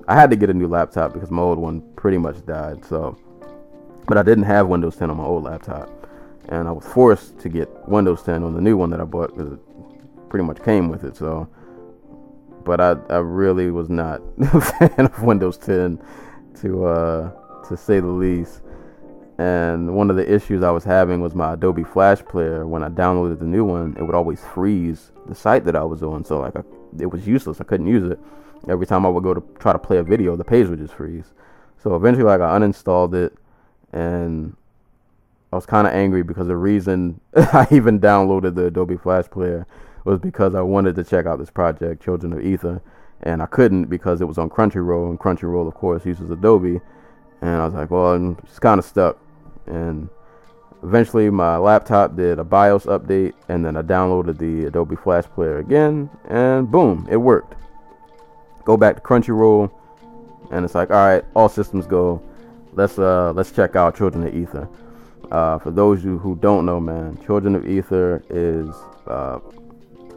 I 0.08 0.16
had 0.16 0.30
to 0.32 0.36
get 0.36 0.50
a 0.50 0.54
new 0.54 0.68
laptop 0.68 1.14
because 1.14 1.30
my 1.32 1.42
old 1.42 1.60
one 1.60 1.82
pretty 1.96 2.18
much 2.18 2.44
died. 2.46 2.84
So, 2.84 3.18
but 4.08 4.18
I 4.18 4.24
didn't 4.24 4.44
have 4.46 4.68
Windows 4.68 4.98
10 4.98 5.10
on 5.10 5.18
my 5.18 5.24
old 5.24 5.44
laptop, 5.44 5.90
and 6.50 6.68
I 6.68 6.72
was 6.72 6.86
forced 6.86 7.40
to 7.40 7.50
get 7.50 7.70
Windows 7.88 8.24
10 8.24 8.44
on 8.44 8.56
the 8.56 8.62
new 8.62 8.76
one 8.76 8.90
that 8.90 9.00
I 9.00 9.06
bought 9.06 9.38
because 9.38 9.54
it 9.54 9.60
pretty 10.30 10.44
much 10.44 10.62
came 10.64 10.90
with 10.90 11.04
it. 11.04 11.16
So, 11.16 11.48
but 12.66 12.82
I 12.82 12.96
I 13.10 13.18
really 13.18 13.72
was 13.72 13.90
not 13.90 14.22
a 14.40 14.62
fan 14.62 15.06
of 15.06 15.24
Windows 15.24 15.58
10 15.58 16.02
to 16.62 16.86
uh 16.86 17.41
to 17.72 17.78
say 17.78 18.00
the 18.00 18.08
least. 18.08 18.62
And 19.38 19.96
one 19.96 20.10
of 20.10 20.16
the 20.16 20.32
issues 20.32 20.62
I 20.62 20.70
was 20.70 20.84
having 20.84 21.20
was 21.20 21.34
my 21.34 21.54
Adobe 21.54 21.84
Flash 21.84 22.20
Player. 22.20 22.68
When 22.68 22.84
I 22.84 22.90
downloaded 22.90 23.40
the 23.40 23.46
new 23.46 23.66
one, 23.66 23.96
it 23.98 24.04
would 24.04 24.14
always 24.14 24.42
freeze 24.54 25.12
the 25.28 25.34
site 25.34 25.66
that 25.66 25.76
I 25.76 25.84
was 25.84 26.04
on. 26.04 26.24
So 26.24 26.40
like 26.40 26.56
I, 26.56 26.62
it 27.00 27.08
was 27.08 27.28
useless. 27.28 27.60
I 27.60 27.64
couldn't 27.64 27.88
use 27.88 28.12
it. 28.12 28.20
Every 28.70 28.86
time 28.86 29.06
I 29.06 29.10
would 29.10 29.24
go 29.24 29.34
to 29.34 29.44
try 29.58 29.74
to 29.74 29.80
play 29.80 29.98
a 29.98 30.04
video, 30.04 30.36
the 30.36 30.44
page 30.44 30.68
would 30.68 30.80
just 30.80 30.94
freeze. 30.94 31.34
So 31.82 31.96
eventually, 31.96 32.26
like 32.26 32.42
I 32.42 32.60
uninstalled 32.60 33.16
it, 33.16 33.34
and 33.92 34.56
I 35.52 35.56
was 35.56 35.66
kind 35.66 35.88
of 35.88 35.94
angry 35.94 36.22
because 36.22 36.48
the 36.48 36.56
reason 36.56 37.20
I 37.36 37.68
even 37.72 38.00
downloaded 38.00 38.56
the 38.56 38.68
Adobe 38.68 38.98
Flash 38.98 39.26
Player 39.30 39.66
was 40.06 40.20
because 40.20 40.56
I 40.56 40.62
wanted 40.62 40.96
to 40.96 41.04
check 41.04 41.26
out 41.26 41.40
this 41.40 41.50
project, 41.50 42.04
Children 42.04 42.34
of 42.34 42.46
Ether, 42.46 42.82
and 43.24 43.42
I 43.42 43.48
couldn't 43.48 43.86
because 43.86 44.22
it 44.22 44.26
was 44.26 44.38
on 44.38 44.50
Crunchyroll, 44.50 45.10
and 45.10 45.20
Crunchyroll, 45.20 45.68
of 45.68 45.74
course, 45.74 46.06
uses 46.06 46.30
Adobe. 46.30 46.80
And 47.42 47.50
I 47.50 47.66
was 47.66 47.74
like, 47.74 47.90
well, 47.90 48.14
I'm 48.14 48.36
just 48.46 48.62
kind 48.62 48.80
of 48.80 48.86
stuck 48.86 49.18
and 49.68 50.10
eventually 50.84 51.30
my 51.30 51.58
laptop 51.58 52.16
did 52.16 52.40
a 52.40 52.44
BIOS 52.44 52.86
update 52.86 53.34
and 53.50 53.66
then 53.66 53.78
I 53.78 53.82
downloaded 53.82 54.38
the 54.38 54.66
Adobe 54.66 54.96
Flash 54.96 55.26
Player 55.26 55.60
again 55.60 56.10
and 56.30 56.70
boom, 56.70 57.08
it 57.10 57.18
worked. 57.18 57.56
Go 58.66 58.78
back 58.78 58.96
to 58.96 59.02
Crunchyroll 59.02 59.72
and 60.52 60.66
it's 60.66 60.76
like, 60.76 60.90
all 60.90 60.98
right, 60.98 61.26
all 61.36 61.50
systems 61.50 61.88
go. 61.88 62.22
Let's 62.74 62.98
uh 62.98 63.34
let's 63.34 63.52
check 63.52 63.76
out 63.76 63.98
Children 63.98 64.28
of 64.28 64.36
Ether. 64.36 64.70
Uh, 65.32 65.58
for 65.60 65.72
those 65.72 66.00
of 66.00 66.06
you 66.06 66.18
who 66.18 66.36
don't 66.36 66.66
know, 66.66 66.80
man, 66.80 67.18
Children 67.26 67.56
of 67.56 67.66
Ether 67.66 68.22
is 68.30 68.70
uh, 69.08 69.40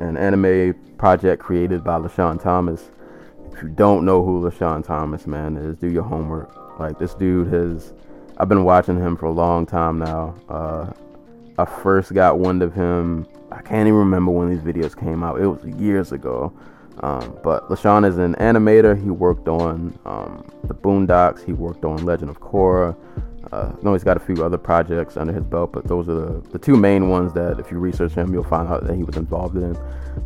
an 0.00 0.16
anime 0.16 0.74
project 0.98 1.40
created 1.40 1.84
by 1.84 1.98
LeSean 1.98 2.42
Thomas. 2.42 2.90
If 3.52 3.62
you 3.62 3.68
don't 3.68 4.04
know 4.04 4.24
who 4.24 4.42
LeSean 4.42 4.84
Thomas, 4.84 5.28
man, 5.28 5.56
is, 5.56 5.76
do 5.76 5.88
your 5.88 6.02
homework. 6.02 6.63
Like 6.78 6.98
this 6.98 7.14
dude 7.14 7.52
has 7.52 7.92
I've 8.36 8.48
been 8.48 8.64
watching 8.64 8.96
him 8.96 9.16
for 9.16 9.26
a 9.26 9.32
long 9.32 9.66
time 9.66 9.98
now. 9.98 10.34
Uh, 10.48 10.92
I 11.56 11.64
first 11.64 12.12
got 12.12 12.38
wind 12.40 12.62
of 12.62 12.74
him. 12.74 13.26
I 13.52 13.62
can't 13.62 13.86
even 13.86 13.94
remember 13.94 14.32
when 14.32 14.50
these 14.50 14.60
videos 14.60 14.98
came 14.98 15.22
out. 15.22 15.40
It 15.40 15.46
was 15.46 15.64
years 15.78 16.10
ago. 16.10 16.52
Um, 17.00 17.38
but 17.42 17.68
LeSean 17.68 18.06
is 18.06 18.18
an 18.18 18.34
animator. 18.36 19.00
He 19.00 19.10
worked 19.10 19.48
on 19.48 19.96
um, 20.04 20.44
the 20.64 20.74
Boondocks. 20.74 21.44
He 21.44 21.52
worked 21.52 21.84
on 21.84 22.04
Legend 22.04 22.30
of 22.30 22.40
Korra. 22.40 22.96
Uh, 23.52 23.72
I 23.72 23.84
know 23.84 23.92
he's 23.92 24.04
got 24.04 24.16
a 24.16 24.20
few 24.20 24.44
other 24.44 24.58
projects 24.58 25.16
under 25.16 25.32
his 25.32 25.44
belt, 25.44 25.72
but 25.72 25.86
those 25.86 26.08
are 26.08 26.14
the, 26.14 26.48
the 26.50 26.58
two 26.58 26.76
main 26.76 27.08
ones 27.08 27.32
that, 27.34 27.60
if 27.60 27.70
you 27.70 27.78
research 27.78 28.12
him, 28.12 28.32
you'll 28.32 28.42
find 28.42 28.68
out 28.68 28.84
that 28.86 28.96
he 28.96 29.04
was 29.04 29.16
involved 29.16 29.56
in. 29.56 29.76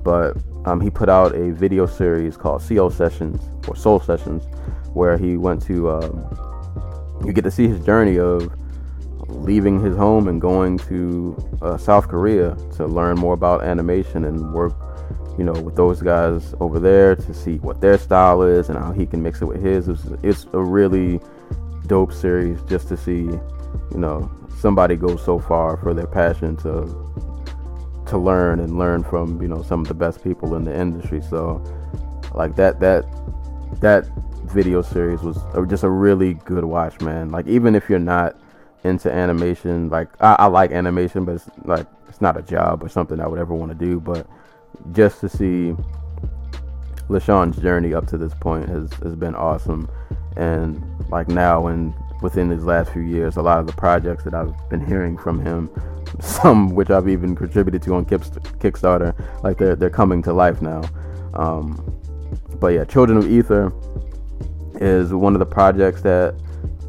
But 0.03 0.37
um, 0.67 0.81
he 0.81 0.89
put 0.89 1.09
out 1.09 1.35
a 1.35 1.53
video 1.53 1.85
series 1.87 2.37
called 2.37 2.63
CO 2.67 2.89
Sessions 2.89 3.43
or 3.67 3.77
Soul 3.77 4.01
Sessions, 4.01 4.45
where 4.95 5.17
he 5.19 5.37
went 5.37 5.63
to 5.63 5.91
um, 5.91 6.49
you 7.25 7.33
get 7.33 7.43
to 7.43 7.51
see 7.51 7.69
his 7.69 7.85
journey 7.85 8.19
of 8.19 8.53
leaving 9.29 9.83
his 9.83 9.97
home 9.97 10.29
and 10.29 10.41
going 10.41 10.79
to 10.79 11.37
uh, 11.63 11.77
South 11.77 12.09
Korea 12.09 12.57
to 12.77 12.87
learn 12.87 13.19
more 13.19 13.35
about 13.35 13.63
animation 13.63 14.25
and 14.25 14.53
work, 14.53 14.73
you 15.37 15.45
know, 15.45 15.53
with 15.53 15.77
those 15.77 16.01
guys 16.01 16.55
over 16.61 16.79
there 16.79 17.15
to 17.15 17.35
see 17.35 17.57
what 17.59 17.81
their 17.81 17.99
style 17.99 18.43
is 18.43 18.69
and 18.69 18.79
how 18.79 18.93
he 18.93 19.07
can 19.07 19.23
mix 19.23 19.43
it 19.43 19.47
with 19.47 19.63
his. 19.63 19.89
It's, 19.89 20.05
it's 20.23 20.47
a 20.53 20.61
really 20.61 21.21
dope 21.87 22.13
series 22.13 22.63
just 22.63 22.89
to 22.89 22.97
see, 22.97 23.23
you 23.23 23.99
know, 23.99 24.31
somebody 24.59 24.97
go 24.97 25.17
so 25.17 25.39
far 25.39 25.77
for 25.77 25.95
their 25.95 26.07
passion 26.07 26.57
to 26.59 27.05
to 28.07 28.17
learn 28.17 28.59
and 28.59 28.79
learn 28.79 29.05
from, 29.05 29.41
you 29.43 29.49
know, 29.49 29.63
some 29.63 29.81
of 29.81 29.89
the 29.89 29.93
best 29.93 30.25
people 30.25 30.55
in 30.55 30.65
the 30.65 30.75
industry. 30.75 31.21
So, 31.21 31.63
like 32.35 32.57
that 32.57 32.81
that 32.81 33.05
that 33.81 34.09
video 34.53 34.83
series 34.83 35.21
was 35.21 35.39
just 35.69 35.85
a 35.85 35.91
really 35.91 36.35
good 36.35 36.65
watch, 36.65 37.01
man. 37.01 37.31
Like 37.31 37.47
even 37.47 37.75
if 37.75 37.89
you're 37.89 37.99
not 37.99 38.37
into 38.85 39.13
animation, 39.13 39.89
like 39.89 40.09
I, 40.21 40.37
I 40.41 40.47
like 40.47 40.73
animation, 40.73 41.25
but 41.25 41.37
it's 41.37 41.49
like 41.65 41.87
it's 42.09 42.21
not 42.21 42.37
a 42.37 42.43
job 42.43 42.83
or 42.83 42.89
something 42.89 43.21
I 43.21 43.27
would 43.27 43.39
ever 43.39 43.55
want 43.55 43.71
to 43.73 43.87
do. 43.87 44.01
But 44.01 44.27
just 44.93 45.21
to 45.21 45.29
see 45.29 45.75
LeSean's 47.09 47.59
journey 47.59 47.95
up 47.95 48.07
to 48.09 48.19
this 48.19 48.35
point 48.35 48.69
has 48.69 48.93
has 49.03 49.15
been 49.15 49.35
awesome, 49.35 49.89
and 50.37 50.83
like 51.11 51.29
now 51.29 51.67
and 51.67 51.95
within 52.23 52.51
his 52.51 52.65
last 52.65 52.93
few 52.93 53.03
years, 53.03 53.37
a 53.37 53.43
lot 53.43 53.61
of 53.61 53.67
the 53.67 53.73
projects 53.73 54.25
that 54.25 54.35
I've 54.35 54.53
been 54.69 54.85
hearing 54.85 55.17
from 55.17 55.41
him, 55.41 55.71
some 56.21 56.75
which 56.75 56.91
I've 56.91 57.09
even 57.09 57.37
contributed 57.37 57.83
to 57.83 57.95
on 57.95 58.05
Kickstarter, 58.05 59.15
like 59.43 59.59
they're 59.59 59.77
they're 59.77 59.91
coming 59.91 60.23
to 60.23 60.33
life 60.33 60.63
now. 60.63 60.83
Um, 61.35 61.95
but 62.61 62.69
yeah, 62.69 62.85
Children 62.85 63.19
of 63.19 63.31
Ether 63.31 63.73
is 64.79 65.13
one 65.13 65.35
of 65.35 65.39
the 65.39 65.47
projects 65.47 66.03
that 66.03 66.35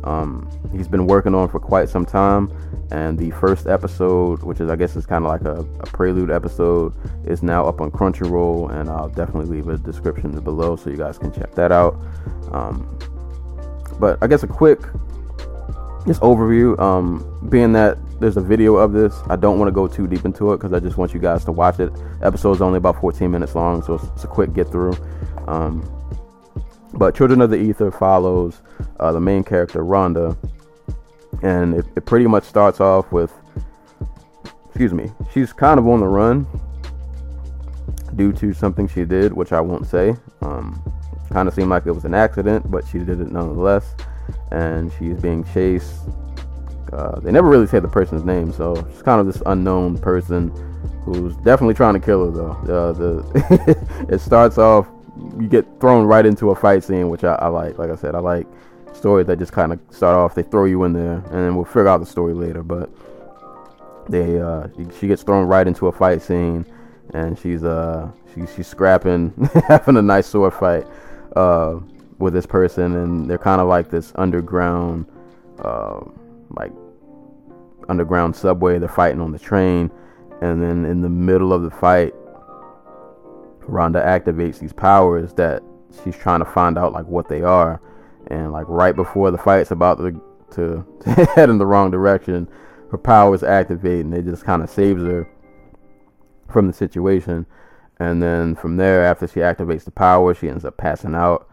um, 0.04 0.50
he's 0.72 0.88
been 0.88 1.08
working 1.08 1.36
on 1.36 1.50
for 1.50 1.60
quite 1.60 1.90
some 1.90 2.06
time. 2.06 2.52
And 2.92 3.20
the 3.20 3.30
first 3.32 3.68
episode, 3.68 4.42
which 4.42 4.60
is 4.60 4.70
I 4.70 4.76
guess 4.76 4.96
is 4.96 5.06
kind 5.06 5.24
of 5.24 5.30
like 5.30 5.42
a, 5.42 5.62
a, 5.82 5.86
prelude 5.86 6.32
episode, 6.32 6.94
is 7.28 7.44
now 7.44 7.66
up 7.68 7.82
on 7.82 7.92
Crunchyroll, 7.92 8.72
and 8.72 8.90
I'll 8.90 9.10
definitely 9.10 9.58
leave 9.58 9.68
a 9.68 9.78
description 9.78 10.40
below 10.40 10.76
so 10.76 10.90
you 10.90 10.98
guys 10.98 11.20
can 11.20 11.32
check 11.32 11.54
that 11.54 11.72
out. 11.72 11.96
Um, 12.52 12.98
but 14.00 14.18
I 14.22 14.28
guess 14.28 14.42
a 14.42 14.48
quick 14.48 14.80
just 16.08 16.22
overview. 16.22 16.80
Um, 16.80 17.48
being 17.50 17.74
that 17.74 17.98
there's 18.20 18.38
a 18.38 18.42
video 18.42 18.78
of 18.78 18.94
this, 18.94 19.16
I 19.30 19.36
don't 19.36 19.60
want 19.60 19.68
to 19.68 19.74
go 19.74 19.88
too 19.88 20.08
deep 20.08 20.26
into 20.26 20.52
it 20.54 20.58
because 20.58 20.74
I 20.74 20.80
just 20.80 20.98
want 20.98 21.14
you 21.14 21.20
guys 21.20 21.46
to 21.46 21.52
watch 21.52 21.80
it. 21.80 21.92
Episode's 22.24 22.62
only 22.62 22.78
about 22.78 23.00
14 23.00 23.30
minutes 23.30 23.54
long, 23.54 23.84
so 23.84 23.96
it's, 23.96 24.06
it's 24.06 24.24
a 24.24 24.28
quick 24.28 24.54
get 24.54 24.70
through. 24.72 24.96
Um, 25.48 25.84
but 26.94 27.16
Children 27.16 27.42
of 27.42 27.50
the 27.50 27.58
Ether 27.58 27.92
follows 27.92 28.62
uh, 29.00 29.12
the 29.12 29.20
main 29.20 29.44
character, 29.44 29.84
Rhonda, 29.84 30.38
and 31.44 31.74
it, 31.76 31.86
it 31.96 32.06
pretty 32.06 32.28
much 32.28 32.44
starts 32.44 32.82
off 32.82 33.12
with, 33.12 33.34
excuse 34.68 34.94
me, 34.94 35.12
she's 35.34 35.54
kind 35.54 35.80
of 35.80 35.88
on 35.88 36.00
the 36.00 36.08
run 36.08 36.48
due 38.16 38.34
to 38.34 38.54
something 38.54 38.88
she 38.88 39.06
did, 39.06 39.34
which 39.34 39.52
I 39.52 39.62
won't 39.62 39.88
say. 39.88 40.16
Um, 40.42 40.82
kind 41.32 41.48
of 41.48 41.54
seemed 41.54 41.70
like 41.70 41.86
it 41.86 41.92
was 41.92 42.06
an 42.06 42.14
accident, 42.14 42.70
but 42.70 42.86
she 42.88 43.00
did 43.00 43.22
it 43.22 43.32
nonetheless. 43.32 43.96
And 44.52 44.92
she's 44.98 45.20
being 45.22 45.44
chased. 45.54 45.94
Uh, 46.92 47.20
they 47.20 47.32
never 47.32 47.48
really 47.48 47.68
say 47.68 47.80
the 47.80 47.88
person's 47.88 48.24
name, 48.24 48.52
so 48.52 48.76
she's 48.92 49.04
kind 49.04 49.22
of 49.22 49.28
this 49.28 49.42
unknown 49.46 49.98
person 50.00 50.50
who's 51.04 51.36
definitely 51.38 51.76
trying 51.76 51.94
to 51.94 52.00
kill 52.00 52.26
her, 52.26 52.32
though. 52.32 52.52
Uh, 52.52 52.92
the 52.94 54.08
it 54.10 54.20
starts 54.20 54.58
off 54.58 54.88
you 55.40 55.48
get 55.48 55.66
thrown 55.80 56.06
right 56.06 56.26
into 56.26 56.52
a 56.52 56.56
fight 56.56 56.84
scene, 56.84 57.10
which 57.10 57.24
I, 57.24 57.36
I 57.36 57.48
like. 57.48 57.78
Like 57.78 57.90
I 57.90 57.96
said, 57.96 58.16
I 58.16 58.20
like 58.20 58.48
stories 58.94 59.28
that 59.28 59.40
just 59.40 59.52
kind 59.52 59.74
of 59.74 59.80
start 59.90 60.16
off. 60.16 60.36
They 60.36 60.44
throw 60.44 60.66
you 60.66 60.84
in 60.84 60.94
there, 60.94 61.16
and 61.16 61.34
then 61.34 61.56
we'll 61.56 61.66
figure 61.66 61.88
out 61.88 62.00
the 62.00 62.06
story 62.06 62.34
later. 62.34 62.64
But 62.64 62.90
they, 64.10 64.40
uh, 64.40 64.68
she 65.00 65.08
gets 65.08 65.24
thrown 65.24 65.48
right 65.48 65.68
into 65.68 65.88
a 65.88 65.92
fight 65.92 66.22
scene, 66.22 66.66
and 67.14 67.38
she's 67.38 67.64
uh, 67.64 68.12
she, 68.34 68.46
she's 68.56 68.68
scrapping, 68.68 69.34
having 69.68 69.98
a 69.98 70.02
nice 70.02 70.28
sword 70.28 70.54
fight 70.54 70.86
uh, 71.36 71.80
with 72.18 72.34
this 72.34 72.46
person, 72.46 72.96
and 72.96 73.30
they're 73.30 73.38
kind 73.38 73.62
of 73.62 73.68
like 73.68 73.90
this 73.90 74.12
underground, 74.16 75.06
uh, 75.64 76.00
like 76.52 76.72
underground 77.88 78.36
subway. 78.36 78.80
They're 78.80 78.90
fighting 78.90 79.22
on 79.22 79.32
the 79.32 79.40
train, 79.40 79.92
and 80.42 80.62
then 80.62 80.86
in 80.86 81.02
the 81.02 81.10
middle 81.10 81.54
of 81.54 81.64
the 81.64 81.72
fight, 81.72 82.14
Rhonda 83.70 84.04
activates 84.06 84.60
these 84.60 84.74
powers 84.74 85.34
that 85.34 85.64
she's 86.04 86.18
trying 86.18 86.40
to 86.40 86.46
find 86.46 86.78
out 86.78 86.94
like 86.94 87.06
what 87.06 87.30
they 87.30 87.42
are, 87.42 87.82
and 88.28 88.52
like 88.52 88.68
right 88.70 88.96
before 88.96 89.32
the 89.32 89.38
fight's 89.38 89.72
about 89.72 89.98
to 90.00 90.22
to, 90.52 90.86
head 91.36 91.50
in 91.50 91.58
the 91.58 91.66
wrong 91.66 91.92
direction, 91.92 92.48
her 92.92 92.98
powers 92.98 93.44
activate 93.44 94.06
and 94.06 94.14
it 94.14 94.26
just 94.26 94.44
kind 94.46 94.64
of 94.64 94.70
saves 94.70 95.02
her. 95.04 95.28
from 96.50 96.68
the 96.68 96.74
situation. 96.74 97.46
And 98.00 98.24
then 98.24 98.56
from 98.56 98.78
there, 98.78 99.06
after 99.06 99.28
she 99.28 99.42
activates 99.42 99.84
the 99.84 99.92
power, 99.92 100.34
she 100.34 100.50
ends 100.50 100.66
up 100.66 100.78
passing 100.78 101.16
out 101.16 101.48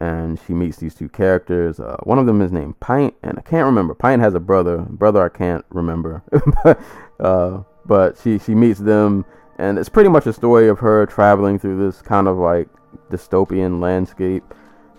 and 0.00 0.38
she 0.46 0.52
meets 0.52 0.78
these 0.78 0.94
two 0.94 1.08
characters. 1.08 1.80
Uh, 1.80 1.96
one 2.04 2.18
of 2.18 2.26
them 2.26 2.42
is 2.42 2.52
named 2.52 2.78
Pint, 2.80 3.14
and 3.22 3.38
I 3.38 3.42
can't 3.42 3.66
remember. 3.66 3.94
Pint 3.94 4.22
has 4.22 4.34
a 4.34 4.40
brother. 4.40 4.78
Brother, 4.78 5.22
I 5.24 5.28
can't 5.28 5.64
remember. 5.70 6.22
uh, 7.20 7.62
but 7.84 8.18
she 8.22 8.38
she 8.38 8.54
meets 8.54 8.80
them, 8.80 9.24
and 9.58 9.78
it's 9.78 9.88
pretty 9.88 10.08
much 10.08 10.26
a 10.26 10.32
story 10.32 10.68
of 10.68 10.78
her 10.78 11.06
traveling 11.06 11.58
through 11.58 11.84
this 11.84 12.02
kind 12.02 12.28
of 12.28 12.36
like 12.38 12.68
dystopian 13.10 13.80
landscape, 13.80 14.42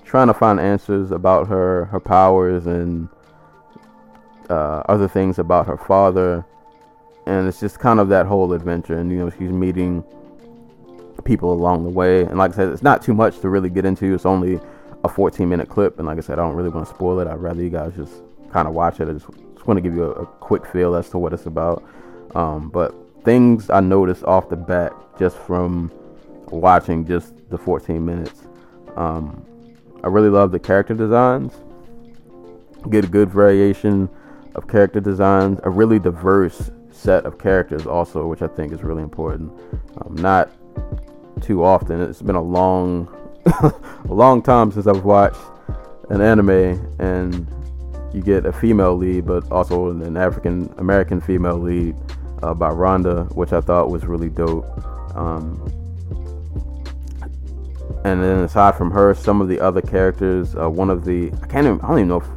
trying 0.03 0.27
to 0.27 0.33
find 0.33 0.59
answers 0.59 1.11
about 1.11 1.47
her 1.47 1.85
her 1.85 1.99
powers 1.99 2.65
and 2.65 3.09
uh, 4.49 4.83
other 4.87 5.07
things 5.07 5.39
about 5.39 5.67
her 5.67 5.77
father. 5.77 6.45
And 7.25 7.47
it's 7.47 7.59
just 7.59 7.79
kind 7.79 7.99
of 7.99 8.09
that 8.09 8.25
whole 8.25 8.51
adventure, 8.53 8.97
and 8.97 9.09
you 9.09 9.17
know 9.17 9.29
she's 9.29 9.51
meeting 9.51 10.03
people 11.23 11.53
along 11.53 11.83
the 11.83 11.89
way. 11.89 12.21
And 12.21 12.37
like 12.37 12.51
I 12.51 12.55
said, 12.55 12.69
it's 12.69 12.83
not 12.83 13.01
too 13.01 13.13
much 13.13 13.39
to 13.39 13.49
really 13.49 13.69
get 13.69 13.85
into. 13.85 14.13
It's 14.13 14.25
only 14.25 14.59
a 15.03 15.09
14 15.09 15.47
minute 15.47 15.69
clip, 15.69 15.99
and 15.99 16.07
like 16.07 16.17
I 16.17 16.21
said, 16.21 16.39
I 16.39 16.43
don't 16.43 16.55
really 16.55 16.69
want 16.69 16.87
to 16.87 16.93
spoil 16.93 17.19
it. 17.19 17.27
I'd 17.27 17.39
rather 17.39 17.61
you 17.61 17.69
guys 17.69 17.93
just 17.95 18.13
kind 18.51 18.67
of 18.67 18.73
watch 18.73 18.99
it. 18.99 19.09
I 19.09 19.13
just, 19.13 19.27
just 19.53 19.67
want 19.67 19.77
to 19.77 19.81
give 19.81 19.95
you 19.95 20.03
a, 20.03 20.11
a, 20.11 20.25
quick 20.25 20.65
feel 20.65 20.95
as 20.95 21.09
to 21.09 21.17
what 21.17 21.33
it's 21.33 21.45
about. 21.45 21.83
Um, 22.35 22.69
but 22.69 22.93
things 23.23 23.69
I 23.69 23.79
noticed 23.79 24.23
off 24.23 24.49
the 24.49 24.55
bat 24.55 24.93
just 25.17 25.37
from 25.37 25.91
watching 26.47 27.05
just 27.05 27.33
the 27.49 27.57
14 27.57 28.03
minutes. 28.03 28.43
Um, 28.95 29.45
I 30.03 30.07
really 30.07 30.29
love 30.29 30.51
the 30.51 30.59
character 30.59 30.93
designs. 30.93 31.53
Get 32.89 33.05
a 33.05 33.07
good 33.07 33.29
variation 33.29 34.09
of 34.55 34.67
character 34.67 34.99
designs. 34.99 35.59
A 35.63 35.69
really 35.69 35.99
diverse 35.99 36.69
set 36.91 37.25
of 37.25 37.39
characters 37.39 37.85
also, 37.85 38.27
which 38.27 38.41
I 38.41 38.47
think 38.47 38.73
is 38.73 38.83
really 38.83 39.03
important. 39.03 39.51
Um, 39.97 40.15
not 40.15 40.51
too 41.41 41.63
often. 41.63 42.01
It's 42.01 42.21
been 42.21 42.35
a 42.35 42.41
long 42.41 43.07
a 43.45 43.73
long 44.13 44.41
time 44.41 44.71
since 44.71 44.87
I've 44.87 45.03
watched 45.03 45.39
an 46.09 46.21
anime 46.21 46.49
and 46.99 47.47
you 48.13 48.21
get 48.21 48.45
a 48.45 48.53
female 48.53 48.95
lead, 48.95 49.25
but 49.25 49.49
also 49.51 49.89
an 49.89 50.15
African 50.15 50.73
American 50.77 51.19
female 51.19 51.57
lead 51.57 51.95
uh, 52.43 52.53
by 52.53 52.69
Rhonda, 52.69 53.33
which 53.35 53.53
I 53.53 53.61
thought 53.61 53.89
was 53.89 54.05
really 54.05 54.29
dope. 54.29 54.65
Um, 55.15 55.61
and 58.03 58.21
then 58.21 58.39
aside 58.39 58.75
from 58.75 58.91
her, 58.91 59.13
some 59.13 59.39
of 59.39 59.47
the 59.47 59.59
other 59.59 59.81
characters, 59.81 60.55
uh, 60.55 60.69
one 60.69 60.89
of 60.89 61.05
the 61.05 61.31
I 61.41 61.47
can't 61.47 61.65
even 61.65 61.79
I 61.81 61.87
don't 61.87 61.99
even 61.99 62.07
know 62.09 62.17
if 62.17 62.27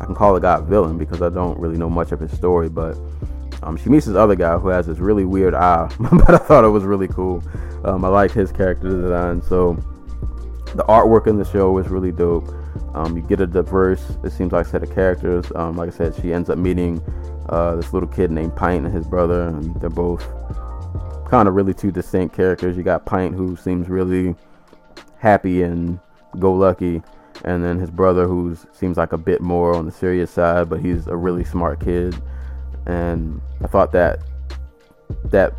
I 0.00 0.04
can 0.04 0.14
call 0.14 0.34
the 0.34 0.40
guy 0.40 0.60
villain 0.60 0.98
because 0.98 1.22
I 1.22 1.30
don't 1.30 1.58
really 1.58 1.78
know 1.78 1.88
much 1.88 2.12
of 2.12 2.20
his 2.20 2.32
story, 2.32 2.68
but 2.68 2.98
um, 3.62 3.78
she 3.78 3.88
meets 3.88 4.04
this 4.04 4.14
other 4.14 4.34
guy 4.34 4.58
who 4.58 4.68
has 4.68 4.86
this 4.86 4.98
really 4.98 5.24
weird 5.24 5.54
eye, 5.54 5.90
but 5.98 6.34
I 6.34 6.38
thought 6.38 6.64
it 6.64 6.68
was 6.68 6.84
really 6.84 7.08
cool. 7.08 7.42
Um, 7.84 8.04
I 8.04 8.08
like 8.08 8.32
his 8.32 8.52
character 8.52 8.88
design, 8.88 9.40
so 9.40 9.74
the 10.74 10.84
artwork 10.84 11.26
in 11.26 11.38
the 11.38 11.44
show 11.44 11.78
is 11.78 11.88
really 11.88 12.12
dope. 12.12 12.52
Um, 12.94 13.16
you 13.16 13.22
get 13.22 13.40
a 13.40 13.46
diverse, 13.46 14.04
it 14.22 14.30
seems 14.30 14.52
like, 14.52 14.66
set 14.66 14.82
of 14.82 14.94
characters. 14.94 15.50
Um, 15.54 15.76
like 15.76 15.88
I 15.88 15.96
said, 15.96 16.14
she 16.14 16.32
ends 16.32 16.50
up 16.50 16.58
meeting 16.58 17.00
uh, 17.48 17.76
this 17.76 17.92
little 17.92 18.08
kid 18.08 18.30
named 18.30 18.56
Pint 18.56 18.86
and 18.86 18.94
his 18.94 19.06
brother, 19.06 19.48
and 19.48 19.74
they're 19.80 19.90
both 19.90 20.24
kind 21.28 21.48
of 21.48 21.54
really 21.54 21.74
two 21.74 21.90
distinct 21.90 22.34
characters. 22.34 22.76
You 22.76 22.82
got 22.82 23.04
Pint, 23.04 23.34
who 23.34 23.56
seems 23.56 23.88
really 23.88 24.34
happy 25.18 25.62
and 25.62 25.98
go 26.38 26.52
lucky, 26.52 27.02
and 27.44 27.64
then 27.64 27.78
his 27.78 27.90
brother, 27.90 28.26
who 28.26 28.56
seems 28.72 28.96
like 28.96 29.12
a 29.12 29.18
bit 29.18 29.40
more 29.40 29.74
on 29.74 29.86
the 29.86 29.92
serious 29.92 30.30
side, 30.30 30.68
but 30.68 30.80
he's 30.80 31.06
a 31.06 31.16
really 31.16 31.44
smart 31.44 31.80
kid. 31.80 32.14
And 32.86 33.40
I 33.62 33.66
thought 33.66 33.92
that 33.92 34.20
that 35.26 35.54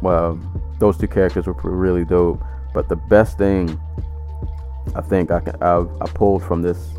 those 0.80 0.98
two 0.98 1.08
characters 1.08 1.46
were 1.46 1.54
really 1.54 2.06
dope. 2.06 2.42
But 2.74 2.90
the 2.90 2.96
best 2.96 3.38
thing 3.38 3.80
I 4.96 5.02
think 5.02 5.32
I 5.32 5.40
can 5.40 5.62
I, 5.62 5.86
I 6.02 6.08
pulled 6.08 6.44
from 6.44 6.62
this 6.62 6.90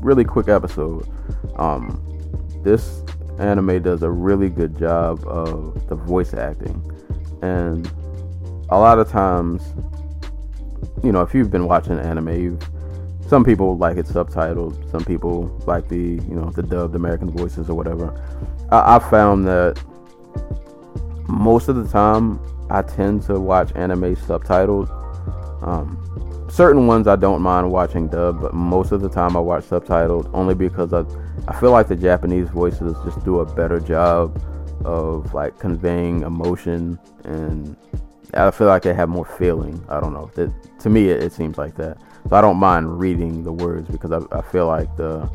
really 0.00 0.24
quick 0.24 0.48
episode. 0.48 1.08
Um, 1.56 2.00
this 2.62 3.01
anime 3.38 3.82
does 3.82 4.02
a 4.02 4.10
really 4.10 4.48
good 4.48 4.78
job 4.78 5.24
of 5.26 5.86
the 5.88 5.94
voice 5.94 6.34
acting, 6.34 6.82
and 7.42 7.90
a 8.68 8.78
lot 8.78 8.98
of 8.98 9.08
times, 9.08 9.62
you 11.02 11.12
know, 11.12 11.22
if 11.22 11.34
you've 11.34 11.50
been 11.50 11.66
watching 11.66 11.98
anime, 11.98 12.58
some 13.28 13.44
people 13.44 13.78
like 13.78 13.96
it 13.96 14.06
subtitled, 14.06 14.90
some 14.90 15.04
people 15.04 15.58
like 15.66 15.88
the 15.88 15.96
you 15.96 16.34
know 16.34 16.50
the 16.50 16.62
dubbed 16.62 16.94
American 16.94 17.30
voices 17.30 17.70
or 17.70 17.74
whatever. 17.74 18.12
I, 18.70 18.96
I 18.96 18.98
found 18.98 19.46
that 19.46 19.82
most 21.28 21.68
of 21.68 21.76
the 21.76 21.88
time 21.88 22.40
I 22.70 22.82
tend 22.82 23.22
to 23.24 23.40
watch 23.40 23.72
anime 23.74 24.16
subtitled. 24.16 24.90
Um, 25.62 25.98
certain 26.50 26.86
ones 26.86 27.06
I 27.06 27.16
don't 27.16 27.40
mind 27.40 27.70
watching 27.70 28.08
dub, 28.08 28.40
but 28.40 28.52
most 28.54 28.92
of 28.92 29.00
the 29.00 29.08
time 29.08 29.36
I 29.36 29.40
watch 29.40 29.64
subtitled 29.64 30.30
only 30.34 30.54
because 30.54 30.92
I 30.92 31.04
I 31.48 31.58
feel 31.58 31.70
like 31.70 31.88
the 31.88 31.96
Japanese 31.96 32.48
voices 32.48 32.94
just 33.04 33.24
do 33.24 33.40
a 33.40 33.54
better 33.54 33.80
job 33.80 34.40
of 34.84 35.34
like 35.34 35.58
conveying 35.58 36.22
emotion 36.22 36.98
and 37.24 37.76
I 38.34 38.50
feel 38.50 38.66
like 38.66 38.82
they 38.82 38.94
have 38.94 39.08
more 39.08 39.24
feeling. 39.24 39.84
I 39.88 40.00
don't 40.00 40.14
know. 40.14 40.30
To 40.80 40.90
me, 40.90 41.08
it, 41.08 41.22
it, 41.22 41.32
seems 41.32 41.58
like 41.58 41.76
that. 41.76 41.98
So 42.28 42.36
I 42.36 42.40
don't 42.40 42.56
mind 42.56 42.98
reading 42.98 43.44
the 43.44 43.52
words 43.52 43.88
because 43.90 44.10
I, 44.10 44.20
I 44.36 44.40
feel 44.40 44.66
like 44.66 44.94
the 44.96 45.28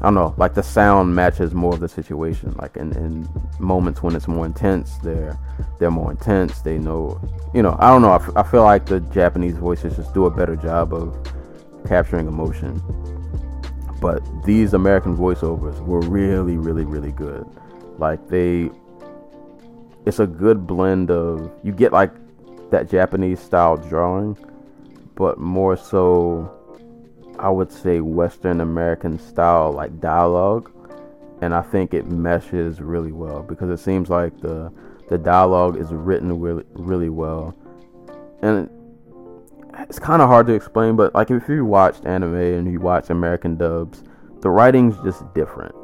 I 0.00 0.04
don't 0.04 0.14
know, 0.14 0.32
like 0.38 0.54
the 0.54 0.62
sound 0.62 1.14
matches 1.14 1.54
more 1.54 1.74
of 1.74 1.80
the 1.80 1.88
situation. 1.88 2.54
Like 2.56 2.76
in, 2.76 2.96
in 2.96 3.28
moments 3.58 4.00
when 4.00 4.14
it's 4.14 4.28
more 4.28 4.46
intense, 4.46 4.96
they're 4.98 5.36
they're 5.78 5.90
more 5.90 6.12
intense. 6.12 6.60
They 6.60 6.78
know, 6.78 7.20
you 7.52 7.62
know. 7.62 7.76
I 7.80 7.90
don't 7.90 8.02
know. 8.02 8.12
I, 8.12 8.16
f- 8.16 8.36
I 8.36 8.42
feel 8.44 8.62
like 8.62 8.86
the 8.86 9.00
Japanese 9.00 9.56
voices 9.56 9.96
just 9.96 10.14
do 10.14 10.26
a 10.26 10.30
better 10.30 10.54
job 10.54 10.94
of 10.94 11.16
capturing 11.86 12.28
emotion. 12.28 12.80
But 14.00 14.22
these 14.44 14.74
American 14.74 15.16
voiceovers 15.16 15.80
were 15.84 16.00
really, 16.00 16.56
really, 16.56 16.84
really 16.84 17.12
good. 17.12 17.46
Like 17.98 18.28
they, 18.28 18.70
it's 20.06 20.20
a 20.20 20.26
good 20.26 20.66
blend 20.66 21.10
of 21.10 21.50
you 21.62 21.72
get 21.72 21.92
like 21.92 22.12
that 22.70 22.88
Japanese 22.88 23.40
style 23.40 23.76
drawing, 23.76 24.36
but 25.14 25.38
more 25.38 25.76
so 25.76 26.54
I 27.38 27.50
would 27.50 27.72
say 27.72 28.00
Western 28.00 28.60
American 28.60 29.18
style 29.18 29.72
like 29.72 30.00
dialogue, 30.00 30.70
and 31.40 31.54
I 31.54 31.62
think 31.62 31.94
it 31.94 32.06
meshes 32.06 32.80
really 32.80 33.12
well 33.12 33.42
because 33.42 33.70
it 33.70 33.82
seems 33.82 34.10
like 34.10 34.38
the 34.40 34.72
the 35.08 35.18
dialogue 35.18 35.76
is 35.76 35.92
written 35.92 36.38
really 36.40 36.64
really 36.74 37.08
well, 37.08 37.54
and 38.42 38.70
it's 39.78 39.98
kind 39.98 40.22
of 40.22 40.28
hard 40.28 40.46
to 40.48 40.54
explain. 40.54 40.96
But 40.96 41.14
like 41.14 41.30
if 41.30 41.48
you 41.48 41.64
watched 41.64 42.04
anime 42.04 42.34
and 42.34 42.70
you 42.70 42.80
watch 42.80 43.10
American 43.10 43.56
dubs, 43.56 44.02
the 44.40 44.50
writing's 44.50 44.96
just 45.02 45.32
different, 45.34 45.74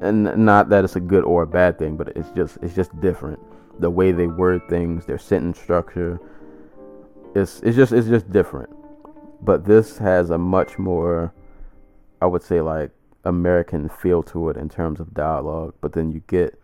and 0.00 0.24
not 0.44 0.68
that 0.70 0.84
it's 0.84 0.96
a 0.96 1.00
good 1.00 1.24
or 1.24 1.42
a 1.42 1.46
bad 1.46 1.78
thing, 1.78 1.96
but 1.96 2.08
it's 2.16 2.30
just 2.30 2.58
it's 2.62 2.74
just 2.74 2.98
different. 3.00 3.38
The 3.80 3.90
way 3.90 4.12
they 4.12 4.26
word 4.26 4.62
things, 4.68 5.06
their 5.06 5.18
sentence 5.18 5.58
structure, 5.58 6.20
it's 7.34 7.60
it's 7.60 7.76
just 7.76 7.92
it's 7.92 8.08
just 8.08 8.30
different 8.30 8.70
but 9.40 9.64
this 9.64 9.98
has 9.98 10.30
a 10.30 10.38
much 10.38 10.78
more 10.78 11.32
i 12.20 12.26
would 12.26 12.42
say 12.42 12.60
like 12.60 12.90
american 13.24 13.88
feel 13.88 14.22
to 14.22 14.48
it 14.48 14.56
in 14.56 14.68
terms 14.68 15.00
of 15.00 15.14
dialogue 15.14 15.74
but 15.80 15.92
then 15.92 16.10
you 16.10 16.22
get 16.26 16.60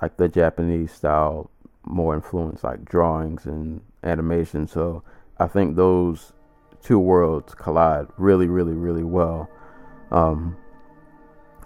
like 0.00 0.16
the 0.16 0.28
japanese 0.28 0.92
style 0.92 1.50
more 1.84 2.14
influence 2.14 2.62
like 2.64 2.84
drawings 2.84 3.46
and 3.46 3.80
animation 4.02 4.66
so 4.66 5.02
i 5.40 5.46
think 5.46 5.76
those 5.76 6.32
two 6.82 6.98
worlds 6.98 7.54
collide 7.54 8.06
really 8.16 8.46
really 8.46 8.72
really 8.72 9.04
well 9.04 9.48
um, 10.12 10.56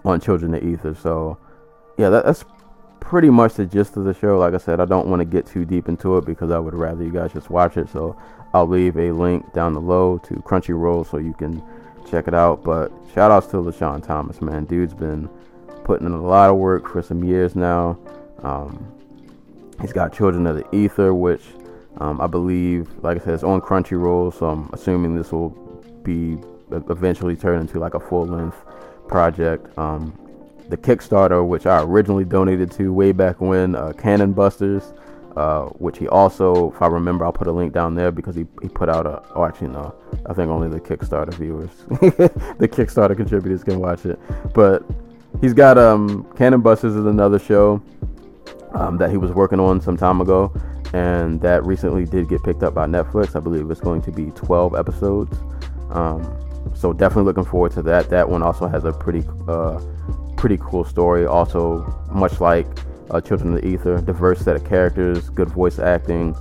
on 0.03 0.19
children 0.19 0.53
of 0.53 0.61
the 0.61 0.67
ether 0.67 0.93
so 0.95 1.37
yeah 1.97 2.09
that, 2.09 2.25
that's 2.25 2.43
pretty 2.99 3.29
much 3.29 3.53
the 3.53 3.65
gist 3.65 3.97
of 3.97 4.03
the 4.03 4.13
show 4.13 4.39
like 4.39 4.53
i 4.53 4.57
said 4.57 4.79
i 4.79 4.85
don't 4.85 5.07
want 5.07 5.19
to 5.19 5.25
get 5.25 5.45
too 5.45 5.63
deep 5.63 5.87
into 5.87 6.17
it 6.17 6.25
because 6.25 6.49
i 6.49 6.57
would 6.57 6.73
rather 6.73 7.03
you 7.03 7.11
guys 7.11 7.31
just 7.31 7.49
watch 7.49 7.77
it 7.77 7.87
so 7.89 8.17
I'll 8.55 8.65
leave 8.65 8.95
a 8.95 9.11
link 9.11 9.51
down 9.51 9.73
below 9.73 10.17
to 10.19 10.35
Crunchyroll 10.35 11.05
so 11.11 11.17
you 11.17 11.33
can 11.33 11.61
check 12.09 12.29
it 12.29 12.33
out. 12.33 12.63
But 12.63 12.89
shout 13.13 13.29
outs 13.29 13.47
to 13.47 13.57
LeSean 13.57 14.01
Thomas, 14.01 14.41
man. 14.41 14.63
Dude's 14.63 14.93
been 14.93 15.27
putting 15.83 16.07
in 16.07 16.13
a 16.13 16.21
lot 16.21 16.49
of 16.49 16.55
work 16.55 16.87
for 16.87 17.01
some 17.01 17.21
years 17.21 17.53
now. 17.57 17.99
Um, 18.43 18.93
he's 19.81 19.91
got 19.91 20.13
Children 20.13 20.47
of 20.47 20.55
the 20.55 20.73
Ether, 20.73 21.13
which 21.13 21.43
um, 21.97 22.19
I 22.19 22.27
believe, 22.27 22.89
like 23.03 23.21
I 23.21 23.23
said, 23.23 23.33
it's 23.35 23.43
on 23.43 23.61
Crunchyroll. 23.61 24.33
So 24.33 24.49
I'm 24.49 24.69
assuming 24.73 25.15
this 25.15 25.31
will 25.31 25.49
be 26.03 26.37
eventually 26.71 27.35
turned 27.35 27.61
into 27.61 27.79
like 27.79 27.93
a 27.93 27.99
full 27.99 28.25
length 28.25 28.57
project. 29.07 29.75
Um, 29.77 30.17
the 30.69 30.77
Kickstarter, 30.77 31.47
which 31.47 31.65
I 31.65 31.83
originally 31.83 32.25
donated 32.25 32.71
to 32.71 32.91
way 32.91 33.11
back 33.11 33.39
when, 33.39 33.75
uh, 33.75 33.93
Cannon 33.93 34.33
Busters. 34.33 34.93
Uh, 35.35 35.65
which 35.79 35.97
he 35.97 36.07
also, 36.07 36.71
if 36.71 36.81
I 36.81 36.87
remember, 36.87 37.25
I'll 37.25 37.33
put 37.33 37.47
a 37.47 37.51
link 37.51 37.73
down 37.73 37.93
there 37.93 38.09
because 38.09 38.37
he, 38.37 38.45
he 38.61 38.69
put 38.69 38.87
out 38.87 39.05
a. 39.05 39.21
Oh, 39.35 39.43
actually, 39.43 39.67
no. 39.67 39.93
I 40.27 40.33
think 40.33 40.49
only 40.49 40.69
the 40.69 40.79
Kickstarter 40.79 41.33
viewers, 41.33 41.71
the 42.57 42.69
Kickstarter 42.69 43.17
contributors 43.17 43.61
can 43.61 43.81
watch 43.81 44.05
it. 44.05 44.17
But 44.53 44.85
he's 45.41 45.53
got 45.53 45.77
um, 45.77 46.25
Cannon 46.37 46.61
Busters 46.61 46.95
is 46.95 47.05
another 47.05 47.37
show 47.37 47.83
um, 48.73 48.97
that 48.97 49.09
he 49.09 49.17
was 49.17 49.31
working 49.31 49.59
on 49.59 49.81
some 49.81 49.97
time 49.97 50.21
ago, 50.21 50.53
and 50.95 51.41
that 51.41 51.65
recently 51.65 52.05
did 52.05 52.29
get 52.29 52.41
picked 52.41 52.63
up 52.63 52.73
by 52.73 52.87
Netflix. 52.87 53.35
I 53.35 53.41
believe 53.41 53.69
it's 53.69 53.81
going 53.81 54.01
to 54.03 54.11
be 54.11 54.31
12 54.31 54.75
episodes. 54.75 55.37
Um, 55.89 56.23
so 56.73 56.93
definitely 56.93 57.25
looking 57.25 57.43
forward 57.43 57.73
to 57.73 57.81
that. 57.81 58.09
That 58.09 58.29
one 58.29 58.41
also 58.41 58.65
has 58.67 58.85
a 58.85 58.93
pretty 58.93 59.25
uh, 59.49 59.81
pretty 60.37 60.57
cool 60.61 60.85
story. 60.85 61.25
Also, 61.25 61.83
much 62.11 62.39
like 62.39 62.65
uh, 63.11 63.19
Children 63.19 63.55
of 63.55 63.61
the 63.61 63.67
Ether, 63.67 63.99
diverse 63.99 64.39
set 64.39 64.55
of 64.55 64.65
characters, 64.65 65.29
good 65.29 65.49
voice 65.49 65.79
acting. 65.79 66.33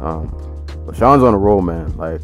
Um, 0.00 0.28
Sean's 0.92 1.22
on 1.22 1.32
a 1.32 1.38
roll, 1.38 1.62
man. 1.62 1.96
Like 1.96 2.20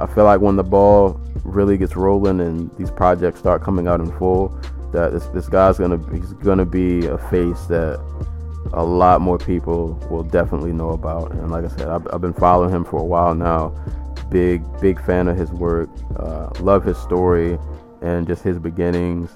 I 0.00 0.06
feel 0.06 0.24
like 0.24 0.40
when 0.40 0.56
the 0.56 0.64
ball 0.64 1.20
really 1.44 1.78
gets 1.78 1.94
rolling 1.94 2.40
and 2.40 2.68
these 2.78 2.90
projects 2.90 3.38
start 3.38 3.62
coming 3.62 3.86
out 3.86 4.00
in 4.00 4.10
full, 4.18 4.48
that 4.92 5.12
this, 5.12 5.26
this 5.26 5.48
guy's 5.48 5.78
gonna 5.78 6.00
he's 6.12 6.32
gonna 6.32 6.66
be 6.66 7.06
a 7.06 7.16
face 7.16 7.66
that 7.66 8.00
a 8.72 8.84
lot 8.84 9.20
more 9.20 9.38
people 9.38 9.94
will 10.10 10.22
definitely 10.22 10.72
know 10.72 10.90
about. 10.90 11.32
And 11.32 11.50
like 11.50 11.64
I 11.64 11.68
said, 11.68 11.88
I've, 11.88 12.06
I've 12.12 12.20
been 12.20 12.34
following 12.34 12.70
him 12.70 12.84
for 12.84 13.00
a 13.00 13.04
while 13.04 13.34
now. 13.34 13.74
Big 14.30 14.62
big 14.80 15.04
fan 15.04 15.28
of 15.28 15.36
his 15.36 15.50
work. 15.50 15.88
Uh, 16.16 16.50
love 16.60 16.84
his 16.84 16.96
story 16.98 17.58
and 18.00 18.26
just 18.26 18.42
his 18.42 18.58
beginnings. 18.58 19.30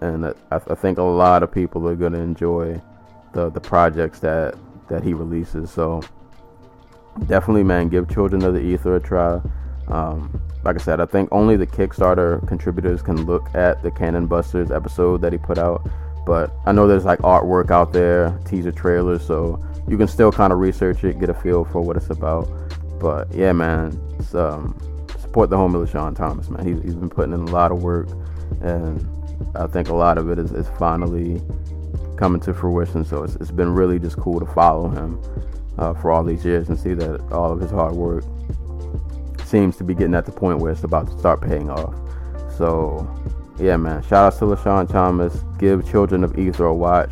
And 0.00 0.26
I, 0.26 0.34
I 0.50 0.74
think 0.74 0.98
a 0.98 1.02
lot 1.02 1.42
of 1.42 1.52
people 1.52 1.86
are 1.88 1.96
gonna 1.96 2.20
enjoy 2.20 2.80
the 3.32 3.50
the 3.50 3.60
projects 3.60 4.20
that 4.20 4.54
that 4.88 5.02
he 5.02 5.12
releases. 5.12 5.70
So 5.70 6.02
definitely, 7.26 7.64
man, 7.64 7.88
give 7.88 8.08
Children 8.08 8.44
of 8.44 8.54
the 8.54 8.60
Ether 8.60 8.96
a 8.96 9.00
try. 9.00 9.40
Um, 9.88 10.40
like 10.64 10.76
I 10.76 10.78
said, 10.78 11.00
I 11.00 11.06
think 11.06 11.28
only 11.30 11.56
the 11.56 11.66
Kickstarter 11.66 12.46
contributors 12.48 13.02
can 13.02 13.26
look 13.26 13.54
at 13.54 13.82
the 13.82 13.90
Cannon 13.90 14.26
Busters 14.26 14.70
episode 14.70 15.20
that 15.20 15.32
he 15.32 15.38
put 15.38 15.58
out. 15.58 15.86
But 16.26 16.52
I 16.66 16.72
know 16.72 16.86
there's 16.86 17.04
like 17.04 17.18
artwork 17.20 17.70
out 17.70 17.92
there, 17.92 18.38
teaser 18.46 18.72
trailers, 18.72 19.26
so 19.26 19.62
you 19.88 19.98
can 19.98 20.08
still 20.08 20.32
kind 20.32 20.52
of 20.52 20.58
research 20.58 21.04
it, 21.04 21.18
get 21.18 21.28
a 21.28 21.34
feel 21.34 21.64
for 21.64 21.80
what 21.82 21.96
it's 21.96 22.10
about. 22.10 22.48
But 22.98 23.32
yeah, 23.34 23.52
man, 23.52 24.00
um, 24.32 24.78
support 25.18 25.50
the 25.50 25.56
homie 25.56 25.86
LeSean 25.86 26.16
Thomas, 26.16 26.48
man. 26.48 26.66
He's, 26.66 26.82
he's 26.82 26.94
been 26.94 27.10
putting 27.10 27.34
in 27.34 27.40
a 27.40 27.50
lot 27.50 27.72
of 27.72 27.82
work, 27.82 28.08
and 28.62 29.06
I 29.54 29.66
think 29.66 29.88
a 29.88 29.94
lot 29.94 30.16
of 30.16 30.30
it 30.30 30.38
is, 30.38 30.52
is 30.52 30.68
finally 30.78 31.42
coming 32.16 32.40
to 32.42 32.54
fruition. 32.54 33.04
So 33.04 33.24
it's, 33.24 33.34
it's 33.36 33.50
been 33.50 33.74
really 33.74 33.98
just 33.98 34.16
cool 34.16 34.40
to 34.40 34.46
follow 34.46 34.88
him 34.88 35.20
uh, 35.78 35.94
for 35.94 36.10
all 36.10 36.24
these 36.24 36.44
years 36.44 36.68
and 36.68 36.78
see 36.78 36.94
that 36.94 37.20
all 37.32 37.52
of 37.52 37.60
his 37.60 37.70
hard 37.70 37.94
work 37.94 38.24
seems 39.44 39.76
to 39.76 39.84
be 39.84 39.94
getting 39.94 40.14
at 40.14 40.24
the 40.24 40.32
point 40.32 40.58
where 40.58 40.72
it's 40.72 40.84
about 40.84 41.06
to 41.08 41.18
start 41.18 41.40
paying 41.40 41.70
off. 41.70 41.94
So, 42.56 43.08
yeah, 43.58 43.76
man. 43.76 44.02
Shout 44.02 44.32
out 44.32 44.38
to 44.38 44.44
LeSean 44.46 44.88
Thomas. 44.88 45.34
Give 45.64 45.90
Children 45.90 46.24
of 46.24 46.38
Ether 46.38 46.66
a 46.66 46.74
watch. 46.74 47.10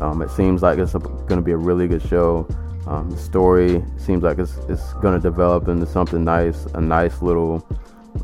Um, 0.00 0.22
it 0.22 0.30
seems 0.30 0.60
like 0.60 0.78
it's 0.78 0.92
going 0.92 1.36
to 1.36 1.40
be 1.40 1.52
a 1.52 1.56
really 1.56 1.86
good 1.86 2.02
show. 2.02 2.48
Um, 2.88 3.10
the 3.10 3.16
story 3.16 3.84
seems 3.96 4.24
like 4.24 4.38
it's, 4.38 4.56
it's 4.68 4.92
going 4.94 5.14
to 5.14 5.20
develop 5.20 5.68
into 5.68 5.86
something 5.86 6.24
nice, 6.24 6.64
a 6.74 6.80
nice 6.80 7.22
little, 7.22 7.64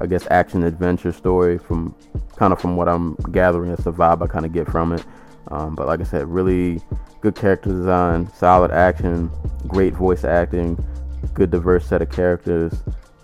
I 0.00 0.06
guess, 0.06 0.26
action 0.32 0.64
adventure 0.64 1.12
story 1.12 1.58
from 1.58 1.94
kind 2.34 2.52
of 2.52 2.60
from 2.60 2.74
what 2.74 2.88
I'm 2.88 3.14
gathering. 3.30 3.70
It's 3.70 3.84
the 3.84 3.92
vibe 3.92 4.20
I 4.20 4.26
kind 4.26 4.44
of 4.44 4.52
get 4.52 4.68
from 4.68 4.92
it. 4.92 5.06
Um, 5.52 5.76
but 5.76 5.86
like 5.86 6.00
I 6.00 6.04
said, 6.04 6.26
really 6.26 6.82
good 7.20 7.36
character 7.36 7.70
design, 7.70 8.28
solid 8.32 8.72
action, 8.72 9.30
great 9.68 9.94
voice 9.94 10.24
acting, 10.24 10.76
good 11.34 11.52
diverse 11.52 11.86
set 11.86 12.02
of 12.02 12.10
characters 12.10 12.74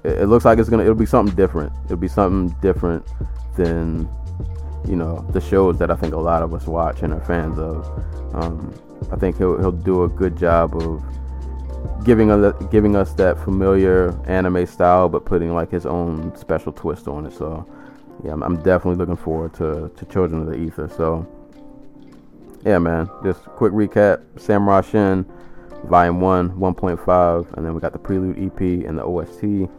it, 0.05 0.29
looks 0.29 0.45
like 0.45 0.59
it's 0.59 0.69
gonna 0.69 0.83
it'll 0.83 0.95
be 0.95 1.07
something 1.07 1.35
different. 1.35 1.73
It'll 1.87 1.97
be 1.97 2.09
something 2.09 2.57
different 2.61 3.05
than 3.57 4.09
you 4.87 4.97
know 4.97 5.27
the 5.31 5.41
shows 5.41 5.79
that 5.79 5.91
I 5.91 5.97
think 5.97 6.15
a 6.15 6.19
lot 6.19 6.43
of 6.43 6.55
us 6.55 6.67
watch 6.67 7.03
and 7.03 7.13
are 7.13 7.21
fans 7.21 7.59
of. 7.59 7.87
Um, 8.35 8.75
I 9.11 9.17
think 9.17 9.37
he'll 9.37 9.59
he'll 9.59 9.73
do 9.73 10.05
a 10.05 10.09
good 10.09 10.37
job 10.37 10.77
of 10.77 11.03
giving 12.05 12.31
us 12.31 12.55
giving 12.71 12.97
us 12.97 13.13
that 13.15 13.39
familiar 13.39 14.19
anime 14.27 14.67
style, 14.67 15.09
but 15.09 15.25
putting 15.25 15.55
like 15.55 15.71
his 15.71 15.87
own 15.87 16.35
special 16.37 16.73
twist 16.73 17.09
on 17.09 17.27
it. 17.27 17.33
So 17.33 17.67
yeah, 18.25 18.33
I'm, 18.33 18.43
I'm 18.43 18.57
definitely 18.63 18.97
looking 18.97 19.17
forward 19.17 19.55
to 19.55 19.91
to 19.95 20.05
Children 20.07 20.43
of 20.43 20.47
the 20.47 20.57
Ether. 20.57 20.89
So 20.89 21.27
yeah, 22.65 22.79
man, 22.79 23.09
just 23.23 23.43
quick 23.43 23.73
recap: 23.73 24.23
Samurai 24.39 24.81
Shin, 24.81 25.27
Volume 25.85 26.21
One, 26.21 26.51
1.5, 26.51 27.53
and 27.55 27.67
then 27.67 27.75
we 27.75 27.81
got 27.81 27.93
the 27.93 27.99
Prelude 27.99 28.39
EP 28.39 28.61
and 28.87 28.99
the 28.99 29.05
OST. 29.05 29.71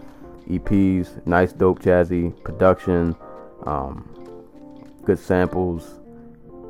EPs, 0.49 1.25
nice, 1.25 1.53
dope, 1.53 1.81
jazzy 1.81 2.31
production, 2.43 3.15
um, 3.65 4.07
good 5.05 5.19
samples, 5.19 5.99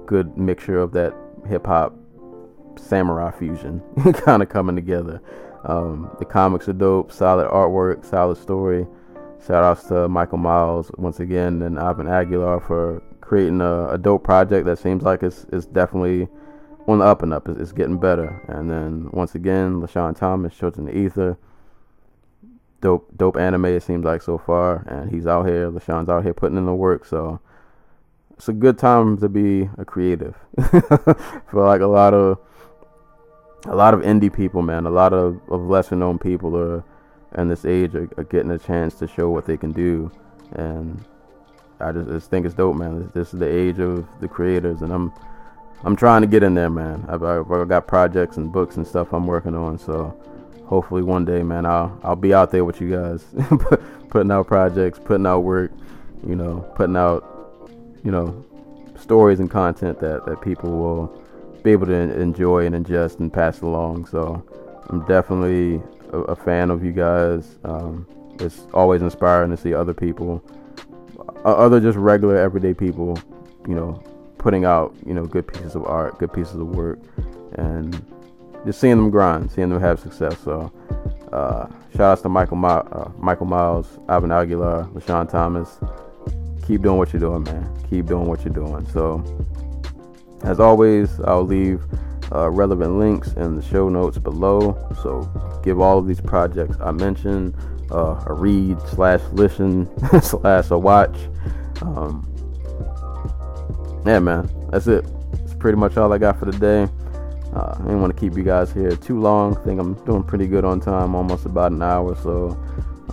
good 0.06 0.38
mixture 0.38 0.80
of 0.80 0.92
that 0.94 1.14
hip 1.48 1.66
hop 1.66 1.94
samurai 2.78 3.32
fusion 3.32 3.82
kind 4.14 4.44
of 4.44 4.50
coming 4.50 4.76
together. 4.76 5.22
Um, 5.64 6.16
the 6.20 6.26
comics 6.26 6.68
are 6.70 6.74
dope, 6.74 7.12
solid 7.12 7.48
artwork, 7.48 8.06
solid 8.06 8.38
story. 8.38 8.86
Shout 9.46 9.64
outs 9.64 9.84
to 9.88 10.08
Michael 10.08 10.38
Miles 10.38 10.92
once 10.98 11.20
again 11.20 11.62
and 11.62 11.80
Ivan 11.80 12.08
Aguilar 12.08 12.60
for 12.60 13.02
creating 13.22 13.62
a, 13.62 13.90
a 13.90 13.98
dope 13.98 14.24
project 14.24 14.66
that 14.66 14.78
seems 14.78 15.04
like 15.04 15.24
it's, 15.24 15.46
it's 15.52 15.66
definitely 15.66 16.28
on 16.88 17.00
the 17.00 17.06
up 17.06 17.24
and 17.24 17.34
up. 17.34 17.48
It's, 17.50 17.60
it's 17.60 17.72
getting 17.72 18.00
better. 18.00 18.44
And 18.48 18.70
then 18.70 19.10
once 19.12 19.34
again, 19.36 19.82
LeSean 19.82 20.16
Thomas, 20.16 20.56
Children 20.56 20.86
the 20.86 20.98
Ether 20.98 21.38
dope 22.82 23.10
dope 23.18 23.38
anime 23.38 23.66
it 23.66 23.82
seems 23.82 24.06
like 24.06 24.22
so 24.22 24.38
far 24.38 24.86
and 24.88 25.10
he's 25.10 25.26
out 25.26 25.48
here 25.48 25.72
LeSean's 25.72 26.08
out 26.08 26.24
here 26.24 26.36
putting 26.36 26.58
in 26.58 26.68
the 26.68 26.74
work 26.74 27.04
so 27.04 27.40
it's 28.36 28.50
a 28.50 28.54
good 28.54 28.78
time 28.78 29.18
to 29.18 29.30
be 29.30 29.70
a 29.78 29.86
creative. 29.86 30.36
For 30.70 31.66
like 31.66 31.82
a 31.82 31.88
lot 31.88 32.14
of 32.14 32.40
a 33.66 33.76
lot 33.76 33.94
of 33.94 34.02
indie 34.02 34.32
people 34.32 34.62
man 34.62 34.86
a 34.86 34.92
lot 34.92 35.12
of, 35.12 35.42
of 35.50 35.62
lesser 35.62 35.96
known 35.96 36.20
people 36.20 36.56
are 36.56 36.84
in 37.36 37.48
this 37.48 37.66
age 37.66 37.96
are, 37.96 38.08
are, 38.18 38.24
getting 38.26 38.52
a 38.52 38.60
chance 38.60 38.94
to 38.96 39.08
show 39.08 39.30
what 39.30 39.46
they 39.46 39.58
can 39.58 39.72
do. 39.72 40.12
And 40.52 41.04
I 41.80 41.92
just, 41.92 42.08
just 42.08 42.30
think 42.30 42.46
it's 42.46 42.56
dope 42.56 42.76
man. 42.76 43.02
This, 43.02 43.12
this, 43.12 43.34
is 43.34 43.40
the 43.40 43.50
age 43.50 43.80
of 43.80 44.08
the 44.22 44.28
creators 44.28 44.82
and 44.82 44.94
I'm 44.94 45.12
I'm 45.84 45.96
trying 45.96 46.22
to 46.22 46.28
get 46.28 46.44
in 46.44 46.54
there 46.54 46.70
man. 46.70 47.06
I've, 47.08 47.24
I've 47.24 47.68
got 47.68 47.88
projects 47.88 48.38
and 48.38 48.52
books 48.52 48.78
and 48.78 48.86
stuff 48.86 49.14
I'm 49.14 49.28
working 49.28 49.56
on 49.56 49.78
so 49.78 50.18
hopefully 50.66 51.02
one 51.02 51.26
day, 51.26 51.44
man, 51.44 51.66
I'll 51.66 51.98
I'll 52.04 52.16
be 52.16 52.34
out 52.34 52.52
there 52.52 52.66
with 52.66 52.82
you 52.82 52.92
guys, 52.92 53.24
putting 54.10 54.32
out 54.32 54.48
projects, 54.48 55.00
putting 55.04 55.26
out 55.26 55.40
work, 55.40 55.72
you 56.28 56.36
know, 56.36 56.60
putting 56.76 56.96
out, 56.96 57.24
you 58.06 58.12
know, 58.12 58.46
stories 58.98 59.40
and 59.40 59.52
content 59.52 60.00
that 60.00 60.26
that 60.26 60.42
people 60.42 60.70
will 60.70 61.22
be 61.64 61.72
able 61.72 61.88
to 61.88 61.94
enjoy 61.94 62.66
and 62.66 62.76
ingest 62.76 63.20
and 63.20 63.34
pass 63.34 63.62
along. 63.62 64.06
So 64.06 64.46
I'm 64.90 65.04
definitely 65.06 65.82
a, 66.14 66.20
a 66.20 66.36
fan 66.36 66.70
of 66.70 66.86
you 66.86 66.92
guys. 66.92 67.58
Um, 67.66 68.08
it's 68.40 68.62
always 68.74 69.02
inspiring 69.02 69.50
to 69.52 69.58
see 69.58 69.74
other 69.74 69.94
people, 69.94 70.44
other 71.44 71.80
just 71.80 71.98
regular 71.98 72.38
everyday 72.38 72.74
people, 72.74 73.18
you 73.68 73.74
know, 73.74 74.02
putting 74.38 74.64
out 74.64 74.96
you 75.06 75.14
know 75.14 75.26
good 75.26 75.48
pieces 75.48 75.76
of 75.76 75.86
art, 75.86 76.20
good 76.20 76.32
pieces 76.32 76.56
of 76.56 76.68
work, 76.68 77.00
and 77.54 78.06
just 78.66 78.80
seeing 78.80 78.98
them 78.98 79.10
grind, 79.10 79.52
seeing 79.52 79.70
them 79.70 79.80
have 79.80 80.00
success. 80.00 80.38
So, 80.44 80.72
uh, 81.32 81.68
shout 81.92 82.02
outs 82.02 82.22
to 82.24 82.30
Michael, 82.30 82.58
My, 82.58 82.78
uh, 82.78 83.12
Michael 83.18 83.46
Miles, 83.46 84.00
Ivan 84.10 84.32
Aguilar, 84.32 84.86
LeSean 84.94 85.30
Thomas. 85.30 85.80
Keep 86.68 86.82
doing 86.82 86.98
what 86.98 87.14
you're 87.14 87.20
doing, 87.20 87.44
man. 87.44 87.70
Keep 87.90 88.08
doing 88.08 88.28
what 88.28 88.44
you're 88.44 88.54
doing. 88.54 88.88
So, 88.90 89.24
as 90.44 90.60
always, 90.60 91.20
I'll 91.22 91.46
leave 91.46 91.82
uh, 92.32 92.50
relevant 92.50 92.98
links 92.98 93.34
in 93.34 93.56
the 93.56 93.62
show 93.62 93.88
notes 93.88 94.18
below. 94.18 94.76
So, 95.04 95.62
give 95.64 95.80
all 95.80 96.00
of 96.00 96.08
these 96.08 96.22
projects 96.22 96.78
I 96.82 96.92
mentioned 96.92 97.56
uh, 97.92 98.24
a 98.26 98.34
read 98.34 98.80
slash 98.88 99.22
listen 99.32 99.90
slash 100.22 100.72
a 100.72 100.78
watch. 100.78 101.16
Um, 101.82 102.28
yeah, 104.06 104.20
man, 104.20 104.50
that's 104.72 104.88
it. 104.88 105.06
That's 105.34 105.54
pretty 105.56 105.78
much 105.78 105.98
all 105.98 106.12
I 106.14 106.18
got 106.18 106.40
for 106.40 106.46
today. 106.46 106.88
Uh, 107.54 107.76
I 107.76 107.78
didn't 107.78 108.02
want 108.02 108.14
to 108.14 108.20
keep 108.20 108.36
you 108.36 108.44
guys 108.44 108.72
here 108.72 108.96
too 108.96 109.20
long. 109.20 109.56
I 109.56 109.62
think 109.62 109.80
I'm 109.80 109.94
doing 110.06 110.24
pretty 110.24 110.48
good 110.48 110.66
on 110.66 110.80
time, 110.80 111.16
almost 111.16 111.46
about 111.46 111.72
an 111.72 111.84
hour. 111.84 112.16
So, 112.16 112.60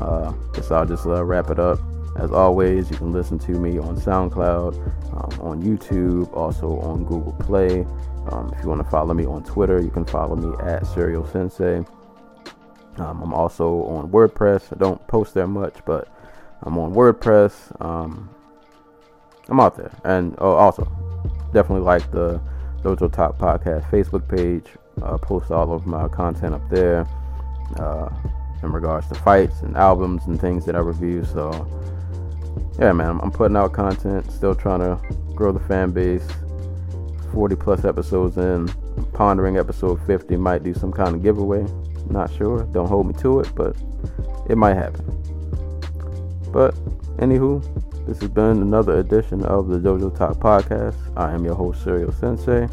uh, 0.01 0.33
guess 0.53 0.71
I'll 0.71 0.87
just 0.87 1.07
uh, 1.07 1.23
wrap 1.23 1.51
it 1.51 1.59
up. 1.59 1.79
As 2.17 2.31
always, 2.31 2.91
you 2.91 2.97
can 2.97 3.13
listen 3.13 3.39
to 3.41 3.53
me 3.53 3.79
on 3.79 3.97
SoundCloud, 3.97 4.77
um, 5.13 5.41
on 5.41 5.63
YouTube, 5.63 6.33
also 6.37 6.79
on 6.81 7.05
Google 7.05 7.33
Play. 7.33 7.87
Um, 8.31 8.53
if 8.57 8.63
you 8.63 8.69
want 8.69 8.83
to 8.83 8.91
follow 8.91 9.15
me 9.15 9.25
on 9.25 9.43
Twitter, 9.45 9.81
you 9.81 9.91
can 9.91 10.05
follow 10.05 10.37
me 10.37 10.55
at 10.63 10.87
Serial 10.87 11.27
Sensei. 11.27 11.85
Um, 12.99 13.23
I'm 13.23 13.33
also 13.33 13.85
on 13.85 14.11
WordPress. 14.11 14.73
I 14.73 14.79
don't 14.79 15.05
post 15.07 15.35
there 15.35 15.47
much, 15.47 15.77
but 15.87 16.09
I'm 16.63 16.79
on 16.79 16.95
WordPress. 16.95 17.81
Um, 17.85 18.29
I'm 19.49 19.59
out 19.59 19.77
there, 19.77 19.93
and 20.05 20.35
oh, 20.39 20.53
also 20.53 20.85
definitely 21.53 21.85
like 21.85 22.11
the 22.13 22.41
Dojo 22.83 23.13
Talk 23.13 23.39
Podcast 23.39 23.89
Facebook 23.91 24.29
page. 24.29 24.67
Uh, 25.01 25.17
post 25.17 25.51
all 25.51 25.73
of 25.73 25.87
my 25.87 26.07
content 26.09 26.55
up 26.55 26.69
there 26.69 27.07
uh, 27.79 28.09
in 28.63 28.71
regards 28.73 29.09
to 29.09 29.15
fights 29.15 29.63
and 29.63 29.77
albums 29.77 30.27
and 30.27 30.41
things 30.41 30.67
that 30.67 30.77
I 30.77 30.81
review. 30.81 31.25
So, 31.25 31.51
yeah, 32.79 32.93
man, 32.93 33.21
I'm 33.23 33.31
putting 33.31 33.57
out 33.57 33.73
content, 33.73 34.31
still 34.31 34.55
trying 34.55 34.81
to 34.81 35.01
grow 35.35 35.53
the 35.53 35.61
fan 35.61 35.91
base. 35.91 36.27
40 37.33 37.57
plus 37.57 37.85
episodes 37.85 38.37
in, 38.37 38.69
pondering 39.15 39.57
episode 39.57 40.01
50 40.07 40.37
might 40.37 40.63
do 40.63 40.75
some 40.75 40.93
kind 40.93 41.15
of 41.15 41.23
giveaway. 41.23 41.65
Not 42.11 42.33
sure. 42.35 42.65
Don't 42.73 42.89
hold 42.89 43.07
me 43.07 43.15
to 43.21 43.41
it, 43.41 43.55
but 43.55 43.77
it 44.49 44.57
might 44.57 44.75
happen. 44.75 45.05
But, 46.53 46.75
anywho, 47.17 47.63
this 48.07 48.21
has 48.21 48.29
been 48.29 48.61
another 48.61 48.99
edition 48.99 49.45
of 49.45 49.69
the 49.69 49.79
Dojo 49.79 50.17
Talk 50.17 50.39
Podcast. 50.39 50.97
I 51.17 51.33
am 51.33 51.45
your 51.45 51.55
host, 51.55 51.83
Serial 51.85 52.13
Sensei, 52.13 52.69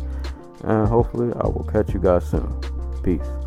and 0.63 0.87
hopefully 0.87 1.31
I 1.39 1.47
will 1.47 1.67
catch 1.71 1.93
you 1.93 1.99
guys 1.99 2.29
soon. 2.29 2.53
Peace. 3.03 3.38